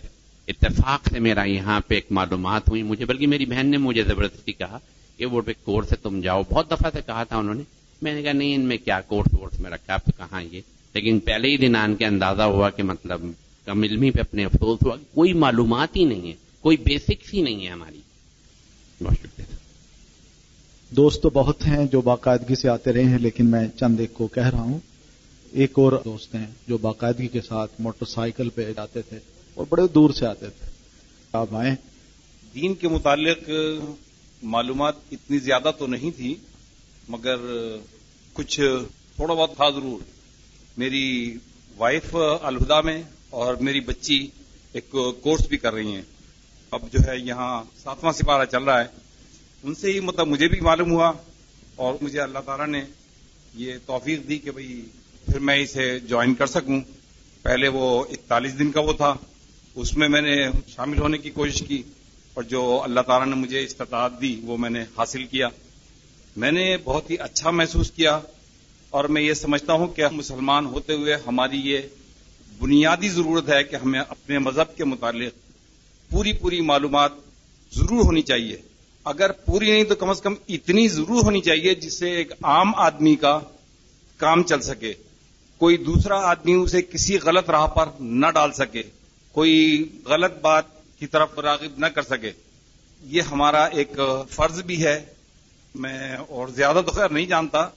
اتفاق 0.49 1.09
سے 1.09 1.19
میرا 1.19 1.45
یہاں 1.45 1.81
پہ 1.81 1.95
ایک 1.95 2.07
معلومات 2.11 2.69
ہوئی۔ 2.69 2.83
مجھے 2.83 3.05
بلکہ 3.05 3.27
میری 3.27 3.47
بہن 3.47 3.67
نے 3.67 3.77
مجھے 3.77 4.03
زبردستی 4.03 4.53
کہا 4.53 4.79
کہ 5.17 5.27
وہ 5.27 5.43
کورس 5.65 5.93
ہے، 5.93 5.97
تم 5.97 6.21
جاؤ۔ 6.21 6.43
بہت 6.51 6.71
دفعہ 6.71 6.91
سے 6.93 7.01
کہا 7.07 7.25
تھا 7.25 7.37
انہوں 7.37 7.55
نے۔ 7.55 7.63
میں 8.03 8.15
نے 8.15 8.23
کہا، 8.23 8.33
نہیں، 8.33 8.55
ان 8.55 8.61
میں 8.61 8.77
کیا 8.77 9.01
کورس 9.01 9.35
وورس 9.39 9.61
میں 9.61 9.71
رکھا 9.71 9.97
تو 9.97 10.13
کہاں 10.19 10.43
یہ؟ 10.43 10.61
لیکن 10.95 11.21
پہلے 11.21 11.49
ہی 11.49 11.57
دن 11.57 11.77
آن 11.77 11.97
کے 11.97 12.07
اندازہ 12.07 12.43
ہوا 12.43 12.71
کہ 12.71 12.83
مطلب 12.83 13.23
کم 13.65 13.83
علمی 13.83 14.11
پہ 14.11 14.21
اپنے 14.21 14.45
افسوس 14.45 14.79
ہوا 14.87 14.97
کوئی 15.15 15.33
معلومات 15.33 15.97
ہی 15.97 16.05
نہیں 16.05 16.29
ہے، 16.29 16.37
کوئی 16.61 16.77
بیسکس 16.77 17.35
ہی 17.35 17.43
نہیں 17.43 17.67
ہے 17.67 17.71
ہماری۔ 17.71 18.01
بہت 19.03 19.15
شکریہ۔ 19.19 19.62
دوست 20.97 21.23
تو 21.23 21.31
بہت 21.31 21.67
ہیں 21.67 21.87
جو 21.87 22.01
باقاعدگی 22.01 22.55
سے 22.55 22.69
آتے 22.69 22.93
رہے 22.93 23.05
ہیں، 23.05 23.19
لیکن 23.19 23.47
میں 23.47 23.69
چند 23.69 24.01
ایک 24.01 24.15
کو 24.15 24.27
کہہ 24.27 24.49
رہا 24.49 24.61
ہوں۔ 24.61 24.79
ایک 25.53 25.71
اور 25.75 25.93
دوست 26.05 26.35
ہیں 26.35 26.47
جو 26.69 26.79
باقاعدگی 26.79 27.29
کے 27.29 27.41
ساتھ 27.41 27.73
موٹر 27.79 28.05
سائیکل 28.05 28.49
پہ 28.49 28.73
جاتے 28.73 29.03
تھے 29.03 29.19
اور 29.55 29.67
بڑے 29.69 29.83
دور 29.95 30.11
سے 30.11 30.27
آتے 30.27 30.47
تھے۔ 30.47 30.71
آپ 31.33 31.55
آئیں۔ 31.55 31.77
دین 32.55 32.75
کے 32.75 32.89
متعلق 32.89 33.51
معلومات 34.43 34.95
اتنی 35.13 35.39
زیادہ 35.39 35.71
تو 35.79 35.87
نہیں 35.87 36.11
تھی، 36.17 36.35
مگر 37.09 37.37
کچھ 38.33 38.61
تھوڑا 39.17 39.35
بہت 39.35 39.57
تھا 39.57 39.71
ضرور۔ 39.71 40.05
میری 40.79 41.37
وائف 41.79 42.17
الہدا 42.43 42.81
میں 42.81 43.03
اور 43.31 43.55
میری 43.55 43.81
بچی 43.81 44.27
ایک 44.73 44.97
کورس 45.23 45.49
بھی 45.49 45.57
کر 45.57 45.75
رہی 45.75 45.95
ہیں۔ 45.95 46.03
اب 46.71 46.81
جو 46.93 46.99
ہے 47.07 47.19
یہاں 47.19 47.63
ساتواں 47.83 48.13
سپارہ 48.13 48.45
چل 48.45 48.65
رہا 48.65 48.81
ہے۔ 48.81 49.03
ان 49.63 49.75
سے 49.75 49.93
ہی 49.93 50.01
مطلب 50.01 50.27
مجھے 50.27 50.49
بھی 50.49 50.61
معلوم 50.61 50.93
ہوا 50.93 51.13
اور 51.77 51.95
مجھے 52.01 52.21
اللہ 52.21 52.39
تعالیٰ 52.39 52.67
نے 52.67 52.83
یہ 53.55 53.73
توفیق 53.87 54.29
دی 54.29 54.39
کہ 54.39 54.51
بھئی 54.51 54.83
پھر 55.27 55.39
میں 55.39 55.57
اسے 55.57 55.99
جوائن 56.01 56.35
کر 56.35 56.47
سکوں۔ 56.47 56.81
پہلے 57.43 57.69
وہ 57.69 58.05
اکتالیس 58.11 58.59
دن 58.59 58.71
کا 58.71 58.81
وہ 58.81 58.93
تھا۔ 58.93 59.15
اس 59.75 59.97
میں 59.97 60.09
میں 60.09 60.21
نے 60.21 60.47
شامل 60.69 60.99
ہونے 60.99 61.19
کی 61.19 61.31
کوشش 61.31 61.63
کی 61.69 61.83
اور 62.35 62.43
جو 62.43 62.81
اللہ 62.85 63.01
تعالیٰ 63.01 63.27
نے 63.27 63.35
مجھے 63.35 63.65
استطاعت 63.65 64.21
دی 64.21 64.41
وہ 64.45 64.57
میں 64.57 64.71
نے 64.71 64.83
حاصل 64.83 65.25
کیا۔ 65.25 65.49
میں 66.37 66.53
نے 66.53 66.77
بہت 66.85 67.11
ہی 67.11 67.17
اچھا 67.19 67.51
محسوس 67.51 67.91
کیا 67.91 68.21
اور 68.91 69.05
میں 69.05 69.23
یہ 69.23 69.35
سمجھتا 69.35 69.73
ہوں 69.73 69.87
کہ 69.87 70.05
مسلمان 70.13 70.67
ہوتے 70.67 70.93
ہوئے 70.93 71.17
ہماری 71.27 71.61
یہ 71.61 71.79
بنیادی 72.59 73.09
ضرورت 73.09 73.49
ہے 73.49 73.65
کہ 73.65 73.77
ہمیں 73.77 74.01
اپنے 74.01 74.39
مذہب 74.39 74.77
کے 74.77 74.85
متعلق 74.85 75.33
پوری 76.11 76.33
پوری 76.33 76.61
معلومات 76.61 77.13
ضرور 77.73 78.05
ہونی 78.05 78.23
چاہیے۔ 78.23 78.57
اگر 79.05 79.33
پوری 79.33 79.71
نہیں 79.71 79.85
تو 79.85 79.95
کم 79.95 80.11
از 80.11 80.23
کم 80.23 80.35
اتنی 80.49 80.89
ضرور 80.89 81.25
ہونی 81.25 81.41
چاہیے 81.41 81.75
جس 81.75 81.99
سے 81.99 82.11
ایک 82.11 82.33
عام 82.43 82.75
آدمی 82.75 83.17
کا 83.17 83.41
کام 84.17 84.43
چل 84.43 84.61
سکے۔ 84.61 84.95
کوئی 85.59 85.77
دوسرا 85.77 86.19
آدمی 86.31 86.53
اسے 86.53 86.83
کسی 86.83 87.19
غلط 87.19 87.51
راہ 87.51 87.67
پر 87.67 87.89
نہ 88.01 88.27
ڈال 88.35 88.53
سکے۔ 88.53 88.83
کوئی 89.33 89.89
غلط 90.05 90.33
بات 90.41 90.65
کی 90.99 91.07
طرف 91.07 91.39
راغب 91.39 91.79
نہ 91.79 91.87
کر 91.87 92.03
سکے۔ 92.03 92.33
یہ 93.03 93.23
ہمارا 93.23 93.65
ایک 93.65 93.91
فرض 94.31 94.63
بھی 94.63 94.85
ہے۔ 94.85 95.05
میں 95.75 96.17
اور 96.29 96.49
زیادہ 96.49 96.81
تو 96.87 96.93
خیر 96.93 97.09
نہیں 97.09 97.27
جانتا۔ 97.27 97.69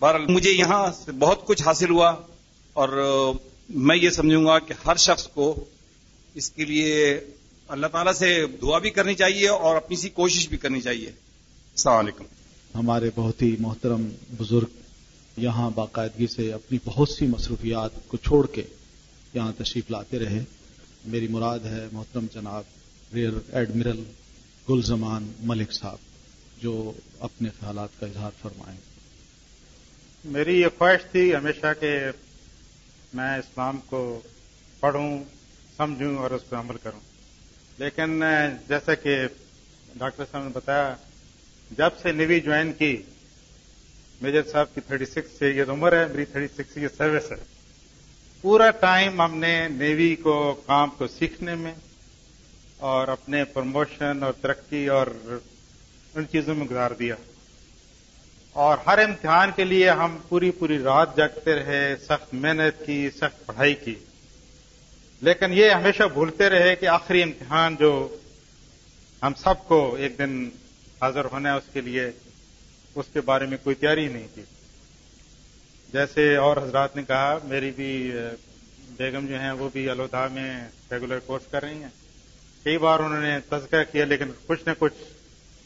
بہرحال 0.00 0.26
مجھے 0.28 0.50
یہاں 0.50 0.92
سے 1.04 1.12
بہت 1.12 1.46
کچھ 1.46 1.62
حاصل 1.62 1.90
ہوا 1.90 2.14
اور 2.72 2.88
میں 3.68 3.96
یہ 3.96 4.10
سمجھوں 4.10 4.44
گا 4.46 4.58
کہ 4.58 4.74
ہر 4.86 4.96
شخص 4.96 5.28
کو 5.28 5.64
اس 6.34 6.50
کے 6.50 6.64
لیے 6.64 7.20
اللہ 7.68 7.86
تعالیٰ 7.86 8.12
سے 8.12 8.46
دعا 8.62 8.78
بھی 8.78 8.90
کرنی 8.90 9.14
چاہیے 9.14 9.48
اور 9.48 9.76
اپنی 9.76 9.96
سی 9.96 10.08
کوشش 10.08 10.48
بھی 10.48 10.56
کرنی 10.56 10.80
چاہیے۔ 10.80 11.06
السلام 11.06 11.98
علیکم۔ 11.98 12.24
ہمارے 12.74 13.10
بہت 13.14 13.42
ہی 13.42 13.56
محترم 13.58 14.08
بزرگ 14.38 14.66
یہاں 15.36 15.70
باقاعدگی 15.70 16.26
سے 16.26 16.52
اپنی 16.52 16.78
بہت 16.84 17.08
سی 17.08 17.26
مصروفیات 17.26 17.90
کو 18.08 18.16
چھوڑ 18.16 18.46
کے 18.46 18.62
یہاں 19.34 19.52
تشریف 19.58 19.90
لاتے 19.90 20.18
رہے۔ 20.18 20.44
میری 21.04 21.28
مراد 21.28 21.58
ہے 21.58 21.88
محترم 21.92 22.26
جناب 22.34 22.62
ریئر 23.14 23.30
ایڈمرل 23.52 24.04
گلزمان 24.70 25.32
ملک 25.40 25.72
صاحب 25.72 25.98
جو 26.62 26.92
اپنے 27.20 27.48
خیالات 27.60 28.00
کا 28.00 28.06
اظہار 28.06 28.30
فرمائیں۔ 28.42 28.78
میری 30.24 30.60
یہ 30.60 30.66
خواہش 30.78 31.00
تھی 31.10 31.36
ہمیشہ 31.36 31.66
کہ 31.80 31.98
میں 33.14 33.38
اسلام 33.38 33.80
کو 33.86 34.20
پڑھوں 34.80 35.24
سمجھوں 35.76 36.16
اور 36.16 36.30
اس 36.30 36.48
پہ 36.48 36.56
عمل 36.56 36.76
کروں۔ 36.82 37.11
لیکن 37.82 38.22
جیسا 38.68 38.94
کہ 38.94 39.26
ڈاکٹر 39.94 40.24
صاحب 40.32 40.44
نے 40.44 40.50
بتایا، 40.52 40.94
جب 41.70 41.90
سے 42.02 42.12
نیوی 42.12 42.40
جوائن 42.40 42.72
کی، 42.72 43.02
میجر 44.22 44.42
صاحب 44.52 44.74
کی 44.74 44.80
تھرٹی 44.80 45.06
سکس 45.06 45.38
سے 45.38 45.50
یہ 45.50 45.62
عمر 45.68 45.92
ہے، 45.92 46.06
میری 46.06 46.24
تھرٹی 46.24 46.62
سکس 46.62 46.76
یہ 46.76 46.88
سروس 46.96 47.32
ہے۔ 47.32 47.36
پورا 48.42 48.70
ٹائم 48.70 49.20
ہم 49.20 49.38
نے 49.38 49.68
نیوی 49.68 50.16
کو، 50.16 50.62
کام 50.66 50.90
کو 50.90 51.06
سیکھنے 51.06 51.54
میں 51.54 51.74
اور 52.76 53.08
اپنے 53.08 53.44
پروموشن 53.44 54.22
اور 54.22 54.32
ترقی 54.32 54.88
اور 54.88 55.06
ان 56.14 56.24
چیزوں 56.32 56.54
میں 56.54 56.66
گزار 56.66 56.90
دیا۔ 56.90 57.14
اور 58.52 58.78
ہر 58.86 58.98
امتحان 58.98 59.50
کے 59.56 59.64
لیے 59.64 59.90
ہم 59.90 60.18
پوری 60.28 60.50
پوری 60.50 60.78
رات 60.78 61.16
جگتے 61.16 61.54
رہے، 61.54 61.96
سخت 61.96 62.34
محنت 62.34 62.86
کی، 62.86 63.10
سخت 63.10 63.46
پڑھائی 63.46 63.74
کی۔ 63.74 63.94
لیکن 65.22 65.52
یہ 65.52 65.70
ہمیشہ 65.70 66.02
بھولتے 66.02 66.48
رہے 66.48 66.76
کہ 66.76 66.86
آخری 66.86 67.22
امتحان 67.22 67.76
جو 67.76 68.16
ہم 69.22 69.32
سب 69.34 69.54
کو 69.68 69.94
ایک 69.94 70.18
دن 70.18 70.48
حاضر 71.00 71.24
ہونا 71.24 71.52
ہے 71.52 71.56
اس 71.56 71.72
کے 71.72 71.80
لیے، 71.80 72.10
اس 72.94 73.06
کے 73.12 73.20
بارے 73.20 73.46
میں 73.46 73.58
کوئی 73.62 73.76
تیاری 73.76 74.08
نہیں 74.08 74.28
کی 74.34 74.42
جیسے 75.92 76.36
اور 76.36 76.56
حضرات 76.56 76.96
نے 76.96 77.02
کہا، 77.02 77.38
میری 77.44 77.70
بھی 77.70 78.12
بیگم 78.96 79.26
جو 79.26 79.40
ہیں، 79.40 79.50
وہ 79.50 79.68
بھی 79.72 79.90
الوداع 79.90 80.28
میں 80.28 80.68
ریگولر 80.90 81.18
کورس 81.18 81.50
کر 81.50 81.62
رہی 81.62 81.82
ہیں۔ 81.82 81.88
کئی 82.64 82.78
بار 82.78 83.00
انہوں 83.00 83.20
نے 83.20 83.38
تذکرہ 83.48 83.84
کیا، 83.92 84.04
لیکن 84.04 84.30
کچھ 84.46 84.62
نہ 84.66 84.72
کچھ 84.78 84.94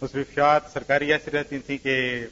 مصروفیات 0.02 0.62
سرکاری 0.72 1.12
ایسی 1.12 1.30
رہتی 1.30 1.58
تھیں 1.58 1.78
کہ 1.78 2.26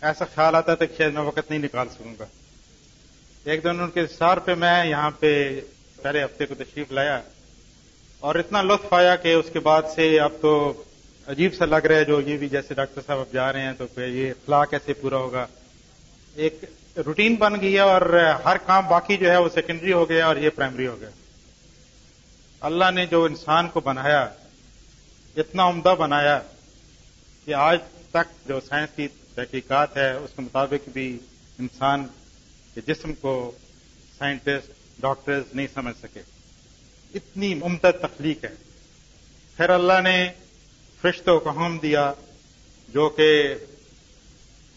ایسا 0.00 0.24
خیال 0.24 0.54
آتا 0.54 0.74
تھا 0.74 0.84
کہ 0.84 0.94
شاید 0.98 1.14
میں 1.14 1.22
وقت 1.22 1.50
نہیں 1.50 1.60
نکال 1.60 1.88
سکوں 1.88 2.14
گا۔ 2.18 2.26
ایک 3.44 3.64
دن 3.64 3.80
ان 3.80 3.90
کے 3.90 4.06
سار 4.06 4.36
پہ 4.36 4.54
میں 4.54 4.84
یہاں 4.86 5.10
پہ 5.10 5.60
پہلے 6.02 6.24
ہفتے 6.24 6.46
کو 6.46 6.54
تشریف 6.54 6.92
لایا 6.92 7.20
اور 8.20 8.34
اتنا 8.34 8.62
لطف 8.62 8.92
آیا 8.92 9.16
کہ 9.16 9.34
اس 9.34 9.46
کے 9.52 9.60
بعد 9.60 9.82
سے 9.94 10.20
اب 10.20 10.32
تو 10.40 10.82
عجیب 11.26 11.54
سا 11.54 11.64
لگ 11.64 11.86
رہا 11.86 11.96
ہے 11.96 12.04
جو 12.04 12.20
یہ 12.20 12.36
بھی 12.36 12.48
جیسے 12.48 12.74
ڈاکٹر 12.74 13.00
صاحب 13.06 13.18
اب 13.18 13.32
جا 13.32 13.52
رہے 13.52 13.60
ہیں 13.60 13.72
تو 13.72 14.00
یہ 14.00 14.30
اخلاق 14.30 14.70
کیسے 14.70 14.92
پورا 14.92 15.16
ہوگا۔ 15.16 15.46
ایک 16.34 16.64
روٹین 17.06 17.34
بن 17.34 17.60
گئی 17.60 17.74
ہے 17.74 17.80
اور 17.80 18.00
ہر 18.44 18.56
کام 18.56 18.86
باقی 18.88 19.16
جو 19.16 19.30
ہے 19.30 19.36
وہ 19.36 19.48
سیکنڈری 19.54 19.92
ہو 19.92 20.08
گیا 20.08 20.26
اور 20.26 20.36
یہ 20.36 20.50
پرائمری 20.50 20.86
ہو 20.86 21.00
گیا۔ 21.00 21.08
اللہ 22.60 22.90
نے 22.94 23.06
جو 23.06 23.24
انسان 23.24 23.68
کو 23.68 23.80
بنایا، 23.80 24.28
اتنا 25.36 25.68
عمدہ 25.68 25.94
بنایا 25.98 26.40
کہ 27.44 27.54
آج 27.54 27.78
تک 28.10 28.48
جو 28.48 28.60
سائنس 28.68 28.90
کی 28.96 29.08
تحقیقات 29.34 29.96
ہے، 29.96 30.12
اس 30.12 30.30
کے 30.36 30.42
مطابق 30.42 30.88
بھی 30.88 31.18
انسان 31.58 32.06
کے 32.74 32.80
جسم 32.86 33.14
کو 33.14 33.52
سائنٹسٹ 34.18 34.70
ڈاکٹرز 34.98 35.42
نہیں 35.54 35.66
سمجھ 35.74 35.96
سکے۔ 36.02 36.20
اتنی 37.14 37.52
عمدہ 37.62 37.90
تخلیق 38.02 38.44
ہے۔ 38.44 38.54
پھر 39.56 39.70
اللہ 39.70 40.00
نے 40.02 40.28
فرشتوں 41.00 41.40
کو 41.40 41.50
حکم 41.50 41.78
دیا 41.78 42.12
جو 42.88 43.08
کہ 43.08 43.54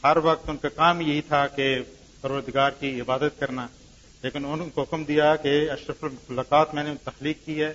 ہر 0.03 0.17
وقت 0.17 0.49
ان 0.49 0.57
کا 0.57 0.69
کام 0.69 1.01
یہی 1.01 1.21
تھا 1.21 1.47
کہ 1.47 1.79
پروردگار 2.21 2.71
کی 2.71 3.01
عبادت 3.01 3.39
کرنا۔ 3.39 3.67
لیکن 4.21 4.45
ان 4.45 4.69
کو 4.69 4.81
حکم 4.81 5.03
دیا 5.03 5.35
کہ 5.35 5.71
اشرف 5.71 6.03
المخلقات 6.03 6.73
میں 6.73 6.83
نے 6.83 6.93
تخلیق 7.03 7.37
کی 7.45 7.63
ہے، 7.63 7.73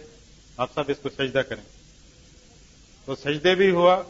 آپ 0.56 0.70
سب 0.74 0.82
اس 0.88 0.96
کو 1.02 1.08
سجدہ 1.08 1.38
کریں۔ 1.38 1.62
تو 3.04 3.16
سجدے 3.16 3.54
بھی 3.54 3.70
ہوا 3.70 4.02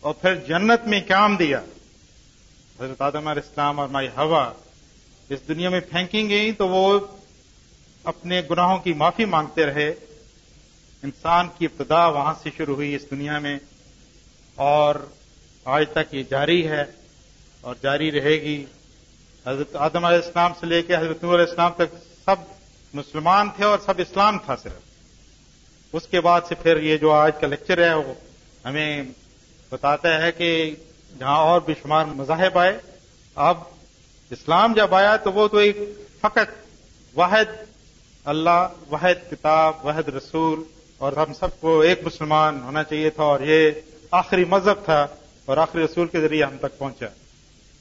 اور 0.00 0.14
پھر 0.14 0.34
جنت 0.34 0.86
میں 0.86 1.00
قیام 1.00 1.36
دیا؟ 1.36 1.60
حضرت 2.80 3.00
آدم 3.00 3.28
علیہ 3.28 3.42
السلام 3.48 3.80
اور 3.80 3.88
مائی 3.88 4.08
ہوا 4.08 4.52
اس 5.28 5.38
دنیا 5.48 5.68
میں 5.68 5.80
پھینکی 5.80 6.28
گئی 6.28 6.52
تو 6.52 6.68
وہ 6.68 7.00
اپنے 8.04 8.42
گناہوں 8.50 8.78
کی 8.78 8.92
معافی 8.92 9.24
مانگتے 9.24 9.66
رہے۔ 9.66 9.94
انسان 11.02 11.48
کی 11.58 11.66
ابتدا 11.66 12.06
وہاں 12.08 12.34
سے 12.42 12.50
شروع 12.56 12.74
ہوئی 12.74 12.94
اس 12.94 13.10
دنیا 13.10 13.38
میں 13.38 13.58
اور 14.54 14.94
آج 15.64 15.84
تک 15.92 16.14
یہ 16.14 16.22
جاری 16.30 16.68
ہے 16.68 16.84
اور 17.60 17.74
جاری 17.82 18.12
رہے 18.12 18.40
گی۔ 18.40 18.64
حضرت 19.46 19.76
آدم 19.76 20.04
علیہ 20.04 20.18
السلام 20.18 20.52
سے 20.60 20.66
لے 20.66 20.82
کے 20.82 20.96
حضرت 20.96 21.24
نور 21.24 21.34
علیہ 21.34 21.48
السلام 21.48 21.72
تک 21.72 21.94
سب 22.24 22.36
مسلمان 22.94 23.48
تھے 23.56 23.64
اور 23.64 23.78
سب 23.86 23.94
اسلام 23.98 24.38
تھا 24.38 24.56
صرف۔ 24.56 24.82
اس 25.92 26.06
کے 26.06 26.20
بعد 26.20 26.40
سے 26.48 26.54
پھر 26.54 26.82
یہ 26.82 26.96
جو 26.96 27.12
آج 27.12 27.32
کا 27.40 27.46
لیکچر 27.46 27.88
ہے 27.88 27.94
وہ 27.94 28.14
ہمیں 28.64 29.02
بتاتا 29.70 30.22
ہے 30.22 30.32
کہ 30.32 30.74
جہاں 31.18 31.38
اور 31.38 31.60
بے 31.60 31.72
شمار 31.82 32.04
مذاہب 32.04 32.58
آئے، 32.58 32.78
اب 33.34 33.56
اسلام 34.30 34.72
جب 34.72 34.94
آیا 34.94 35.16
تو 35.16 35.32
وہ 35.32 35.48
تو 35.48 35.56
ایک 35.56 35.76
فقط 36.20 36.52
واحد 37.14 37.44
اللہ 38.24 38.66
واحد 38.90 39.30
کتاب 39.30 39.84
واحد 39.86 40.08
رسول، 40.08 40.62
اور 40.98 41.12
ہم 41.12 41.32
سب 41.32 41.60
کو 41.60 41.80
ایک 41.80 42.00
مسلمان 42.04 42.60
ہونا 42.62 42.82
چاہیے 42.82 43.10
تھا، 43.10 43.22
اور 43.22 43.40
یہ 43.40 43.70
آخری 44.10 44.44
مذہب 44.44 44.84
تھا، 44.84 45.06
اور 45.44 45.56
آخری 45.56 45.84
رسول 45.84 46.06
کے 46.08 46.20
ذریعے 46.20 46.44
ہم 46.44 46.56
تک 46.60 46.78
پہنچا۔ 46.78 47.06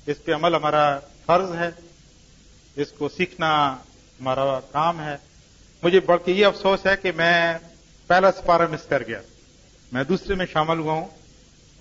اس 0.07 0.23
پہ 0.23 0.33
عمل 0.33 0.55
ہمارا 0.55 0.99
فرض 1.25 1.53
ہے، 1.55 1.69
اس 2.75 2.91
کو 2.91 3.09
سیکھنا 3.09 3.51
ہمارا 4.19 4.59
کام 4.71 4.99
ہے۔ 4.99 5.15
مجھے 5.83 5.99
بلکہ 5.99 6.31
یہ 6.31 6.45
افسوس 6.45 6.85
ہے 6.85 6.95
کہ 7.01 7.11
میں 7.15 7.37
پہلا 8.07 8.31
سپارہ 8.31 8.67
مس 8.71 8.83
کر 8.89 9.03
گیا۔ 9.07 9.21
میں 9.91 10.03
دوسرے 10.03 10.35
میں 10.35 10.45
شامل 10.53 10.79
ہوا 10.79 10.93
ہوں، 10.93 11.05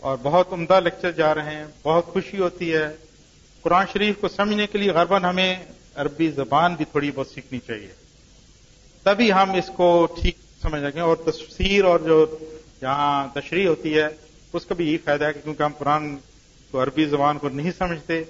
اور 0.02 0.16
بہت 0.22 0.52
عمدہ 0.52 0.80
لیکچر 0.80 1.10
جا 1.12 1.34
رہے 1.34 1.54
ہیں، 1.54 1.64
بہت 1.82 2.06
خوشی 2.06 2.38
ہوتی 2.38 2.72
ہے۔ 2.74 2.86
قرآن 3.62 3.86
شریف 3.92 4.20
کو 4.20 4.28
سمجھنے 4.28 4.66
کے 4.66 4.78
لیے 4.78 4.92
غربن 4.92 5.24
ہمیں 5.24 5.54
عربی 5.94 6.30
زبان 6.30 6.74
بھی 6.74 6.84
تھوڑی 6.84 7.10
بہت 7.10 7.28
سیکھنی 7.28 7.60
چاہیے۔ 7.66 8.01
تبھی 9.02 9.32
ہم 9.32 9.50
اس 9.50 9.70
کو 9.76 10.06
ٹھیک 10.20 10.36
سمجھ 10.62 10.82
سکیں 10.82 11.00
اور 11.00 11.16
تفسیر 11.16 11.84
اور 11.84 12.00
جو 12.00 12.38
یہاں 12.82 13.28
تشریح 13.34 13.68
ہوتی 13.68 13.98
ہے، 13.98 14.06
اس 14.52 14.66
کا 14.66 14.74
بھی 14.74 14.88
یہی 14.88 14.98
فائدہ 14.98 15.24
ہے 15.24 15.32
کہ 15.32 15.40
کیونکہ 15.44 15.62
ہم 15.62 15.72
قرآن 15.78 16.16
کو 16.70 16.82
عربی 16.82 17.04
زبان 17.04 17.38
کو 17.38 17.48
نہیں 17.48 17.70
سمجھتے، 17.78 18.22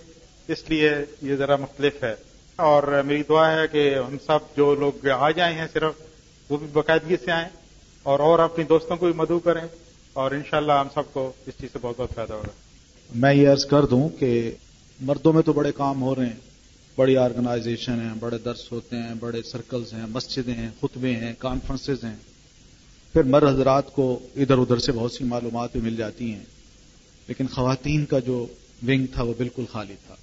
اس 0.49 0.71
لیے 0.71 0.93
یہ 1.23 1.37
ذرا 1.37 1.57
مختلف 1.57 2.05
ہے۔ 2.05 2.15
اور 2.57 3.03
میری 3.07 3.23
دعا 3.29 3.53
ہے 3.53 3.69
کہ 3.73 3.95
ہم 3.95 4.17
سب 4.27 4.39
جو 4.57 4.75
لوگ 4.75 5.09
آ 5.09 5.31
جائیں 5.31 5.59
ہیں 5.59 5.67
صرف، 5.73 5.93
وہ 6.49 6.57
بھی 6.57 6.67
باقاعدگی 6.73 7.17
سے 7.25 7.33
آئیں 7.33 7.49
اور 8.03 8.21
اور 8.21 8.39
اپنی 8.39 8.65
دوستوں 8.65 8.97
کو 8.97 9.07
بھی 9.07 9.15
مدعو 9.17 9.39
کریں 9.39 9.67
اور 10.13 10.31
انشاءاللہ 10.31 10.73
ہم 10.73 10.89
سب 10.95 11.03
کو 11.13 11.33
اس 11.47 11.55
چیز 11.61 11.73
سے 11.73 11.79
بہت 11.83 11.95
بہت 11.99 12.11
فائدہ 12.15 12.33
ہوگا۔ 12.33 12.49
میں 13.15 13.35
یہ 13.35 13.49
عرض 13.49 13.67
کر 13.67 13.85
دوں 13.85 14.09
کہ 14.09 14.51
مردوں 15.01 15.33
میں 15.33 15.43
تو 15.43 15.53
بڑے 15.53 15.73
کام 15.73 16.03
ہو 16.03 16.15
رہے 16.15 16.27
ہیں۔ 16.27 16.52
بڑی 16.97 17.17
آرگنائزیشن 17.17 17.93
ہیں، 17.93 18.15
بڑے 18.21 18.39
درس 18.39 18.73
ہوتے 18.73 18.97
ہیں، 18.97 19.15
بڑے 19.21 19.43
سرکلز 19.43 19.93
ہیں، 19.93 20.07
مسجدیں 20.07 20.55
ہیں، 20.55 20.69
خطبے 20.81 21.17
ہیں 21.17 21.33
کانفرنسز 21.39 22.05
ہیں۔ 22.05 22.17
پھر 23.13 23.23
مر 23.23 23.49
حضرات 23.49 23.93
کو 23.93 24.19
ادھر 24.37 24.59
ادھر 24.59 24.79
سے 24.79 24.93
بہت 24.93 25.13
سی 25.13 25.25
معلومات 25.25 25.73
بھی 25.73 25.81
مل 25.81 25.97
جاتی 25.97 26.33
ہیں۔ 26.33 26.45
لیکن 27.29 27.47
خواتین 27.47 28.05
کا 28.05 28.19
جو 28.19 28.47
ونگ 28.89 29.07
تھا، 29.15 29.23
وہ 29.23 29.35
بالکل 29.39 29.65
خالی 29.73 29.95
تھا۔ 30.07 30.15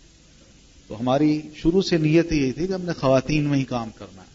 تو 0.88 1.00
ہماری 1.00 1.42
شروع 1.56 1.82
سے 1.82 1.98
نیت 1.98 2.32
یہی 2.32 2.52
تھی 2.52 2.68
کہ 2.68 2.74
ہم 2.74 2.82
نے 2.82 2.94
خواتین 2.94 3.44
میں 3.44 3.60
ہی 3.60 3.64
کام 3.64 3.90
کرنا 3.96 4.22
ہے۔ 4.22 4.28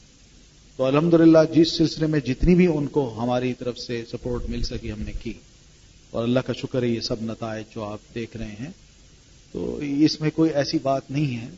تو 0.76 0.85
الحمدللہ 0.85 1.39
جس 1.55 1.72
سلسلے 1.72 2.07
میں 2.07 2.20
جتنی 2.20 2.55
بھی 2.55 2.66
ان 2.66 2.87
کو 2.87 3.22
ہماری 3.22 3.53
طرف 3.53 3.78
سے 3.78 4.05
سپورٹ 4.12 4.45
مل 4.49 4.62
سکی، 4.62 4.93
ہم 4.93 5.03
نے 5.03 5.12
کی۔ 5.22 5.32
اور 6.11 6.22
اللہ 6.22 6.41
کا 6.41 6.53
شکر 6.53 6.82
ہے، 6.82 6.89
یہ 6.89 7.01
سب 7.01 7.22
نتائج 7.22 7.74
جو 7.74 7.85
آپ 7.85 7.99
دیکھ 8.14 8.37
رہے 8.37 8.55
ہیں۔ 8.61 8.70
تو 9.53 9.76
اس 9.76 10.20
میں 10.20 10.30
کوئی 10.30 10.51
ایسی 10.51 10.78
بات 10.82 11.11
نہیں 11.11 11.37
ہے۔ 11.37 11.49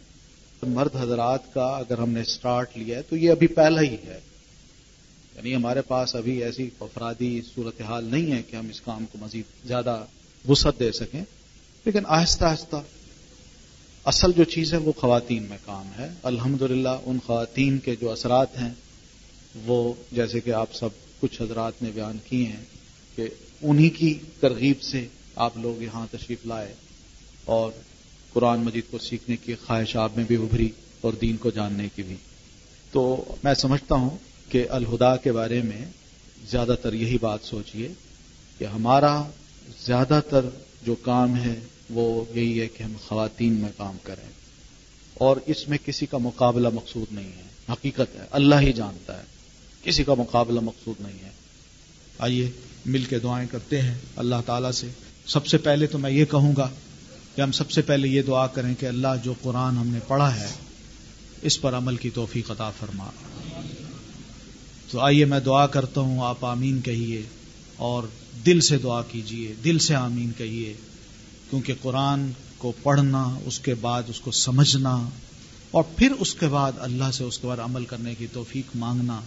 مرد 0.62 0.96
حضرات 0.96 1.54
کا 1.54 1.66
اگر 1.66 1.98
ہم 1.98 2.10
نے 2.10 2.20
اسٹارٹ 2.20 2.78
لیا 2.78 2.98
ہے 2.98 3.02
تو 3.02 3.16
یہ 3.16 3.30
ابھی 3.30 3.46
پہلا 3.46 3.80
ہی 3.80 3.96
ہے۔ 4.06 4.20
یعنی 5.36 5.54
ہمارے 5.54 5.82
پاس 5.82 6.14
ابھی 6.14 6.44
ایسی 6.44 6.70
افرادی 6.80 7.40
صورتحال 7.54 8.04
نہیں 8.04 8.32
ہے 8.32 8.42
کہ 8.42 8.56
ہم 8.56 8.68
اس 8.68 8.80
کام 8.80 9.04
کو 9.12 9.18
مزید 9.20 9.66
زیادہ 9.66 10.04
وسعت 10.48 10.78
دے 10.78 10.92
سکیں۔ 10.92 11.24
لیکن 11.84 12.00
آہستہ 12.06 12.44
آہستہ 12.44 12.76
اصل 14.04 14.32
جو 14.32 14.44
چیز 14.44 14.72
ہے 14.72 14.78
وہ 14.78 14.92
خواتین 14.92 15.42
میں 15.42 15.58
کام 15.64 15.90
ہے۔ 15.98 16.08
الحمد 16.22 16.62
ان 17.04 17.18
خواتین 17.26 17.78
کے 17.78 17.96
جو 17.96 18.12
اثرات 18.12 18.58
ہیں 18.60 18.74
وہ 19.66 19.92
جیسے 20.12 20.40
کہ 20.40 20.50
آپ 20.50 20.74
سب 20.74 20.88
کچھ 21.20 21.42
حضرات 21.42 21.72
نے 21.82 21.90
بیان 21.94 22.18
کیے 22.24 22.44
ہیں 22.44 22.64
کہ 23.16 23.28
انہی 23.62 23.88
کی 23.88 24.18
ترغیب 24.40 24.82
سے 24.82 25.08
آپ 25.36 25.56
لوگ 25.56 25.82
یہاں 25.82 26.06
تشریف 26.10 26.46
لائے 26.46 26.74
اور 27.44 27.72
قرآن 28.36 28.60
مجید 28.60 28.90
کو 28.90 28.98
سیکھنے 28.98 29.36
کی 29.36 29.54
خواہش 29.54 29.96
آپ 29.96 30.16
میں 30.16 30.24
بھی 30.24 30.36
ابھری 30.36 30.68
اور 31.00 31.12
دین 31.12 31.36
کو 31.36 31.50
جاننے 31.50 31.88
کی 31.94 32.02
بھی۔ 32.02 32.16
تو 32.92 33.24
میں 33.44 33.54
سمجھتا 33.54 33.94
ہوں 33.94 34.18
کہ 34.48 34.66
الہدا 34.70 35.16
کے 35.16 35.32
بارے 35.32 35.62
میں 35.62 35.84
زیادہ 36.50 36.74
تر 36.82 36.92
یہی 36.92 37.18
بات 37.20 37.38
سوچیے 37.42 37.88
کہ 38.58 38.64
ہمارا 38.64 39.22
زیادہ 39.86 40.20
تر 40.30 40.44
جو 40.82 40.94
کام 40.94 41.36
ہے 41.36 41.60
وہ 41.90 42.24
یہی 42.34 42.60
ہے 42.60 42.68
کہ 42.68 42.82
ہم 42.82 42.92
خواتین 43.06 43.52
میں 43.52 43.68
کام 43.76 43.96
کریں۔ 44.02 44.28
اور 45.14 45.36
اس 45.46 45.68
میں 45.68 45.78
کسی 45.84 46.06
کا 46.06 46.18
مقابلہ 46.18 46.68
مقصود 46.68 47.12
نہیں 47.12 47.32
ہے۔ 47.36 47.72
حقیقت 47.72 48.14
ہے، 48.14 48.26
اللہ 48.30 48.54
ہی 48.60 48.72
جانتا 48.72 49.18
ہے۔ 49.18 49.24
کسی 49.82 50.04
کا 50.04 50.14
مقابلہ 50.14 50.60
مقصود 50.60 51.00
نہیں 51.00 51.24
ہے۔ 51.24 51.30
آئیے 52.18 52.50
مل 52.86 53.04
کے 53.04 53.18
دعائیں 53.18 53.48
کرتے 53.48 53.82
ہیں۔ 53.82 53.98
اللہ 54.16 54.36
تعالی 54.46 54.72
سے 54.72 54.86
سب 55.26 55.46
سے 55.46 55.58
پہلے 55.58 55.86
تو 55.86 55.98
میں 55.98 56.10
یہ 56.10 56.24
کہوں 56.24 56.56
گا 56.56 56.70
کہ 57.36 57.40
ہم 57.40 57.52
سب 57.52 57.70
سے 57.70 57.82
پہلے 57.82 58.08
یہ 58.08 58.22
دعا 58.22 58.46
کریں 58.46 58.74
کہ 58.80 58.86
اللہ 58.86 59.08
جو 59.24 59.34
قرآن 59.42 59.76
ہم 59.76 59.86
نے 59.86 59.98
پڑھا 60.08 60.40
ہے، 60.40 60.48
اس 61.42 61.60
پر 61.60 61.74
عمل 61.74 61.96
کی 61.96 62.10
توفیق 62.10 62.50
عطا 62.50 62.70
فرما۔ 62.70 63.10
تو 64.90 65.00
آئیے 65.00 65.24
میں 65.24 65.40
دعا 65.40 65.66
کرتا 65.66 66.00
ہوں، 66.00 66.24
آپ 66.24 66.44
آمین 66.44 66.80
کہیے 66.80 67.22
اور 67.76 68.02
دل 68.46 68.60
سے 68.60 68.78
دعا 68.78 69.02
کیجیے 69.02 69.54
دل 69.64 69.78
سے 69.78 69.94
آمین 69.94 70.30
کہیے، 70.36 70.74
کیونکہ 71.50 71.74
قرآن 71.82 72.30
کو 72.58 72.72
پڑھنا، 72.82 73.38
اس 73.44 73.58
کے 73.58 73.74
بعد 73.74 74.02
اس 74.08 74.20
کو 74.20 74.30
سمجھنا 74.30 75.08
اور 75.70 75.82
پھر 75.96 76.12
اس 76.18 76.34
کے 76.34 76.46
بعد 76.46 76.72
اللہ 76.78 77.10
سے 77.12 77.24
اس 77.24 77.38
کے 77.38 77.46
بعد 77.46 77.56
عمل 77.56 77.84
کرنے 77.84 78.14
کی 78.14 78.26
توفیق 78.32 78.76
مانگنا، 78.76 79.20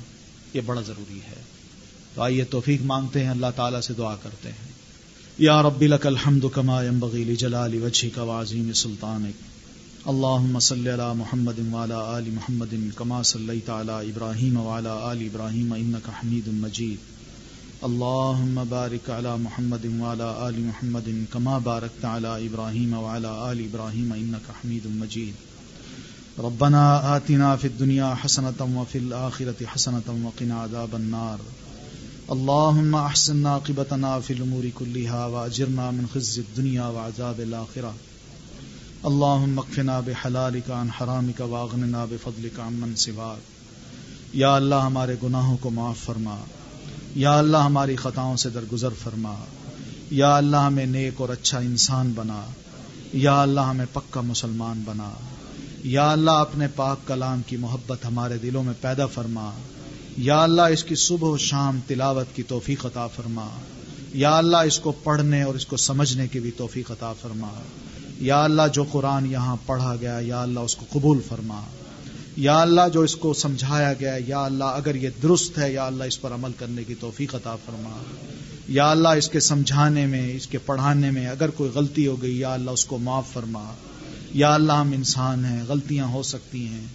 یہ 0.53 0.62
بڑا 0.66 0.82
ضروری 0.82 1.20
ہے۔ 1.28 1.41
تو 2.16 2.22
آئیے 2.22 2.43
توفیق 2.43 2.82
مانگتے 2.82 3.24
ہیں، 3.24 3.30
اللہ 3.30 3.47
تعالیٰ 3.55 3.82
سے 3.82 3.93
دعا 3.93 4.16
کرتے 4.16 4.49
ہیں۔ 4.49 4.78
یا 5.42 5.62
رب 5.62 5.84
لك 5.84 6.08
الحمد 6.08 6.46
كما 6.46 6.84
ينبغي 6.84 7.24
لجلال 7.24 7.84
وجهك 7.84 8.18
وعظيم 8.18 8.74
سلطانك 8.74 9.34
اللهم 10.14 10.60
صل 10.60 10.88
على 10.88 11.14
محمد 11.20 11.60
وعلى 11.74 12.00
آل 12.18 12.36
محمد 12.36 12.74
كما 12.98 13.20
صليت 13.24 13.70
على 13.70 14.10
إبراهيم 14.10 14.58
وعلى 14.58 14.96
آل 15.12 15.26
إبراهيم 15.26 15.74
إنك 15.74 16.10
حميد 16.18 16.50
مجيد 16.64 16.98
اللهم 17.90 18.64
بارك 18.64 19.10
على 19.10 19.38
محمد 19.38 19.86
وعلى 20.00 20.50
آل 20.50 20.60
محمد 20.66 21.08
كما 21.34 21.60
باركت 21.70 22.06
على 22.06 22.34
إبراهيم 22.48 22.94
وعلى 22.94 23.52
آل 23.52 23.64
إبراهيم 23.70 24.14
إنك 24.14 24.52
حميد 24.60 24.92
مجيد 25.02 25.34
ربنا 26.40 26.84
آتنا 27.16 27.56
في 27.56 27.68
الدنيا 27.68 28.16
حسنة 28.16 28.70
وفي 28.82 28.98
الآخرة 28.98 29.66
حسنة 29.66 30.20
وقنا 30.26 30.62
عذاب 30.62 30.96
النار 30.96 31.40
اللهم 32.32 32.95
احسن 32.95 33.45
عاقبتنا 33.45 34.19
في 34.19 34.34
الامور 34.34 34.63
كلها 34.73 35.25
واجرنا 35.25 35.91
من 35.91 36.05
خزي 36.13 36.41
الدنيا 36.41 36.86
وعذاب 36.86 37.39
الاخره 37.39 37.93
اللهم 39.03 39.59
اكفنا 39.59 39.99
بحلالك 39.99 40.71
عن 40.71 40.88
حرامك 40.89 41.39
واغننا 41.39 42.05
بفضلك 42.05 42.59
عمن 42.59 42.95
سواك 42.95 43.39
یا 44.34 44.55
اللہ 44.55 44.75
ہمارے 44.75 45.15
گناہوں 45.23 45.57
کو 45.57 45.69
معاف 45.69 45.97
فرما. 45.97 46.38
یا 47.15 47.38
اللہ 47.38 47.57
ہماری 47.57 47.95
خطاؤں 47.95 48.38
سے 48.38 48.49
درگزر 48.49 48.89
فرما. 49.03 49.36
یا 50.11 50.38
اللہ 50.38 50.57
ہمیں 50.57 50.86
نیک 50.86 51.13
اور 51.17 51.30
اچھا 51.30 51.57
انسان 51.57 52.11
بنا. 52.15 52.45
یا 53.13 53.41
اللہ 53.41 53.61
ہمیں 53.61 53.86
پکا 53.93 54.21
مسلمان 54.21 54.82
بنا. 54.86 55.11
یا 55.84 56.11
اللہ 56.11 56.32
اپنے 56.32 56.67
پاک 56.75 57.07
کلام 57.07 57.41
کی 57.47 57.57
محبت 57.57 58.05
ہمارے 58.05 58.38
دلوں 58.38 58.63
میں 58.63 58.73
پیدا 58.82 59.05
فرما. 59.05 59.51
یا 60.20 60.41
اللہ 60.43 60.61
اس 60.61 60.84
کی 60.84 60.95
صبح 60.95 61.28
و 61.28 61.38
شام 61.38 61.80
تلاوت 61.88 62.36
کی 62.36 62.43
توفیق 62.43 62.86
عطا 62.86 63.07
فرما 63.07 63.47
یا 64.13 64.38
اللہ 64.38 64.57
اس 64.57 64.80
کو 64.80 64.91
پڑھنے 65.03 65.41
اور 65.43 65.55
اس 65.55 65.65
کو 65.65 65.78
سمجھنے 65.78 66.28
کی 66.28 66.39
بھی 66.39 66.51
توفیق 66.57 66.91
عطا 66.91 67.11
فرما 67.22 67.51
یا 68.20 68.43
اللہ 68.43 68.67
جو 68.74 68.84
قرآن 68.91 69.32
یہاں 69.32 69.55
پڑھا 69.65 69.95
گیا 69.95 70.17
یا 70.22 70.41
اللہ 70.41 70.59
اس 70.59 70.76
کو 70.76 70.86
قبول 70.89 71.22
فرما 71.28 71.61
یا 72.38 72.59
اللہ 72.61 72.89
جو 72.93 73.01
اس 73.01 73.15
کو 73.15 73.34
سمجھایا 73.34 73.93
گیا 73.93 74.15
یا 74.28 74.43
اللہ 74.45 74.76
اگر 74.76 74.95
یہ 74.95 75.09
درست 75.24 75.57
ہے 75.59 75.72
یا 75.72 75.86
اللہ 75.86 76.03
اس 76.03 76.22
پر 76.22 76.34
عمل 76.34 76.51
کرنے 76.59 76.84
کی 76.84 76.95
توفیق 76.99 77.36
عطا 77.36 77.55
فرما 77.65 77.97
یا 78.67 78.89
اللہ 78.91 79.17
اس 79.17 79.30
کے 79.30 79.39
سمجھانے 79.39 80.05
میں 80.05 80.30
اس 80.36 80.47
کے 80.47 80.57
پڑھانے 80.57 81.11
میں 81.11 81.28
اگر 81.28 81.49
کوئی 81.49 81.72
غلطی 81.76 82.07
ہو 82.07 82.22
گئی 82.22 82.39
یا 82.39 82.53
اللہ 82.53 82.72
اس 82.72 82.86
کو 82.86 82.97
معاف 82.97 83.34
فرما 83.34 83.72
یا 84.34 84.53
اللہ 84.53 84.74
ہم 84.74 84.91
انسان 84.91 85.45
ہیں 85.45 85.61
غلطیاں 85.67 86.07
ہو 86.07 86.24
سکتی 86.24 86.67
ہیں 86.67 86.86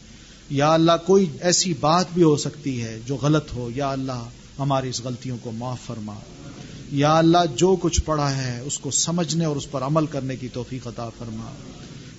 یا 0.51 0.75
اللہ 0.75 0.93
کوئی 1.07 1.27
ایسی 1.41 1.75
بات 1.81 2.07
بھی 2.15 2.23
ہو 2.23 2.37
سکتی 2.37 2.83
ہے 2.83 2.99
جو 3.07 3.17
غلط 3.17 3.53
ہو، 3.53 3.71
یا 3.75 3.91
اللہ 3.91 4.25
ہماری 4.59 4.89
اس 4.89 5.03
غلطیوں 5.05 5.37
کو 5.43 5.51
معاف 5.51 5.81
فرما۔ 5.87 6.15
یا 6.93 7.19
اللہ 7.19 7.39
جو 7.57 7.77
کچھ 7.81 8.03
پڑھا 8.05 8.37
ہے 8.37 8.61
اس 8.61 8.79
کو 8.79 8.91
سمجھنے 8.91 9.45
اور 9.45 9.57
اس 9.57 9.71
پر 9.71 9.83
عمل 9.83 10.07
کرنے 10.07 10.37
کی 10.37 10.49
توفیق 10.49 10.87
عطا 10.87 11.09
فرما۔ 11.09 11.51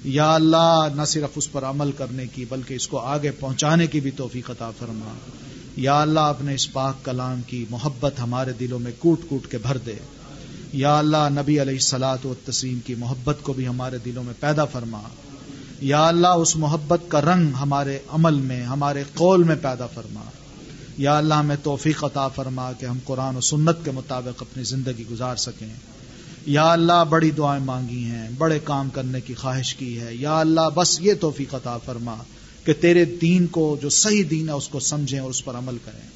یا 0.04 0.36
اللہ 0.36 0.88
نہ 0.96 1.02
صرف 1.06 1.30
اس 1.36 1.52
پر 1.52 1.64
عمل 1.64 1.92
کرنے 1.92 2.28
کی 2.28 2.46
بلکہ 2.50 2.74
اس 2.74 2.88
کو 2.88 2.98
آگے 2.98 3.32
پہنچانے 3.32 3.88
کی 3.88 4.00
بھی 4.00 4.12
توفیق 4.12 4.50
عطا 4.50 4.72
فرما۔ 4.72 5.14
یا 5.78 6.02
اللہ 6.02 6.20
اپنے 6.20 6.54
اس 6.54 6.74
پاک 6.74 7.06
کلام 7.06 7.42
کی 7.42 7.66
محبت 7.70 8.20
ہمارے 8.20 8.54
دلوں 8.54 8.80
میں 8.80 8.92
کوٹ 9.00 9.22
کوٹ 9.30 9.48
کے 9.48 9.58
بھر 9.58 9.78
دے۔ 9.78 9.96
یا 10.74 10.98
اللہ 10.98 11.30
نبی 11.32 11.62
علیہ 11.62 11.74
السلاط 11.74 12.26
و 12.26 12.34
تسلیم 12.46 12.80
کی 12.80 12.96
محبت 12.96 13.38
کو 13.42 13.54
بھی 13.54 13.68
ہمارے 13.68 13.98
دلوں 14.06 14.24
میں 14.24 14.34
پیدا 14.40 14.66
فرما۔ 14.66 15.02
یا 15.82 16.08
اللہ 16.08 16.28
اس 16.28 16.56
محبت 16.56 17.00
کا 17.08 17.22
رنگ 17.22 17.54
ہمارے 17.62 18.00
عمل 18.08 18.34
میں، 18.34 18.64
ہمارے 18.64 19.04
قول 19.16 19.44
میں 19.44 19.56
پیدا 19.62 19.88
فرما۔ 19.88 20.24
یا 20.98 21.18
اللہ 21.18 21.34
ہمیں 21.34 21.56
توفیق 21.64 22.04
عطا 22.04 22.28
فرما 22.28 22.72
کہ 22.72 22.86
ہم 22.86 22.98
قرآن 23.06 23.36
و 23.36 23.42
سنت 23.42 23.78
کے 23.84 23.92
مطابق 23.92 24.42
اپنی 24.42 24.64
زندگی 24.64 25.04
گزار 25.12 25.36
سکیں۔ 25.36 25.74
یا 26.46 26.72
اللہ 26.72 27.04
بڑی 27.10 27.32
دعائیں 27.32 27.66
مانگی 27.66 28.04
ہیں، 28.04 28.30
بڑے 28.38 28.60
کام 28.64 28.90
کرنے 28.90 29.22
کی 29.22 29.34
خواہش 29.34 29.76
کی 29.76 30.02
ہے۔ 30.02 30.16
یا 30.16 30.40
اللہ 30.40 30.70
بس 30.76 31.02
یہ 31.02 31.14
توفیق 31.20 31.56
عطا 31.56 31.78
فرما 31.78 32.16
کہ 32.64 32.74
تیرے 32.74 33.06
دین 33.06 33.48
کو، 33.48 33.78
جو 33.82 33.90
صحیح 33.90 34.24
دین 34.30 34.50
ہے، 34.50 34.54
اس 34.54 34.68
کو 34.68 34.80
سمجھیں 34.80 35.20
اور 35.20 35.30
اس 35.30 35.46
پر 35.46 35.56
عمل 35.56 35.78
کریں۔ 35.86 36.08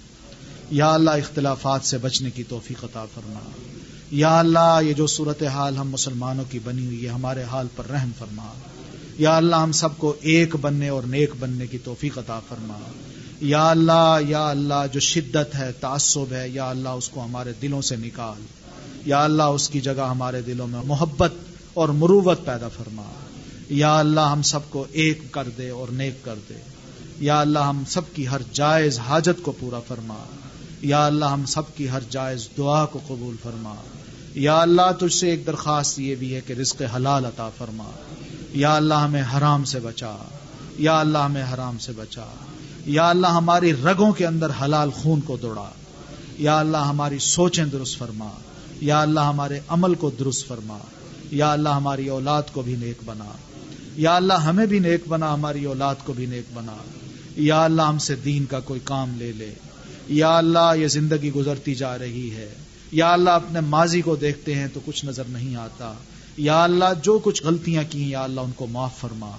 یا 0.71 0.93
اللہ 0.93 1.09
اختلافات 1.09 1.85
سے 1.85 1.97
بچنے 1.97 2.31
کی 2.31 2.43
توفیق 2.43 2.83
عطا 2.83 3.05
فرما۔ 3.13 3.39
یا 4.11 4.39
اللہ 4.39 4.79
یہ 4.83 4.93
جو 4.93 5.07
صورت 5.07 5.43
حال 5.43 5.77
ہم 5.77 5.89
مسلمانوں 5.89 6.43
کی 6.49 6.59
بنی 6.63 6.85
ہوئی 6.85 7.03
ہے، 7.03 7.09
ہمارے 7.09 7.43
حال 7.43 7.67
پر 7.75 7.85
رحم 7.85 8.09
فرما۔ 8.17 8.53
یا 9.19 9.37
اللہ 9.37 9.55
ہم 9.55 9.71
سب 9.71 9.97
کو 9.97 10.13
ایک 10.21 10.55
بننے 10.55 10.89
اور 10.89 11.03
نیک 11.03 11.31
بننے 11.39 11.67
کی 11.67 11.77
توفیق 11.77 12.17
عطا 12.17 12.39
فرما۔ 12.39 12.79
یا 13.41 13.69
اللہ 13.69 14.17
یا 14.27 14.49
اللہ، 14.49 14.85
جو 14.93 14.99
شدت 14.99 15.55
ہے، 15.55 15.71
تعصب 15.71 16.31
ہے، 16.31 16.49
یا 16.49 16.69
اللہ 16.69 16.89
اس 16.89 17.09
کو 17.09 17.23
ہمارے 17.23 17.53
دلوں 17.61 17.81
سے 17.81 17.95
نکال۔ 17.95 18.41
یا 19.05 19.23
اللہ 19.23 19.43
اس 19.43 19.69
کی 19.69 19.81
جگہ 19.81 20.07
ہمارے 20.09 20.41
دلوں 20.41 20.67
میں 20.67 20.79
محبت 20.85 21.33
اور 21.73 21.89
مروت 21.89 22.45
پیدا 22.45 22.67
فرما۔ 22.67 23.03
یا 23.69 23.99
اللہ 23.99 24.19
ہم 24.19 24.41
سب 24.41 24.59
کو 24.69 24.85
ایک 24.91 25.31
کر 25.31 25.47
دے 25.57 25.69
اور 25.69 25.87
نیک 25.87 26.25
کر 26.25 26.35
دے۔ 26.49 26.53
یا 27.19 27.41
اللہ 27.41 27.59
ہم 27.59 27.83
سب 27.87 28.01
کی 28.13 28.27
ہر 28.27 28.41
جائز 28.53 28.99
حاجت 28.99 29.43
کو 29.43 29.51
پورا 29.51 29.79
فرما۔ 29.79 30.17
یا 30.81 31.05
اللہ 31.05 31.25
ہم 31.25 31.45
سب 31.45 31.75
کی 31.75 31.89
ہر 31.89 31.99
جائز 32.09 32.47
دعا 32.57 32.85
کو 32.85 32.99
قبول 33.07 33.35
فرما۔ 33.43 33.75
یا 34.33 34.61
اللہ 34.61 34.91
تجھ 34.99 35.13
سے 35.13 35.29
ایک 35.29 35.47
درخواست 35.47 35.99
یہ 35.99 36.15
بھی 36.15 36.35
ہے 36.35 36.41
کہ 36.47 36.53
رزق 36.53 36.81
حلال 36.95 37.25
عطا 37.25 37.49
فرما۔ 37.57 37.91
یا 38.53 38.75
اللہ 38.75 38.93
ہمیں 38.93 39.23
حرام 39.37 39.63
سے 39.65 39.79
بچا 39.79 40.15
یا 40.77 40.99
اللہ 40.99 41.17
ہمیں 41.17 41.43
حرام 41.53 41.77
سے 41.77 41.91
بچا 41.91 42.25
یا 42.85 43.09
اللہ 43.09 43.27
ہماری 43.27 43.73
رگوں 43.73 44.11
کے 44.11 44.25
اندر 44.25 44.49
حلال 44.61 44.89
خون 44.89 45.21
کو 45.21 45.37
دوڑا 45.37 45.69
یا 46.37 46.59
اللہ 46.59 46.77
ہماری 46.77 47.19
سوچیں 47.19 47.65
درست 47.65 47.97
فرما 47.97 48.29
یا 48.81 49.01
اللہ 49.01 49.19
ہمارے 49.19 49.59
عمل 49.67 49.95
کو 49.95 50.09
درست 50.19 50.47
فرما 50.47 50.77
یا 51.31 51.51
اللہ 51.51 51.69
ہماری 51.69 52.07
اولاد 52.07 52.53
کو 52.53 52.61
بھی 52.61 52.75
نیک 52.75 53.03
بنا 53.05 53.31
یا 53.95 54.15
اللہ 54.15 54.33
ہمیں 54.33 54.65
بھی 54.65 54.79
نیک 54.79 55.07
بنا 55.07 55.33
ہماری 55.33 55.65
اولاد 55.65 56.05
کو 56.05 56.13
بھی 56.13 56.25
نیک 56.25 56.53
بنا 56.53 56.75
یا 57.35 57.63
اللہ 57.63 57.81
ہم 57.81 57.97
سے 57.97 58.15
دین 58.15 58.45
کا 58.45 58.59
کوئی 58.59 58.79
کام 58.83 59.15
لے 59.17 59.31
لے 59.37 59.53
یا 60.07 60.37
اللہ 60.37 60.73
یہ 60.77 60.87
زندگی 60.87 61.31
گزرتی 61.35 61.75
جا 61.75 61.97
رہی 61.97 62.29
ہے 62.35 62.49
یا 62.91 63.11
اللہ 63.13 63.29
اپنے 63.29 63.59
ماضی 63.59 64.01
کو 64.01 64.15
دیکھتے 64.15 64.55
ہیں 64.55 64.67
تو 64.73 64.79
کچھ 64.85 65.05
نظر 65.05 65.23
نہیں 65.27 65.55
آتا 65.55 65.93
یا 66.39 66.63
اللہ 66.63 66.85
جو 67.01 67.19
کچھ 67.23 67.43
غلطیاں 67.43 67.83
کی 67.89 68.09
یا 68.09 68.23
اللہ 68.23 68.41
ان 68.41 68.51
کو 68.51 68.67
معاف 68.67 68.97
فرما۔ 68.97 69.31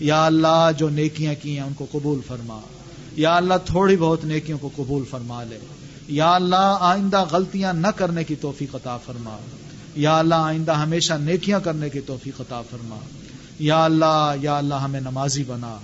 یا 0.00 0.26
اللہ 0.26 0.70
جو 0.78 0.88
نیکیاں 0.88 1.34
کی 1.42 1.58
ہیں 1.58 1.66
ان 1.66 1.72
کو 1.74 1.86
قبول 1.92 2.20
فرما۔ 2.26 2.60
یا 3.16 3.36
اللہ 3.36 3.54
تھوڑی 3.64 3.96
بہت 3.96 4.24
نیکیوں 4.24 4.58
کو 4.58 4.70
قبول 4.76 5.04
فرما 5.10 5.44
لے۔ 5.44 5.58
یا 6.08 6.34
اللہ 6.34 6.76
آئندہ 6.80 7.24
غلطیاں 7.30 7.72
نہ 7.72 7.86
کرنے 7.86 8.24
کی 8.24 8.34
توفیق 8.34 8.74
عطا 8.74 8.96
فرما۔ 8.96 9.36
یا 9.96 10.18
اللہ 10.18 10.34
آئندہ 10.34 10.72
ہمیشہ 10.72 11.14
نیکیاں 11.14 11.60
کرنے 11.60 11.90
کی 11.90 12.00
توفیق 12.00 12.40
عطا 12.40 12.62
فرما۔ 12.62 12.98
یا 13.58 13.84
اللہ 13.84 14.34
یا 14.42 14.58
اللہ 14.58 14.74
ہمیں 14.74 15.00
نمازی 15.00 15.44
بنا۔ 15.44 15.78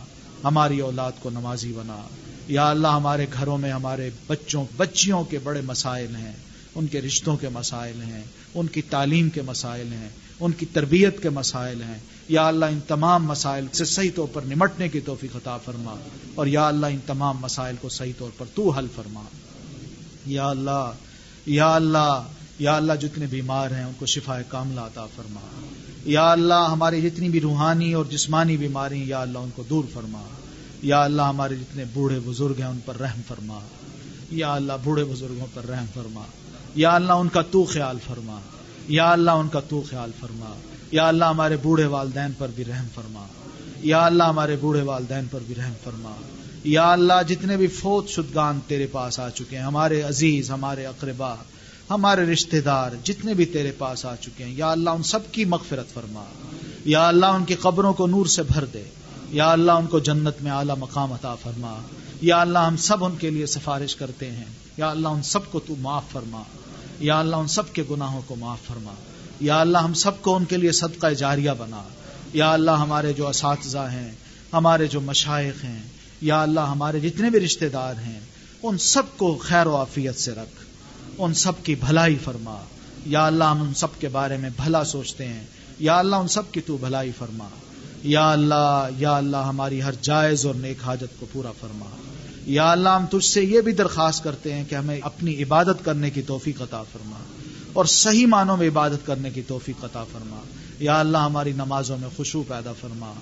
ہماری 0.44 0.80
اولاد 0.80 1.12
کو 1.22 1.30
نمازی 1.30 1.72
بنا۔ 1.72 2.00
یا 2.48 2.70
اللہ 2.70 2.88
ہمارے 2.88 3.26
گھروں 3.32 3.58
میں 3.58 3.72
ہمارے 3.72 4.10
بچوں، 4.26 4.64
بچیوں 4.76 5.24
کے 5.24 5.38
بڑے 5.38 5.60
مسائل 5.60 6.16
ہیں۔ 6.16 6.32
ان 6.74 6.86
کے 6.86 7.00
رشتوں 7.00 7.36
کے 7.36 7.48
مسائل 7.48 8.02
ہیں۔ 8.02 8.22
ان 8.54 8.66
کی 8.66 8.82
تعلیم 8.82 9.30
کے 9.30 9.42
مسائل 9.42 9.92
ہیں۔ 9.92 10.08
ان 10.40 10.52
کی 10.52 10.66
تربیت 10.66 11.22
کے 11.22 11.30
مسائل 11.30 11.82
ہیں۔ 11.82 11.98
یا 12.28 12.46
اللہ 12.46 12.64
ان 12.64 12.80
تمام 12.88 13.24
مسائل 13.24 13.66
سے 13.72 13.84
صحیح 13.84 14.10
طور 14.14 14.26
پر 14.32 14.42
نمٹنے 14.42 14.88
کی 14.88 15.00
توفیق 15.00 15.36
عطا 15.36 15.56
فرما۔ 15.58 15.94
اور 16.34 16.46
یا 16.46 16.68
اللہ 16.68 16.86
ان 16.86 16.98
تمام 17.06 17.38
مسائل 17.40 17.76
کو 17.80 17.88
صحیح 17.88 18.12
طور 18.18 18.30
پر 18.38 18.46
تو 18.54 18.70
حل 18.70 18.86
فرما۔ 18.96 19.22
یا 20.26 20.48
اللہ 20.48 20.90
یا 21.46 21.74
اللہ 21.74 22.22
یا 22.58 22.76
اللہ 22.76 22.92
جتنے 22.92 23.26
بیمار 23.26 23.70
ہیں 23.70 23.84
ان 23.84 23.92
کو 23.98 24.06
شفا 24.06 24.42
کاملہ 24.42 24.80
عطا 24.80 25.06
فرما۔ 25.06 25.40
یا 26.04 26.32
اللہ 26.32 26.68
ہماری 26.72 27.02
جتنی 27.02 27.28
بھی 27.28 27.40
روحانی 27.40 27.92
اور 27.92 28.04
جسمانی 28.04 28.56
بیماری 28.56 29.08
یا 29.08 29.20
اللہ 29.20 29.38
ان 29.38 29.50
کو 29.54 29.62
دور 29.70 29.84
فرما۔ 29.92 30.22
یا 30.82 31.04
اللہ 31.04 31.22
ہمارے 31.22 31.56
جتنے 31.56 31.84
بوڑھے 31.94 32.20
بزرگ 32.24 32.54
ہیں 32.58 32.66
ان 32.66 32.78
پر 32.84 32.96
رحم 32.96 33.20
فرما۔ 33.28 33.60
یا 34.30 34.54
اللہ 34.54 34.72
بوڑھے 34.84 35.04
بزرگوں 35.04 35.46
پر 35.54 35.64
رحم 35.64 35.86
فرما۔ 35.94 36.22
یا 36.74 36.94
اللہ 36.94 37.12
ان 37.12 37.28
کا 37.28 37.42
تو 37.42 37.64
خیال 37.64 37.96
فرما۔ 38.06 38.40
یا 38.88 39.10
اللہ 39.12 39.30
ان 39.30 39.48
کا 39.48 39.60
تو 39.60 39.82
خیال 39.90 40.10
فرما، 40.20 40.54
یا 40.92 41.08
اللہ 41.08 41.24
ہمارے 41.24 41.56
بوڑھے 41.56 41.86
والدین 41.86 42.32
پر 42.38 42.48
بھی 42.54 42.64
رحم 42.64 42.86
فرما، 42.94 43.26
یا 43.82 44.04
اللہ 44.06 44.22
ہمارے 44.22 44.56
بوڑھے 44.60 44.82
والدین 44.82 45.26
پر 45.30 45.40
بھی 45.46 45.54
رحم 45.54 45.72
فرما، 45.84 46.12
یا 46.64 46.92
اللہ 46.92 47.22
جتنے 47.28 47.56
بھی 47.56 47.66
فوت 47.66 48.08
شدگان 48.08 48.60
تیرے 48.66 48.86
پاس 48.86 49.18
آ 49.20 49.28
چکے 49.30 49.56
ہیں، 49.56 49.64
ہمارے 49.64 50.02
عزیز، 50.02 50.50
ہمارے 50.50 50.86
اقربا، 50.86 51.34
ہمارے 51.90 52.24
رشتہ 52.24 52.56
دار، 52.56 52.90
جتنے 53.04 53.34
بھی 53.34 53.44
تیرے 53.44 53.72
پاس 53.78 54.04
آ 54.04 54.14
چکے 54.16 54.44
ہیں، 54.44 54.52
یا 54.52 54.70
اللہ 54.70 54.90
ان 54.90 55.02
سب 55.02 55.32
کی 55.32 55.44
مغفرت 55.44 55.94
فرما، 55.94 56.24
یا 56.84 57.08
اللہ 57.08 57.26
ان 57.26 57.44
کی 57.44 57.54
قبروں 57.54 57.92
کو 57.92 58.06
نور 58.06 58.26
سے 58.26 58.42
بھر 58.42 58.64
دے، 58.64 58.82
یا 59.30 59.50
اللہ 59.52 59.72
ان 59.72 59.86
کو 59.86 59.98
جنت 59.98 60.42
میں 60.42 60.52
اعلی 60.52 60.72
مقام 60.78 61.12
عطا 61.12 61.34
فرما، 61.34 61.76
یا 62.20 62.40
اللہ 62.40 62.58
ہم 62.58 62.76
سب 62.76 63.04
ان 63.04 63.16
کے 63.16 63.30
لیے 63.30 63.46
سفارش 63.46 63.96
کرتے 63.96 64.30
ہیں، 64.30 64.44
یا 64.76 64.90
اللہ 64.90 65.08
ان 65.08 65.22
سب 65.22 65.50
کو 65.50 65.60
تو 65.60 65.74
معاف 65.80 66.12
فرما۔ 66.12 66.42
یا 67.00 67.18
اللہ 67.18 67.36
ان 67.36 67.48
سب 67.48 67.72
کے 67.72 67.82
گناہوں 67.90 68.22
کو 68.26 68.36
معاف 68.36 68.58
فرما۔ 68.66 68.94
یا 69.40 69.60
اللہ 69.60 69.78
ہم 69.78 69.94
سب 69.94 70.22
کو 70.22 70.36
ان 70.36 70.44
کے 70.44 70.56
لیے 70.56 70.72
صدقہ 70.72 71.06
جاریہ 71.06 71.50
بنا۔ 71.58 71.82
یا 72.32 72.52
اللہ 72.52 72.70
ہمارے 72.70 73.12
جو 73.12 73.28
اساتذہ 73.28 73.78
ہیں، 73.78 74.12
ہمارے 74.52 74.86
جو 74.86 75.00
مشائق 75.00 75.64
ہیں، 75.64 75.82
یا 76.20 76.42
اللہ 76.42 76.60
ہمارے 76.60 77.00
جتنے 77.00 77.30
بھی 77.30 77.40
رشتہ 77.40 77.64
دار 77.64 77.94
ہیں، 77.94 78.20
ان 78.62 78.78
سب 78.78 79.02
کو 79.16 79.38
خیر 79.42 79.66
و 79.66 79.76
عافیت 79.76 80.18
سے 80.18 80.32
رکھ۔ 80.32 80.64
ان 81.18 81.34
سب 81.34 81.52
کی 81.62 81.74
بھلائی 81.74 82.18
فرما۔ 82.24 82.56
یا 83.06 83.26
اللہ 83.26 83.44
ہم 83.44 83.62
ان 83.62 83.74
سب 83.74 84.00
کے 84.00 84.08
بارے 84.08 84.36
میں 84.36 84.50
بھلا 84.56 84.84
سوچتے 84.84 85.28
ہیں۔ 85.28 85.44
یا 85.78 85.98
اللہ 85.98 86.16
ان 86.16 86.28
سب 86.28 86.52
کی 86.52 86.60
تو 86.60 86.76
بھلائی 86.76 87.12
فرما۔ 87.18 87.48
یا 88.02 88.32
اللہ 88.32 88.88
یا 88.98 89.16
اللہ 89.16 89.36
ہماری 89.36 89.82
ہر 89.82 89.92
جائز 90.00 90.46
اور 90.46 90.54
نیک 90.54 90.76
حاجت 90.84 91.20
کو 91.20 91.26
پورا 91.32 91.52
فرما۔ 91.60 91.86
یا 92.46 92.70
اللہ 92.72 92.88
ہم 92.88 93.06
تجھ 93.06 93.24
سے 93.24 93.42
یہ 93.44 93.60
بھی 93.60 93.72
درخواست 93.72 94.24
کرتے 94.24 94.52
ہیں 94.54 94.64
کہ 94.68 94.74
ہمیں 94.74 94.98
اپنی 95.02 95.42
عبادت 95.42 95.84
کرنے 95.84 96.10
کی 96.10 96.22
توفیق 96.22 96.62
عطا 96.62 96.82
فرما 96.92 97.18
اور 97.72 97.84
صحیح 97.84 98.26
معنوں 98.26 98.56
میں 98.56 98.68
عبادت 98.68 99.06
کرنے 99.06 99.30
کی 99.30 99.42
توفیق 99.42 99.84
عطا 99.84 100.04
فرما 100.12 100.40
یا 100.78 100.98
اللہ 101.00 101.18
ہماری 101.18 101.52
نمازوں 101.52 101.96
میں 101.98 102.08
خوشبو 102.16 102.42
پیدا 102.48 102.72
فرما 102.72 103.12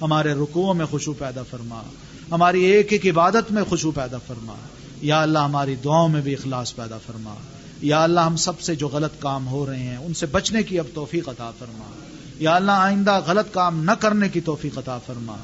ہمارے 0.00 0.32
رکوعوں 0.32 0.74
میں 0.74 0.86
خوشبو 0.86 1.12
پیدا 1.12 1.42
فرما 1.42 1.82
ہماری 2.30 2.64
ایک 2.64 2.92
ایک 2.92 3.06
عبادت 3.06 3.52
میں 3.52 3.62
خوشبو 3.64 3.90
پیدا 3.90 4.18
فرما 4.26 4.54
یا 5.02 5.22
اللہ 5.22 5.38
ہماری 5.38 5.74
دعاؤں 5.74 6.08
میں 6.08 6.20
بھی 6.20 6.34
اخلاص 6.34 6.74
پیدا 6.76 6.98
فرما 7.06 7.34
یا 7.80 8.02
اللہ 8.02 8.20
ہم 8.20 8.36
سب 8.36 8.60
سے 8.60 8.74
جو 8.74 8.88
غلط 8.88 9.20
کام 9.20 9.48
ہو 9.48 9.66
رہے 9.66 9.78
ہیں 9.78 9.96
ان 9.96 10.14
سے 10.14 10.26
بچنے 10.26 10.62
کی 10.62 10.78
اب 10.78 10.86
توفیق 10.94 11.28
عطا 11.28 11.50
فرما 11.58 11.90
یا 12.38 12.54
اللہ 12.54 12.72
آئندہ 12.72 13.20
غلط 13.26 13.52
کام 13.52 13.84
نہ 13.84 13.90
کرنے 13.90 14.28
کی 14.28 14.40
توفیق 14.40 14.78
عطا 14.78 14.98
فرما 14.98 15.36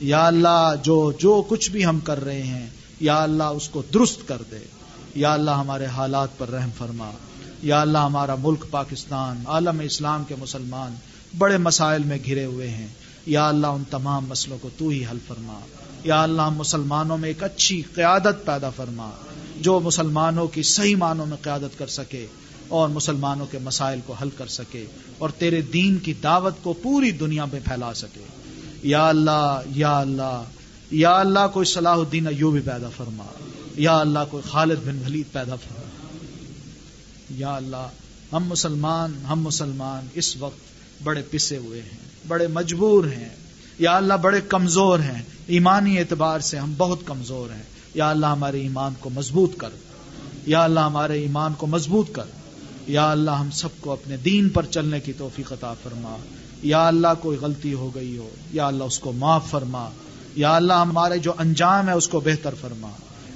یا 0.00 0.26
اللہ 0.26 0.74
جو 0.82 1.12
جو 1.18 1.42
کچھ 1.48 1.70
بھی 1.70 1.84
ہم 1.86 2.00
کر 2.00 2.24
رہے 2.24 2.42
ہیں 2.42 2.66
یا 3.04 3.22
اللہ 3.22 3.42
اس 3.42 3.68
کو 3.68 3.82
درست 3.94 4.28
کر 4.28 4.42
دے۔ 4.50 4.58
یا 5.14 5.32
اللہ 5.32 5.50
ہمارے 5.50 5.86
حالات 5.86 6.38
پر 6.38 6.48
رحم 6.48 6.70
فرما۔ 6.78 7.10
یا 7.62 7.80
اللہ 7.80 7.98
ہمارا 7.98 8.34
ملک 8.34 8.64
پاکستان، 8.70 9.44
عالم 9.46 9.80
اسلام 9.80 10.24
کے 10.24 10.34
مسلمان 10.38 10.94
بڑے 11.38 11.56
مسائل 11.56 12.02
میں 12.04 12.18
گھرے 12.24 12.44
ہوئے 12.44 12.68
ہیں۔ 12.68 12.88
یا 13.26 13.48
اللہ 13.48 13.66
ان 13.66 13.82
تمام 13.90 14.26
مسئلوں 14.28 14.58
کو 14.62 14.68
تو 14.78 14.88
ہی 14.88 15.04
حل 15.10 15.18
فرما۔ 15.26 15.60
یا 16.04 16.22
اللہ 16.22 16.48
مسلمانوں 16.48 17.18
میں 17.18 17.28
ایک 17.28 17.42
اچھی 17.42 17.82
قیادت 17.94 18.46
پیدا 18.46 18.70
فرما۔ 18.70 19.10
جو 19.60 19.80
مسلمانوں 19.80 20.46
کی 20.46 20.62
صحیح 20.62 20.96
معنوں 20.96 21.26
میں 21.26 21.36
قیادت 21.42 21.78
کر 21.78 21.86
سکے 21.86 22.26
اور 22.68 22.88
مسلمانوں 22.88 23.46
کے 23.46 23.58
مسائل 23.58 24.00
کو 24.06 24.12
حل 24.12 24.30
کر 24.30 24.46
سکے 24.46 24.86
اور 25.18 25.30
تیرے 25.30 25.60
دین 25.60 25.98
کی 25.98 26.14
دعوت 26.14 26.54
کو 26.62 26.72
پوری 26.72 27.10
دنیا 27.10 27.44
میں 27.44 27.60
پھیلا 27.64 27.94
سکے۔ 27.94 28.24
یا 28.82 29.08
اللہ 29.08 29.60
یا 29.66 29.98
اللہ 29.98 30.42
یا 30.94 31.16
اللہ 31.16 31.46
کوئی 31.52 31.66
صلاح 31.66 31.92
الدین 31.92 32.26
ایوبی 32.26 32.60
پیدا 32.60 32.88
فرما، 32.96 33.24
یا 33.76 33.96
اللہ 33.96 34.18
کوئی 34.30 34.42
خالد 34.50 34.78
بن 34.86 35.02
ولید 35.06 35.32
پیدا 35.32 35.54
فرما۔ 35.56 36.16
یا 37.30 37.56
اللہ، 37.56 37.88
ہم 38.32 38.44
مسلمان 38.44 39.12
ہم 39.28 39.40
مسلمان 39.40 40.06
اس 40.14 40.36
وقت 40.36 40.58
بڑے 41.04 41.22
پسے 41.30 41.56
ہوئے 41.56 41.82
ہیں، 41.82 42.28
بڑے 42.28 42.46
مجبور 42.46 43.04
ہیں۔ 43.04 43.28
یا 43.78 43.96
اللہ، 43.96 44.14
بڑے 44.14 44.40
کمزور 44.40 44.98
ہیں۔ 44.98 45.22
ایمانی 45.46 45.98
اعتبار 45.98 46.40
سے 46.40 46.58
ہم 46.58 46.74
بہت 46.76 46.98
کمزور 47.04 47.54
ہیں۔ 47.54 47.62
یا 47.94 48.10
اللہ، 48.10 48.26
ہمارے 48.26 48.60
ایمان 48.60 48.92
کو 49.00 49.10
مضبوط 49.10 49.56
کر۔ 49.56 49.70
یا 50.46 50.64
اللہ، 50.64 50.80
ہمارے 50.80 51.20
ایمان 51.20 51.54
کو 51.54 51.66
مضبوط 51.66 52.12
کر۔ 52.12 52.24
یا 52.86 53.10
اللہ، 53.10 53.30
ہم 53.30 53.50
سب 53.50 53.68
کو 53.80 53.92
اپنے 53.92 54.16
دین 54.16 54.48
پر 54.48 54.66
چلنے 54.66 55.00
کی 55.00 55.12
توفیق 55.12 55.52
عطا 55.52 55.74
فرما۔ 55.82 56.16
یا 56.62 56.88
اللہ، 56.88 57.08
کوئی 57.20 57.38
غلطی 57.38 57.74
ہو 57.74 57.90
گئی 57.94 58.18
ہو، 58.18 58.28
یا 58.52 58.66
اللہ، 58.66 58.84
اس 58.84 58.98
کو 58.98 59.12
معاف 59.12 59.50
فرما۔ 59.50 59.88
یا 60.36 60.56
اللہ 60.56 60.72
ہمارے 60.72 61.18
جو 61.18 61.32
انجام 61.38 61.88
ہے 61.88 61.92
اس 61.92 62.08
کو 62.08 62.20
بہتر 62.20 62.54
فرما۔ 62.60 62.88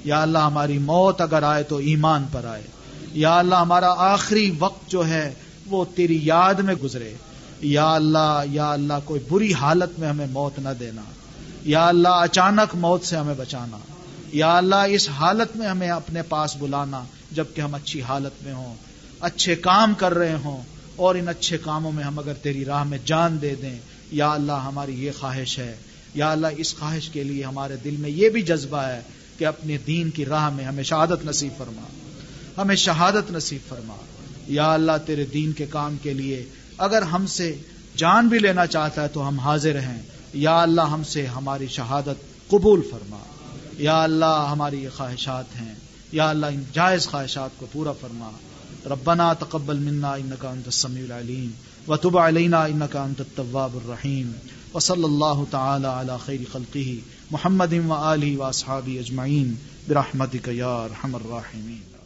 یا 0.03 0.21
اللہ 0.21 0.37
ہماری 0.37 0.77
موت 0.77 1.21
اگر 1.21 1.43
آئے 1.43 1.63
تو 1.63 1.77
ایمان 1.77 2.25
پر 2.31 2.45
آئے۔ 2.45 2.63
یا 3.11 3.39
اللہ 3.39 3.55
ہمارا 3.55 3.93
آخری 3.97 4.55
وقت 4.59 4.91
جو 4.91 5.07
ہے 5.07 5.33
وہ 5.65 5.85
تیری 5.95 6.19
یاد 6.25 6.53
میں 6.53 6.75
گزرے۔ 6.75 7.13
یا 7.61 7.93
اللہ 7.93 8.43
یا 8.45 8.71
اللہ 8.71 8.93
کوئی 9.05 9.21
بری 9.29 9.53
حالت 9.53 9.99
میں 9.99 10.09
ہمیں 10.09 10.27
موت 10.27 10.59
نہ 10.59 10.69
دینا۔ 10.79 11.01
یا 11.63 11.87
اللہ 11.87 12.07
اچانک 12.07 12.75
موت 12.75 13.03
سے 13.03 13.15
ہمیں 13.17 13.35
بچانا۔ 13.37 13.77
یا 14.33 14.57
اللہ 14.57 14.85
اس 14.89 15.09
حالت 15.09 15.57
میں 15.57 15.67
ہمیں 15.67 15.89
اپنے 15.89 16.21
پاس 16.21 16.57
بلانا 16.59 17.03
جبکہ 17.31 17.61
ہم 17.61 17.75
اچھی 17.75 18.01
حالت 18.01 18.43
میں 18.43 18.53
ہوں۔ 18.53 18.75
اچھے 19.19 19.55
کام 19.55 19.93
کر 19.93 20.13
رہے 20.13 20.35
ہوں 20.43 20.61
اور 20.95 21.15
ان 21.15 21.27
اچھے 21.27 21.57
کاموں 21.57 21.91
میں 21.91 22.03
ہم 22.03 22.19
اگر 22.19 22.33
تیری 22.33 22.65
راہ 22.65 22.83
میں 22.83 22.97
جان 23.05 23.37
دے 23.41 23.55
دیں۔ 23.55 23.79
یا 24.11 24.31
اللہ 24.31 24.51
ہماری 24.51 25.05
یہ 25.05 25.11
خواہش 25.19 25.59
ہے 25.59 25.75
یا 26.13 26.31
اللہ، 26.31 26.47
اس 26.57 26.75
خواہش 26.75 27.09
کے 27.09 27.23
لیے 27.23 27.43
ہمارے 27.43 27.75
دل 27.83 27.95
میں 27.99 28.09
یہ 28.09 28.29
بھی 28.29 28.41
جذبہ 28.41 28.77
ہے 28.77 29.01
کہ 29.37 29.45
اپنے 29.45 29.77
دین 29.77 30.09
کی 30.09 30.25
راہ 30.25 30.49
میں 30.49 30.65
ہمیں 30.65 30.83
شہادت 30.83 31.25
نصیب 31.25 31.51
فرما۔ 31.57 31.81
ہمیں 32.61 32.75
شہادت 32.75 33.31
نصیب 33.31 33.69
فرما۔ 33.69 33.95
یا 34.47 34.73
اللہ، 34.73 34.91
تیرے 35.05 35.25
دین 35.25 35.51
کے 35.51 35.65
کام 35.65 35.97
کے 36.01 36.13
لیے 36.13 36.45
اگر 36.77 37.01
ہم 37.01 37.25
سے 37.27 37.55
جان 37.95 38.27
بھی 38.27 38.39
لینا 38.39 38.65
چاہتا 38.65 39.03
ہے 39.03 39.07
تو 39.07 39.27
ہم 39.27 39.39
حاضر 39.39 39.79
ہیں۔ 39.79 40.01
یا 40.33 40.61
اللہ، 40.61 40.81
ہم 40.81 41.03
سے 41.03 41.25
ہماری 41.25 41.67
شہادت 41.67 42.49
قبول 42.49 42.81
فرما۔ 42.91 43.17
یا 43.77 44.03
اللہ، 44.03 44.47
ہماری 44.51 44.83
یہ 44.83 44.89
خواہشات 44.97 45.45
ہیں۔ 45.61 45.75
یا 46.11 46.29
اللہ، 46.29 46.45
ان 46.45 46.63
جائز 46.73 47.07
خواہشات 47.07 47.49
کو 47.57 47.65
پورا 47.71 47.91
فرما۔ 47.91 48.31
ربنا 48.85 49.33
تقبل 49.33 49.77
منا، 49.77 50.13
انکا 50.13 50.49
انت 50.49 50.65
السمیع 50.65 51.03
العلیم۔ 51.03 51.51
وتب 51.91 52.17
علینا، 52.17 52.63
انکا 52.63 53.03
انت 53.03 53.19
التواب 53.19 53.75
الرحیم۔ 53.75 54.31
وصلی 54.73 55.03
اللہ 55.03 55.43
تعالی 55.51 55.87
علی 55.91 56.17
خیر 56.25 56.41
خلقه 56.51 56.97
محمد 57.31 57.73
و 57.87 57.93
آلہ 57.93 58.35
و 58.37 58.43
اصحابہ 58.43 58.97
اجمعین 58.99 59.55
برحمتک 59.87 60.49
یا 60.53 60.73
ارحم 60.81 61.15
الراحمین 61.15 61.98